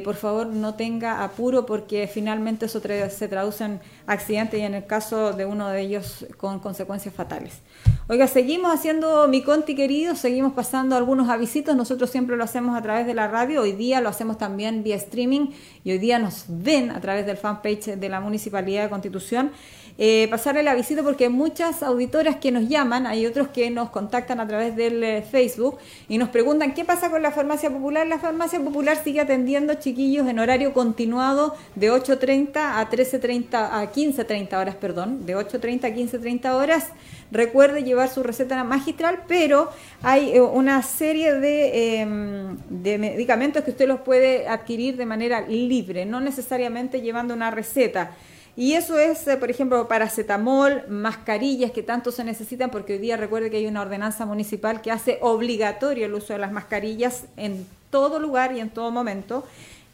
por 0.05 0.15
favor 0.15 0.47
no 0.47 0.75
tenga 0.75 1.25
apuro 1.25 1.67
porque 1.67 2.07
finalmente 2.07 2.67
eso 2.67 2.81
se 2.81 3.29
traduce 3.29 3.65
en 3.65 3.81
accidentes 4.07 4.61
y 4.61 4.63
en 4.63 4.75
el 4.75 4.87
caso 4.87 5.33
de 5.33 5.47
uno 5.47 5.69
de 5.69 5.81
ellos 5.81 6.27
con 6.37 6.61
consecuencias 6.61 7.13
fatales. 7.13 7.63
Oiga, 8.07 8.29
seguimos 8.29 8.73
haciendo 8.73 9.27
mi 9.29 9.43
conti 9.43 9.75
querido, 9.75 10.15
seguimos 10.15 10.53
pasando 10.53 10.95
algunos 10.95 11.31
avisitos, 11.31 11.75
nosotros 11.75 12.11
siempre 12.11 12.37
lo 12.37 12.45
hacemos 12.45 12.77
a 12.77 12.83
través 12.83 13.07
de 13.07 13.15
la 13.15 13.29
radio, 13.29 13.63
hoy 13.63 13.73
día 13.73 14.01
lo 14.01 14.11
hacemos 14.11 14.39
también 14.39 14.83
vía 14.83 14.97
streaming 14.97 15.49
y 15.83 15.91
hoy 15.91 15.99
día 15.99 16.19
nos 16.19 16.45
ven 16.49 16.91
a 16.91 17.01
través 17.01 17.25
del 17.25 17.39
fanpage 17.39 17.97
de 17.97 18.09
la 18.09 18.21
Municipalidad 18.21 18.85
de 18.85 18.91
Constitución 18.91 19.51
eh, 19.97 20.27
pasarle 20.29 20.65
la 20.65 20.75
visita 20.75 21.05
porque 21.05 21.29
muchas 21.29 21.85
auditoras 21.85 22.37
que 22.37 22.51
nos 22.51 22.69
llaman, 22.69 23.07
hay 23.07 23.27
otros 23.27 23.49
que 23.49 23.71
nos 23.71 23.91
contactan 23.91 24.41
a 24.41 24.49
través 24.49 24.75
del 24.75 25.05
eh, 25.05 25.23
Facebook 25.23 25.79
y 26.09 26.19
nos 26.19 26.31
preguntan 26.31 26.75
qué 26.75 26.85
pasa 26.85 27.11
con 27.11 27.23
la 27.23 27.31
farmacia 27.31 27.71
popular. 27.71 28.05
La 28.09 28.19
farmacia 28.19 28.59
popular 28.59 29.01
sigue 29.05 29.21
atendiendo 29.21 29.75
chiquillos 29.75 30.27
en 30.27 30.41
horario 30.41 30.73
continuado 30.73 31.55
de 31.77 31.93
8.30 31.93 32.57
a 32.57 32.91
13.30 32.91 33.55
a 33.55 33.93
15.30 33.93 34.59
horas, 34.59 34.75
perdón, 34.75 35.27
de 35.27 35.37
8.30 35.37 35.85
a 35.85 35.95
15.30 35.95 36.55
horas. 36.55 36.89
Recuerde 37.31 37.85
llevar 37.85 38.09
su 38.09 38.25
receta 38.25 38.65
magistral, 38.65 39.23
pero 39.29 39.71
hay 40.03 40.33
eh, 40.33 40.41
una 40.41 40.83
serie 40.83 41.35
de, 41.35 42.01
em, 42.01 42.57
de 42.69 42.99
medicamentos 42.99 43.63
que 43.63 43.71
usted 43.71 43.87
los 43.87 44.01
puede 44.01 44.49
adquirir 44.49 44.97
de 44.97 45.07
manera 45.07 45.43
libre, 45.43 46.05
no 46.05 46.21
necesariamente 46.21 47.01
llevando 47.01 47.33
una 47.33 47.53
receta. 47.53 48.11
Y 48.57 48.75
eso 48.75 48.99
es, 48.99 49.27
eh, 49.27 49.37
por 49.37 49.51
ejemplo, 49.51 49.89
paracetamol, 49.89 50.85
mascarillas 50.89 51.73
que 51.73 51.83
tanto 51.83 52.13
se 52.13 52.23
necesitan, 52.23 52.71
porque 52.71 52.95
hoy 52.95 52.99
día 53.01 53.17
recuerde 53.17 53.51
que 53.51 53.57
hay 53.57 53.67
una 53.67 53.83
ordenanza 53.83 54.27
municipal 54.27 54.81
que 54.81 54.93
hace 54.93 55.19
obligatorio 55.23 56.07
el 56.07 56.15
uso 56.15 56.33
de 56.33 56.39
las 56.39 56.53
mascarillas 56.53 57.25
en 57.37 57.67
todo 57.91 58.21
lugar 58.21 58.55
y 58.57 58.61
en 58.61 58.71
todo 58.71 58.91
momento. 58.93 59.45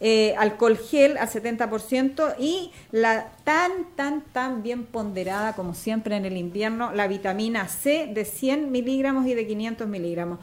Eh, 0.02 0.34
alcohol 0.38 0.78
gel 0.78 1.18
al 1.18 1.28
70% 1.28 2.34
y 2.38 2.70
la 2.90 3.32
tan, 3.44 3.84
tan, 3.96 4.22
tan 4.32 4.62
bien 4.62 4.84
ponderada 4.84 5.52
como 5.52 5.74
siempre 5.74 6.16
en 6.16 6.24
el 6.24 6.38
invierno, 6.38 6.92
la 6.92 7.06
vitamina 7.06 7.68
C 7.68 8.08
de 8.10 8.24
100 8.24 8.72
miligramos 8.72 9.26
y 9.26 9.34
de 9.34 9.46
500 9.46 9.86
miligramos. 9.88 10.38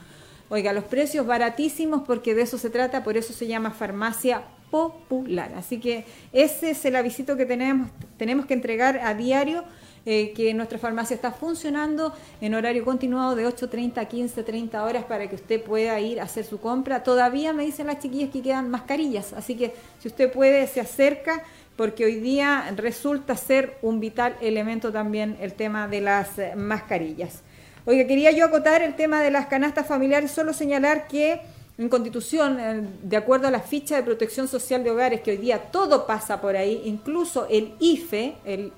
Oiga, 0.49 0.73
los 0.73 0.83
precios 0.83 1.25
baratísimos 1.25 2.03
porque 2.05 2.35
de 2.35 2.43
eso 2.43 2.59
se 2.59 2.69
trata, 2.69 3.03
por 3.03 3.17
eso 3.17 3.33
se 3.33 3.47
llama 3.47 3.71
farmacia 3.71 4.43
popular. 4.69 5.53
Así 5.55 5.79
que 5.79 6.05
ese 6.33 6.71
es 6.71 6.85
el 6.85 6.95
avisito 6.95 7.37
que 7.37 7.45
tenemos, 7.45 7.89
tenemos 8.17 8.45
que 8.45 8.53
entregar 8.53 8.99
a 8.99 9.13
diario, 9.13 9.63
eh, 10.05 10.31
que 10.33 10.53
nuestra 10.53 10.77
farmacia 10.77 11.15
está 11.15 11.31
funcionando 11.31 12.13
en 12.39 12.53
horario 12.53 12.85
continuado 12.85 13.35
de 13.35 13.45
8.30 13.45 13.97
a 13.97 14.09
15.30 14.09 14.81
horas 14.81 15.03
para 15.03 15.27
que 15.29 15.35
usted 15.35 15.61
pueda 15.61 15.99
ir 15.99 16.21
a 16.21 16.23
hacer 16.23 16.45
su 16.45 16.59
compra. 16.59 17.03
Todavía 17.03 17.51
me 17.51 17.65
dicen 17.65 17.87
las 17.87 17.99
chiquillas 17.99 18.29
que 18.29 18.41
quedan 18.41 18.69
mascarillas, 18.69 19.33
así 19.33 19.55
que 19.55 19.73
si 19.99 20.07
usted 20.07 20.31
puede, 20.31 20.65
se 20.67 20.79
acerca 20.79 21.43
porque 21.75 22.05
hoy 22.05 22.15
día 22.21 22.73
resulta 22.75 23.35
ser 23.37 23.77
un 23.81 23.99
vital 23.99 24.35
elemento 24.41 24.91
también 24.91 25.37
el 25.39 25.53
tema 25.53 25.87
de 25.87 26.01
las 26.01 26.39
eh, 26.39 26.53
mascarillas. 26.55 27.43
Oiga, 27.85 28.05
quería 28.07 28.31
yo 28.31 28.45
acotar 28.45 28.81
el 28.81 28.95
tema 28.95 29.21
de 29.21 29.31
las 29.31 29.45
canastas 29.45 29.87
familiares, 29.87 30.31
solo 30.31 30.53
señalar 30.53 31.07
que 31.07 31.41
en 31.77 31.89
Constitución, 31.89 32.89
de 33.03 33.17
acuerdo 33.17 33.47
a 33.47 33.51
la 33.51 33.59
ficha 33.59 33.97
de 33.97 34.03
protección 34.03 34.47
social 34.47 34.83
de 34.83 34.89
hogares, 34.89 35.21
que 35.21 35.31
hoy 35.31 35.37
día 35.37 35.71
todo 35.71 36.07
pasa 36.07 36.41
por 36.41 36.55
ahí, 36.55 36.81
incluso 36.85 37.47
el 37.49 37.75
IFE, 37.79 38.35
el, 38.45 38.71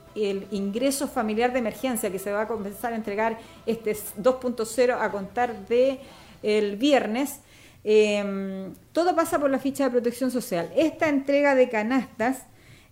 ingreso 0.52 1.08
familiar 1.08 1.54
de 1.54 1.60
emergencia 1.60 2.12
que 2.12 2.20
se 2.20 2.30
va 2.30 2.42
a 2.42 2.48
comenzar 2.48 2.92
a 2.92 2.98
entregar 2.98 3.40
este 3.66 3.94
2.0 3.94 4.98
a 5.00 5.12
contar 5.12 5.68
de 5.68 6.02
el 6.44 6.76
viernes, 6.76 7.40
em, 7.86 8.74
todo 8.92 9.16
pasa 9.16 9.40
por 9.40 9.50
la 9.50 9.60
ficha 9.60 9.86
de 9.86 9.92
protección 9.92 10.30
social. 10.30 10.70
Esta 10.76 11.08
entrega 11.08 11.56
de 11.56 11.70
canastas, 11.70 12.48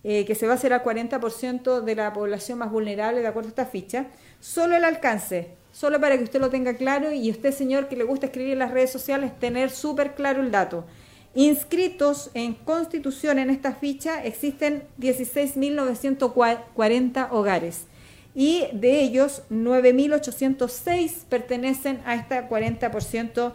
eh, 0.06 0.24
que 0.24 0.36
se 0.36 0.48
va 0.48 0.54
a 0.54 0.56
hacer 0.56 0.72
al 0.72 0.84
40% 0.84 1.82
de 1.82 1.96
la 1.96 2.14
población 2.14 2.60
más 2.60 2.72
vulnerable, 2.72 3.20
de 3.20 3.28
acuerdo 3.28 3.50
a 3.50 3.50
esta 3.50 3.66
ficha, 3.66 4.08
solo 4.40 4.78
el 4.78 4.86
alcance 4.86 5.57
solo 5.78 6.02
para 6.02 6.18
que 6.18 6.24
usted 6.24 6.40
lo 6.40 6.50
tenga 6.50 6.74
claro 6.74 7.12
y 7.12 7.30
usted, 7.30 7.54
señor, 7.54 7.88
que 7.88 7.96
le 7.96 8.04
gusta 8.04 8.26
escribir 8.26 8.54
en 8.54 8.60
las 8.60 8.72
redes 8.72 8.92
sociales, 8.92 9.38
tener 9.38 9.70
súper 9.70 10.16
claro 10.16 10.42
el 10.42 10.50
dato. 10.50 10.86
Inscritos 11.36 12.32
en 12.34 12.56
Constitución 12.56 13.38
en 13.38 13.52
esta 13.52 13.74
ficha 13.74 14.26
existen 14.26 14.86
16.940 15.00 17.28
hogares 17.30 17.86
y 18.34 18.64
de 18.74 19.02
ellos 19.02 19.44
9.806 19.52 21.26
pertenecen 21.30 22.02
a 22.08 22.16
este 22.16 22.42
40% 22.42 23.54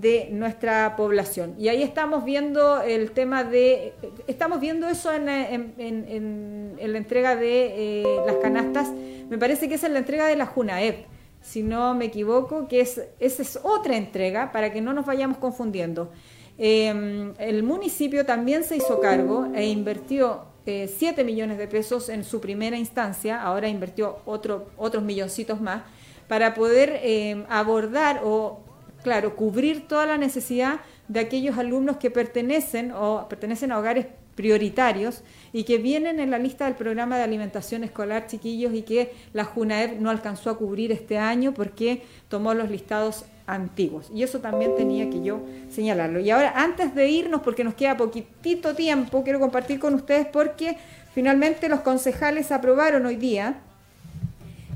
de 0.00 0.30
nuestra 0.32 0.96
población. 0.96 1.56
Y 1.58 1.68
ahí 1.68 1.82
estamos 1.82 2.24
viendo 2.24 2.80
el 2.80 3.10
tema 3.10 3.44
de, 3.44 3.92
estamos 4.26 4.60
viendo 4.60 4.88
eso 4.88 5.12
en, 5.12 5.26
la 5.26 6.96
entrega 6.96 7.36
de 7.36 8.00
eh, 8.00 8.04
las 8.24 8.36
canastas, 8.36 8.90
me 9.28 9.36
parece 9.36 9.68
que 9.68 9.74
es 9.74 9.84
en 9.84 9.92
la 9.92 9.98
entrega 9.98 10.26
de 10.26 10.36
la 10.36 10.46
JUNAEP 10.46 11.12
si 11.44 11.62
no 11.62 11.94
me 11.94 12.06
equivoco, 12.06 12.66
que 12.68 12.80
es, 12.80 13.02
esa 13.20 13.42
es 13.42 13.58
otra 13.62 13.96
entrega 13.96 14.50
para 14.50 14.72
que 14.72 14.80
no 14.80 14.94
nos 14.94 15.04
vayamos 15.04 15.36
confundiendo. 15.36 16.10
Em, 16.56 17.34
el 17.38 17.62
municipio 17.62 18.24
también 18.24 18.64
se 18.64 18.76
hizo 18.76 18.98
cargo 18.98 19.48
e 19.54 19.66
invirtió 19.66 20.46
eh, 20.64 20.88
7 20.88 21.22
millones 21.22 21.58
de 21.58 21.68
pesos 21.68 22.08
en 22.08 22.24
su 22.24 22.40
primera 22.40 22.78
instancia, 22.78 23.42
ahora 23.42 23.68
invirtió 23.68 24.20
otro, 24.24 24.70
otros 24.78 25.04
milloncitos 25.04 25.60
más, 25.60 25.82
para 26.28 26.54
poder 26.54 26.98
em, 27.02 27.44
abordar 27.50 28.22
o, 28.24 28.60
claro, 29.02 29.36
cubrir 29.36 29.86
toda 29.86 30.06
la 30.06 30.16
necesidad 30.16 30.80
de 31.08 31.20
aquellos 31.20 31.58
alumnos 31.58 31.98
que 31.98 32.10
pertenecen 32.10 32.90
o 32.92 33.28
pertenecen 33.28 33.70
a 33.70 33.78
hogares 33.78 34.06
prioritarios 34.34 35.22
y 35.52 35.64
que 35.64 35.78
vienen 35.78 36.20
en 36.20 36.30
la 36.30 36.38
lista 36.38 36.64
del 36.64 36.74
programa 36.74 37.16
de 37.16 37.24
alimentación 37.24 37.84
escolar, 37.84 38.26
chiquillos, 38.26 38.74
y 38.74 38.82
que 38.82 39.12
la 39.32 39.44
JUNAEP 39.44 40.00
no 40.00 40.10
alcanzó 40.10 40.50
a 40.50 40.58
cubrir 40.58 40.92
este 40.92 41.18
año 41.18 41.54
porque 41.54 42.02
tomó 42.28 42.54
los 42.54 42.70
listados 42.70 43.24
antiguos. 43.46 44.10
Y 44.14 44.22
eso 44.22 44.40
también 44.40 44.74
tenía 44.76 45.10
que 45.10 45.22
yo 45.22 45.40
señalarlo. 45.70 46.20
Y 46.20 46.30
ahora, 46.30 46.52
antes 46.56 46.94
de 46.94 47.08
irnos, 47.08 47.42
porque 47.42 47.64
nos 47.64 47.74
queda 47.74 47.96
poquitito 47.96 48.74
tiempo, 48.74 49.22
quiero 49.22 49.40
compartir 49.40 49.78
con 49.78 49.94
ustedes 49.94 50.26
porque 50.26 50.76
finalmente 51.14 51.68
los 51.68 51.80
concejales 51.80 52.50
aprobaron 52.52 53.06
hoy 53.06 53.16
día, 53.16 53.60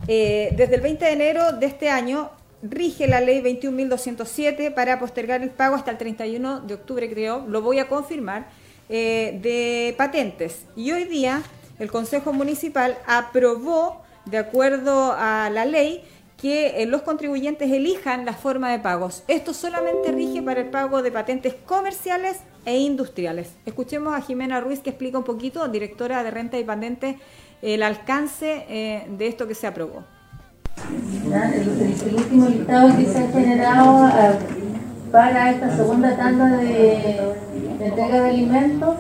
eh, 0.07 0.55
desde 0.57 0.77
el 0.77 0.81
20 0.81 1.05
de 1.05 1.13
enero 1.13 1.53
de 1.53 1.67
este 1.67 1.91
año, 1.91 2.31
rige 2.63 3.07
la 3.07 3.21
ley 3.21 3.41
21.207 3.41 4.73
para 4.75 4.99
postergar 4.99 5.43
el 5.43 5.51
pago 5.51 5.77
hasta 5.77 5.91
el 5.91 5.99
31 5.99 6.61
de 6.61 6.75
octubre, 6.75 7.09
creo, 7.09 7.47
lo 7.47 7.63
voy 7.63 7.79
a 7.79 7.89
confirmar 7.89 8.49
eh, 8.89 9.39
de 9.43 9.95
patentes. 9.97 10.65
Y 10.77 10.93
hoy 10.93 11.05
día 11.05 11.43
el 11.79 11.91
Consejo 11.91 12.33
Municipal 12.33 12.99
aprobó, 13.07 14.03
de 14.25 14.39
acuerdo 14.39 15.13
a 15.17 15.51
la 15.51 15.65
ley, 15.65 16.05
que 16.39 16.83
eh, 16.83 16.87
los 16.87 17.03
contribuyentes 17.03 17.71
elijan 17.71 18.25
la 18.25 18.33
forma 18.33 18.71
de 18.71 18.79
pagos. 18.79 19.25
Esto 19.27 19.53
solamente 19.53 20.13
rige 20.13 20.41
para 20.41 20.61
el 20.61 20.71
pago 20.71 21.03
de 21.03 21.11
patentes 21.11 21.55
comerciales 21.67 22.39
e 22.65 22.79
industriales. 22.79 23.51
Escuchemos 23.67 24.15
a 24.15 24.21
Jimena 24.21 24.61
Ruiz 24.61 24.81
que 24.81 24.91
explica 24.91 25.19
un 25.19 25.25
poquito, 25.25 25.67
directora 25.69 26.23
de 26.23 26.31
renta 26.31 26.59
y 26.59 26.65
patentes, 26.65 27.17
el 27.61 27.83
alcance 27.83 28.65
eh, 28.69 29.07
de 29.11 29.27
esto 29.27 29.49
que 29.49 29.55
se 29.55 29.67
aprobó. 29.67 30.05
El, 31.33 32.15
último 32.15 32.49
listado 32.49 32.97
que 32.97 33.05
se 33.05 33.19
ha 33.19 33.29
generado 33.33 34.39
para 35.11 35.51
esta 35.51 35.77
segunda 35.77 36.17
tanda 36.17 36.57
de, 36.57 37.35
entrega 37.81 38.23
de 38.23 38.31
alimentos 38.31 38.97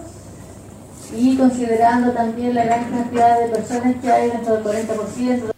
y 1.17 1.37
considerando 1.37 2.13
también 2.13 2.55
la 2.55 2.65
gran 2.65 2.91
cantidad 2.91 3.41
de 3.41 3.49
personas 3.49 3.97
que 3.97 4.11
hay 4.11 4.31
dentro 4.31 4.57
del 4.57 4.87
40%. 4.87 5.53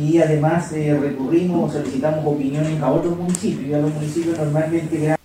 Y 0.00 0.18
además 0.18 0.72
eh, 0.72 0.98
recurrimos 1.00 1.70
o 1.70 1.72
solicitamos 1.72 2.26
opiniones 2.26 2.80
a 2.82 2.90
otros 2.90 3.16
municipios, 3.16 3.68
y 3.68 3.74
a 3.74 3.78
los 3.78 3.92
municipios 3.92 4.38
normalmente 4.38 5.16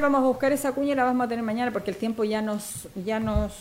vamos 0.00 0.20
a 0.20 0.26
buscar 0.26 0.52
esa 0.52 0.72
cuña 0.72 0.92
y 0.92 0.94
la 0.94 1.04
vamos 1.04 1.24
a 1.24 1.28
tener 1.28 1.44
mañana 1.44 1.70
porque 1.70 1.90
el 1.90 1.96
tiempo 1.96 2.24
ya 2.24 2.40
nos 2.40 2.88
ya 2.94 3.20
nos 3.20 3.52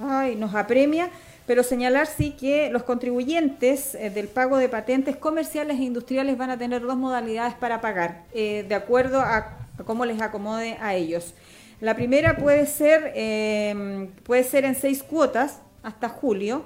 ay, 0.00 0.36
nos 0.36 0.54
apremia 0.54 1.10
pero 1.46 1.62
señalar 1.62 2.08
sí 2.08 2.32
que 2.32 2.70
los 2.70 2.82
contribuyentes 2.82 3.94
eh, 3.94 4.10
del 4.10 4.28
pago 4.28 4.58
de 4.58 4.68
patentes 4.68 5.16
comerciales 5.16 5.78
e 5.78 5.84
industriales 5.84 6.36
van 6.36 6.50
a 6.50 6.58
tener 6.58 6.82
dos 6.82 6.96
modalidades 6.96 7.54
para 7.54 7.80
pagar, 7.80 8.24
eh, 8.34 8.64
de 8.68 8.74
acuerdo 8.74 9.20
a, 9.20 9.58
cómo 9.84 10.04
les 10.04 10.20
acomode 10.20 10.76
a 10.80 10.94
ellos. 10.94 11.34
La 11.80 11.94
primera 11.94 12.36
puede 12.36 12.66
ser, 12.66 13.12
em, 13.14 14.08
puede 14.24 14.42
ser 14.42 14.64
en 14.64 14.74
seis 14.74 15.02
cuotas 15.02 15.60
hasta 15.82 16.08
julio, 16.08 16.64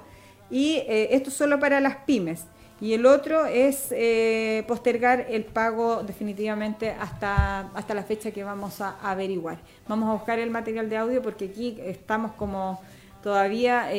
y 0.49 0.77
eh, 0.87 1.09
esto 1.11 1.29
solo 1.29 1.59
para 1.59 1.79
las 1.79 1.97
pymes. 1.97 2.45
Y 2.79 2.93
el 2.93 3.05
otro 3.05 3.45
es 3.45 3.93
postergar 4.65 5.27
el 5.29 5.43
pago 5.45 6.01
definitivamente 6.01 6.89
hasta, 6.99 7.69
hasta 7.75 7.93
la 7.93 8.01
fecha 8.01 8.31
que 8.31 8.43
vamos 8.43 8.81
a 8.81 8.97
averiguar. 9.03 9.59
Vamos 9.87 10.09
a 10.09 10.13
buscar 10.13 10.39
el 10.39 10.49
material 10.49 10.89
de 10.89 10.97
audio 10.97 11.21
porque 11.21 11.45
aquí 11.45 11.77
estamos 11.85 12.31
como 12.31 12.81
todavía 13.21 13.91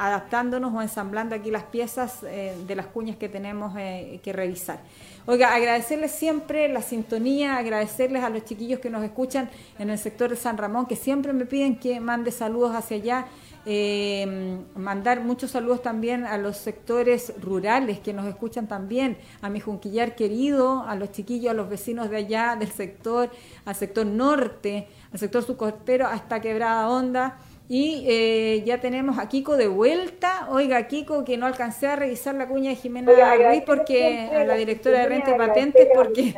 adaptándonos 0.00 0.72
o 0.72 0.80
ensamblando 0.80 1.34
aquí 1.34 1.50
las 1.50 1.64
piezas 1.64 2.22
eh, 2.22 2.56
de 2.66 2.74
las 2.74 2.86
cuñas 2.86 3.16
que 3.16 3.28
tenemos 3.28 3.74
eh, 3.76 4.18
que 4.22 4.32
revisar. 4.32 4.80
Oiga, 5.26 5.54
agradecerles 5.54 6.12
siempre 6.12 6.68
la 6.68 6.80
sintonía, 6.80 7.58
agradecerles 7.58 8.24
a 8.24 8.30
los 8.30 8.42
chiquillos 8.46 8.80
que 8.80 8.88
nos 8.88 9.04
escuchan 9.04 9.50
en 9.78 9.90
el 9.90 9.98
sector 9.98 10.30
de 10.30 10.36
San 10.36 10.56
Ramón, 10.56 10.86
que 10.86 10.96
siempre 10.96 11.34
me 11.34 11.44
piden 11.44 11.76
que 11.78 12.00
mande 12.00 12.30
saludos 12.30 12.74
hacia 12.74 12.96
allá. 12.96 13.26
Eh, 13.66 14.56
mandar 14.74 15.20
muchos 15.20 15.50
saludos 15.50 15.82
también 15.82 16.24
a 16.24 16.38
los 16.38 16.56
sectores 16.56 17.34
rurales 17.38 18.00
que 18.00 18.14
nos 18.14 18.26
escuchan 18.26 18.66
también, 18.66 19.18
a 19.42 19.50
mi 19.50 19.60
junquillar 19.60 20.14
querido, 20.16 20.82
a 20.88 20.94
los 20.94 21.12
chiquillos, 21.12 21.50
a 21.50 21.54
los 21.54 21.68
vecinos 21.68 22.08
de 22.08 22.16
allá 22.16 22.56
del 22.58 22.70
sector, 22.70 23.30
al 23.66 23.74
sector 23.74 24.06
norte, 24.06 24.88
al 25.12 25.18
sector 25.18 25.42
subcostero, 25.42 26.06
hasta 26.06 26.40
Quebrada 26.40 26.88
Onda 26.88 27.36
y 27.72 28.04
eh, 28.08 28.64
ya 28.66 28.80
tenemos 28.80 29.20
a 29.20 29.28
Kiko 29.28 29.56
de 29.56 29.68
vuelta. 29.68 30.48
Oiga, 30.50 30.88
Kiko, 30.88 31.22
que 31.24 31.36
no 31.36 31.46
alcancé 31.46 31.86
a 31.86 31.94
revisar 31.94 32.34
la 32.34 32.48
cuña 32.48 32.70
de 32.70 32.74
Jimena 32.74 33.12
Ruiz 33.12 33.62
porque 33.64 34.28
a 34.34 34.42
la 34.42 34.56
directora 34.56 34.98
de 34.98 35.06
renta 35.06 35.30
y 35.30 35.38
patentes 35.38 35.86
porque 35.94 36.34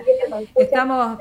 estamos 0.57 1.19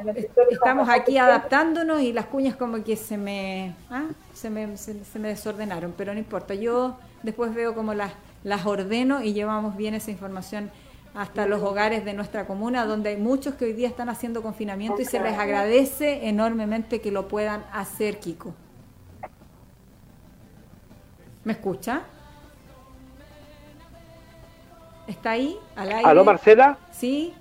estamos 0.49 0.89
aquí 0.89 1.17
adaptándonos 1.17 2.01
y 2.01 2.11
las 2.11 2.25
cuñas 2.25 2.57
como 2.57 2.83
que 2.83 2.97
se 2.97 3.17
me 3.17 3.73
¿ah? 3.89 4.09
se 4.33 4.49
me, 4.49 4.75
se, 4.75 4.95
me 5.17 5.29
desordenaron, 5.29 5.93
pero 5.97 6.11
no 6.11 6.19
importa. 6.19 6.55
Yo 6.55 6.97
después 7.23 7.55
veo 7.55 7.73
cómo 7.73 7.93
las 7.93 8.11
las 8.43 8.65
ordeno 8.65 9.23
y 9.23 9.31
llevamos 9.31 9.77
bien 9.77 9.93
esa 9.93 10.11
información 10.11 10.71
hasta 11.15 11.45
los 11.45 11.61
hogares 11.61 12.03
de 12.03 12.13
nuestra 12.13 12.45
comuna, 12.45 12.85
donde 12.85 13.11
hay 13.11 13.17
muchos 13.17 13.55
que 13.55 13.63
hoy 13.63 13.73
día 13.73 13.87
están 13.87 14.09
haciendo 14.09 14.41
confinamiento 14.41 15.01
y 15.01 15.05
se 15.05 15.21
les 15.21 15.37
agradece 15.37 16.27
enormemente 16.27 16.99
que 16.99 17.11
lo 17.11 17.29
puedan 17.29 17.63
hacer, 17.71 18.19
Kiko. 18.19 18.53
¿Me 21.43 21.53
escucha? 21.53 22.01
¿Está 25.07 25.31
ahí? 25.31 25.57
Al 25.75 25.91
aire? 25.91 26.09
¿Aló, 26.09 26.23
Marcela? 26.23 26.77
Sí. 26.91 27.33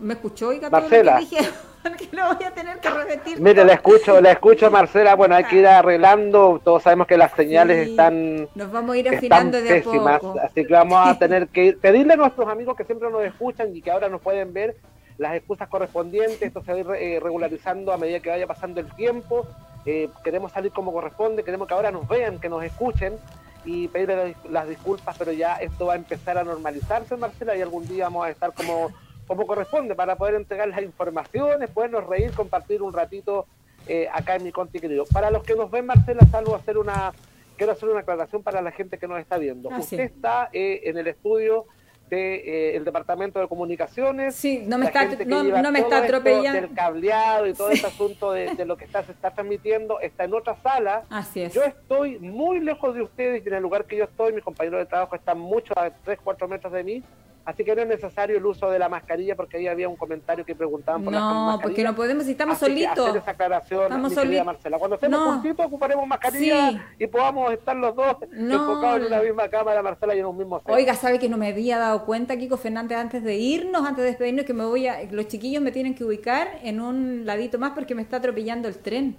¿Me, 0.00 0.14
escuchó? 0.14 0.48
Oiga, 0.48 0.70
Marcela. 0.70 1.18
Todo 1.18 1.20
lo 1.20 1.30
que 1.30 1.36
dije, 1.36 2.12
lo 2.12 2.34
voy 2.34 2.44
a 2.44 2.50
tener 2.52 2.78
que 2.78 2.90
repetir. 2.90 3.40
Mire, 3.40 3.64
la 3.64 3.74
escucho, 3.74 4.20
la 4.20 4.32
escucho, 4.32 4.70
Marcela. 4.70 5.16
Bueno, 5.16 5.34
hay 5.34 5.44
que 5.44 5.56
ir 5.56 5.66
arreglando. 5.66 6.60
Todos 6.62 6.82
sabemos 6.82 7.06
que 7.06 7.16
las 7.16 7.32
señales 7.32 7.88
están. 7.88 8.48
Nos 8.54 8.70
vamos 8.70 8.94
a 8.94 8.98
ir 8.98 9.08
afilando 9.08 9.60
de 9.60 9.78
a 9.78 9.82
poco. 9.82 10.36
Así 10.40 10.64
que 10.64 10.72
vamos 10.72 11.08
a 11.08 11.18
tener 11.18 11.48
que 11.48 11.64
ir, 11.64 11.78
pedirle 11.78 12.14
a 12.14 12.16
nuestros 12.16 12.48
amigos 12.48 12.76
que 12.76 12.84
siempre 12.84 13.10
nos 13.10 13.24
escuchan 13.24 13.74
y 13.74 13.82
que 13.82 13.90
ahora 13.90 14.08
nos 14.08 14.20
pueden 14.20 14.52
ver 14.52 14.76
las 15.18 15.34
excusas 15.34 15.68
correspondientes. 15.68 16.40
Esto 16.40 16.62
se 16.62 16.72
va 16.72 16.94
a 16.94 17.00
ir 17.00 17.02
eh, 17.02 17.20
regularizando 17.20 17.92
a 17.92 17.98
medida 17.98 18.20
que 18.20 18.30
vaya 18.30 18.46
pasando 18.46 18.80
el 18.80 18.94
tiempo. 18.94 19.46
Eh, 19.86 20.08
queremos 20.22 20.52
salir 20.52 20.72
como 20.72 20.92
corresponde, 20.92 21.44
queremos 21.44 21.68
que 21.68 21.74
ahora 21.74 21.90
nos 21.90 22.08
vean, 22.08 22.38
que 22.38 22.48
nos 22.48 22.64
escuchen 22.64 23.18
y 23.64 23.88
pedirle 23.88 24.34
las 24.50 24.68
disculpas, 24.68 25.16
pero 25.18 25.32
ya 25.32 25.56
esto 25.56 25.86
va 25.86 25.94
a 25.94 25.96
empezar 25.96 26.38
a 26.38 26.44
normalizarse, 26.44 27.16
Marcela, 27.16 27.56
y 27.56 27.62
algún 27.62 27.86
día 27.86 28.04
vamos 28.04 28.26
a 28.26 28.30
estar 28.30 28.52
como, 28.52 28.90
como 29.26 29.46
corresponde 29.46 29.94
para 29.94 30.16
poder 30.16 30.34
entregar 30.34 30.68
las 30.68 30.82
informaciones, 30.82 31.70
podernos 31.70 32.06
reír, 32.06 32.32
compartir 32.32 32.82
un 32.82 32.92
ratito 32.92 33.46
eh, 33.86 34.08
acá 34.12 34.36
en 34.36 34.44
mi 34.44 34.52
conti 34.52 34.80
querido. 34.80 35.04
Para 35.12 35.30
los 35.30 35.42
que 35.44 35.54
nos 35.54 35.70
ven, 35.70 35.86
Marcela, 35.86 36.26
salvo 36.30 36.54
hacer 36.54 36.78
una, 36.78 37.12
quiero 37.56 37.72
hacer 37.72 37.88
una 37.88 38.00
aclaración 38.00 38.42
para 38.42 38.62
la 38.62 38.70
gente 38.70 38.98
que 38.98 39.06
nos 39.06 39.18
está 39.20 39.38
viendo. 39.38 39.70
Ah, 39.70 39.78
Usted 39.78 40.00
está 40.00 40.48
eh, 40.52 40.82
en 40.84 40.96
el 40.98 41.06
estudio 41.06 41.66
del 42.10 42.40
eh, 42.44 42.82
Departamento 42.84 43.40
de 43.40 43.48
Comunicaciones. 43.48 44.34
Sí, 44.34 44.62
no 44.66 44.78
me 44.78 44.86
está, 44.86 45.04
no, 45.26 45.42
no 45.42 45.72
me 45.72 45.80
está 45.80 45.98
atropellando. 45.98 46.60
Del 46.60 46.74
cableado 46.74 47.46
y 47.46 47.54
todo 47.54 47.70
ese 47.70 47.86
asunto 47.86 48.32
de, 48.32 48.64
lo 48.64 48.76
que 48.76 48.84
está, 48.84 49.02
se 49.02 49.12
está 49.12 49.30
transmitiendo 49.32 50.00
está 50.00 50.24
en 50.24 50.34
otra 50.34 50.56
sala. 50.62 51.04
Así 51.10 51.42
es. 51.42 51.54
Yo 51.54 51.62
estoy 51.62 52.18
muy 52.18 52.60
lejos 52.60 52.94
de 52.94 53.02
ustedes 53.02 53.44
y 53.44 53.48
en 53.48 53.54
el 53.54 53.62
lugar 53.62 53.84
que 53.86 53.96
yo 53.96 54.04
estoy, 54.04 54.32
mis 54.32 54.44
compañeros 54.44 54.80
de 54.80 54.86
trabajo 54.86 55.16
están 55.16 55.38
mucho 55.38 55.72
a 55.76 55.90
3, 55.90 56.18
4 56.22 56.48
metros 56.48 56.72
de 56.72 56.84
mí. 56.84 57.02
Así 57.44 57.62
que 57.62 57.74
no 57.74 57.82
es 57.82 57.88
necesario 57.88 58.38
el 58.38 58.46
uso 58.46 58.70
de 58.70 58.78
la 58.78 58.88
mascarilla 58.88 59.36
porque 59.36 59.58
ahí 59.58 59.66
había 59.66 59.88
un 59.88 59.96
comentario 59.96 60.44
que 60.44 60.54
preguntaban 60.54 61.04
por 61.04 61.12
No, 61.12 61.58
porque 61.62 61.84
no 61.84 61.94
podemos, 61.94 62.24
si 62.24 62.30
estamos 62.30 62.58
solitos. 62.58 62.98
hacer 62.98 63.20
esa 63.20 63.30
aclaración, 63.32 63.82
estamos 63.82 64.14
solitos. 64.14 64.46
Marcela. 64.46 64.78
Cuando 64.78 64.94
estemos 64.94 65.20
juntitos 65.20 65.66
ocuparemos 65.66 66.06
mascarilla 66.06 66.86
y 66.98 67.06
podamos 67.06 67.52
estar 67.52 67.76
los 67.76 67.94
dos 67.94 68.16
enfocados 68.32 69.00
en 69.00 69.06
una 69.06 69.20
misma 69.20 69.48
cámara, 69.48 69.82
Marcela, 69.82 70.14
y 70.14 70.20
en 70.20 70.26
un 70.26 70.38
mismo 70.38 70.60
set. 70.60 70.74
Oiga, 70.74 70.94
¿sabe 70.94 71.18
que 71.18 71.28
no 71.28 71.36
me 71.36 71.48
había 71.48 71.78
dado 71.78 72.04
cuenta, 72.04 72.36
Kiko 72.36 72.56
Fernández, 72.56 72.98
antes 72.98 73.22
de 73.22 73.34
irnos, 73.36 73.82
antes 73.86 74.04
de 74.04 74.10
despedirnos, 74.10 74.46
que 74.46 74.54
me 74.54 74.64
voy 74.64 74.86
a, 74.86 75.02
los 75.10 75.28
chiquillos 75.28 75.62
me 75.62 75.70
tienen 75.72 75.94
que 75.94 76.04
ubicar 76.04 76.58
en 76.62 76.80
un 76.80 77.26
ladito 77.26 77.58
más 77.58 77.72
porque 77.72 77.94
me 77.94 78.02
está 78.02 78.16
atropellando 78.18 78.68
el 78.68 78.78
tren? 78.78 79.16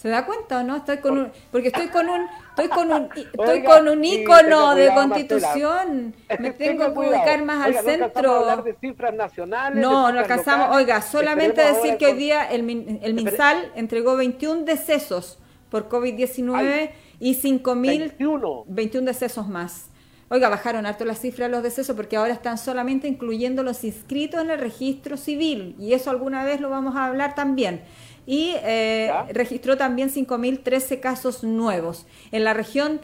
¿Se 0.00 0.08
da 0.08 0.24
cuenta 0.24 0.60
o 0.60 0.62
no? 0.62 0.76
Estoy 0.76 0.96
con 0.96 1.18
un, 1.18 1.32
porque 1.50 1.68
estoy 1.68 1.88
con 1.88 2.08
un, 2.08 2.26
estoy 2.48 2.68
con 2.68 2.90
un, 2.90 3.10
estoy 3.14 3.62
con 3.62 3.86
un 3.86 4.02
ícono 4.02 4.74
de 4.74 4.88
constitución. 4.94 6.14
Me 6.38 6.52
tengo 6.54 6.94
que 6.94 7.00
ubicar 7.00 7.44
más 7.44 7.66
al 7.66 7.74
centro. 7.84 8.62
de 8.62 8.74
cifras 8.80 9.12
nacionales, 9.12 9.78
no, 9.78 10.10
no 10.10 10.20
alcanzamos. 10.20 10.74
Oiga, 10.74 11.02
solamente 11.02 11.60
decir 11.60 11.98
que 11.98 12.06
hoy 12.06 12.14
día 12.14 12.44
el, 12.44 12.60
el 13.02 13.12
MinSal 13.12 13.72
entregó 13.74 14.16
21 14.16 14.62
decesos 14.62 15.38
por 15.68 15.90
COVID-19 15.90 16.92
y 17.18 17.34
5.000 17.34 18.64
21 18.68 19.06
decesos 19.06 19.48
más. 19.48 19.90
Oiga, 20.30 20.48
bajaron 20.48 20.86
harto 20.86 21.04
las 21.04 21.18
cifras 21.18 21.50
de 21.50 21.56
los 21.56 21.62
decesos 21.62 21.94
porque 21.94 22.16
ahora 22.16 22.32
están 22.32 22.56
solamente 22.56 23.06
incluyendo 23.06 23.62
los 23.62 23.84
inscritos 23.84 24.40
en 24.40 24.50
el 24.50 24.60
registro 24.60 25.18
civil 25.18 25.74
y 25.78 25.92
eso 25.92 26.08
alguna 26.08 26.44
vez 26.44 26.60
lo 26.60 26.70
vamos 26.70 26.96
a 26.96 27.06
hablar 27.06 27.34
también 27.34 27.82
y 28.30 28.54
eh, 28.62 29.10
registró 29.32 29.76
también 29.76 30.08
5.013 30.08 31.00
casos 31.00 31.42
nuevos. 31.42 32.06
En 32.30 32.44
la 32.44 32.54
región, 32.54 33.00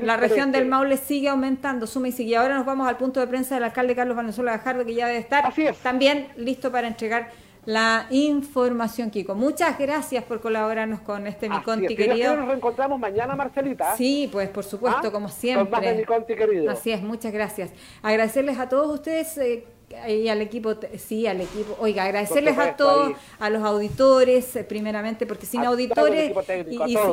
la 0.00 0.16
región 0.16 0.52
del 0.52 0.64
Maule 0.64 0.96
sigue 0.96 1.28
aumentando, 1.28 1.86
suma 1.86 2.08
y 2.08 2.12
sigue. 2.12 2.34
Ahora 2.38 2.56
nos 2.56 2.64
vamos 2.64 2.88
al 2.88 2.96
punto 2.96 3.20
de 3.20 3.26
prensa 3.26 3.56
del 3.56 3.64
alcalde 3.64 3.94
Carlos 3.94 4.16
Valenzuela 4.16 4.52
Gajardo, 4.52 4.86
que 4.86 4.94
ya 4.94 5.06
debe 5.06 5.18
estar 5.18 5.52
también 5.82 6.28
listo 6.38 6.72
para 6.72 6.88
entregar 6.88 7.28
la 7.66 8.06
información, 8.08 9.10
Kiko. 9.10 9.34
Muchas 9.34 9.78
gracias 9.78 10.24
por 10.24 10.40
colaborarnos 10.40 11.00
con 11.00 11.26
este 11.26 11.50
Mi 11.50 11.60
Conti 11.60 11.94
querido. 11.94 12.34
nos 12.34 12.48
reencontramos 12.48 12.98
mañana, 12.98 13.36
Marcelita. 13.36 13.94
Sí, 13.98 14.30
pues 14.32 14.48
por 14.48 14.64
supuesto, 14.64 15.08
¿Ah? 15.08 15.12
como 15.12 15.28
siempre. 15.28 15.94
mi 15.94 16.04
Conti 16.04 16.34
querido. 16.34 16.70
Así 16.70 16.90
es, 16.90 17.02
muchas 17.02 17.34
gracias. 17.34 17.70
Agradecerles 18.00 18.58
a 18.58 18.70
todos 18.70 18.90
ustedes. 18.94 19.36
Eh, 19.36 19.66
y 20.08 20.28
al 20.28 20.40
equipo, 20.40 20.76
sí, 20.98 21.26
al 21.26 21.40
equipo. 21.40 21.76
Oiga, 21.80 22.04
agradecerles 22.04 22.56
a 22.58 22.76
todos, 22.76 23.14
a 23.38 23.50
los 23.50 23.62
auditores, 23.62 24.54
eh, 24.56 24.64
primeramente, 24.64 25.26
porque 25.26 25.46
sin 25.46 25.64
auditores 25.64 26.32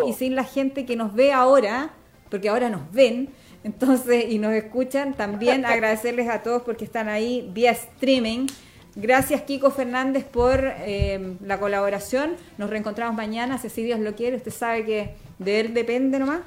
y, 0.05 0.13
sin 0.13 0.35
la 0.35 0.43
gente 0.43 0.85
que 0.85 0.95
nos 0.95 1.13
ve 1.13 1.33
ahora, 1.33 1.91
porque 2.29 2.49
ahora 2.49 2.69
nos 2.69 2.91
ven, 2.91 3.29
entonces, 3.63 4.25
y 4.29 4.37
nos 4.37 4.53
escuchan, 4.53 5.13
también 5.13 5.65
agradecerles 5.65 6.29
a 6.29 6.43
todos 6.43 6.61
porque 6.61 6.85
están 6.85 7.09
ahí 7.09 7.49
vía 7.53 7.71
streaming. 7.71 8.47
Gracias 8.95 9.43
Kiko 9.43 9.69
Fernández 9.69 10.23
por 10.23 10.59
eh, 10.63 11.35
la 11.43 11.59
colaboración. 11.59 12.35
Nos 12.57 12.69
reencontramos 12.69 13.15
mañana, 13.15 13.59
si 13.59 13.83
Dios 13.83 13.99
lo 13.99 14.15
quiere. 14.15 14.37
Usted 14.37 14.51
sabe 14.51 14.85
que 14.85 15.15
de 15.37 15.59
él 15.59 15.73
depende 15.75 16.17
nomás. 16.17 16.41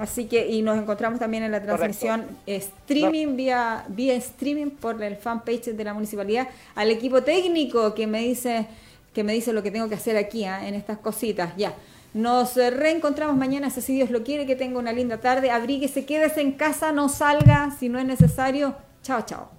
Así 0.00 0.24
que, 0.24 0.48
y 0.48 0.62
nos 0.62 0.78
encontramos 0.78 1.20
también 1.20 1.42
en 1.42 1.52
la 1.52 1.60
transmisión 1.60 2.24
streaming, 2.46 3.36
vía, 3.36 3.84
vía 3.88 4.14
streaming 4.14 4.70
por 4.70 5.02
el 5.02 5.14
fanpage 5.14 5.66
de 5.76 5.84
la 5.84 5.92
municipalidad, 5.92 6.48
al 6.74 6.90
equipo 6.90 7.22
técnico 7.22 7.92
que 7.92 8.06
me 8.06 8.20
dice, 8.22 8.66
que 9.12 9.22
me 9.22 9.34
dice 9.34 9.52
lo 9.52 9.62
que 9.62 9.70
tengo 9.70 9.90
que 9.90 9.96
hacer 9.96 10.16
aquí, 10.16 10.44
¿eh? 10.44 10.68
en 10.68 10.74
estas 10.74 10.96
cositas, 10.96 11.54
ya. 11.54 11.74
Nos 12.14 12.56
reencontramos 12.56 13.36
mañana, 13.36 13.68
si 13.68 13.92
Dios 13.92 14.10
lo 14.10 14.24
quiere, 14.24 14.46
que 14.46 14.56
tenga 14.56 14.78
una 14.78 14.94
linda 14.94 15.18
tarde, 15.18 15.50
abríguese, 15.50 16.06
quédese 16.06 16.40
en 16.40 16.52
casa, 16.52 16.92
no 16.92 17.10
salga 17.10 17.70
si 17.78 17.90
no 17.90 17.98
es 17.98 18.06
necesario. 18.06 18.74
Chao, 19.02 19.20
chao. 19.26 19.50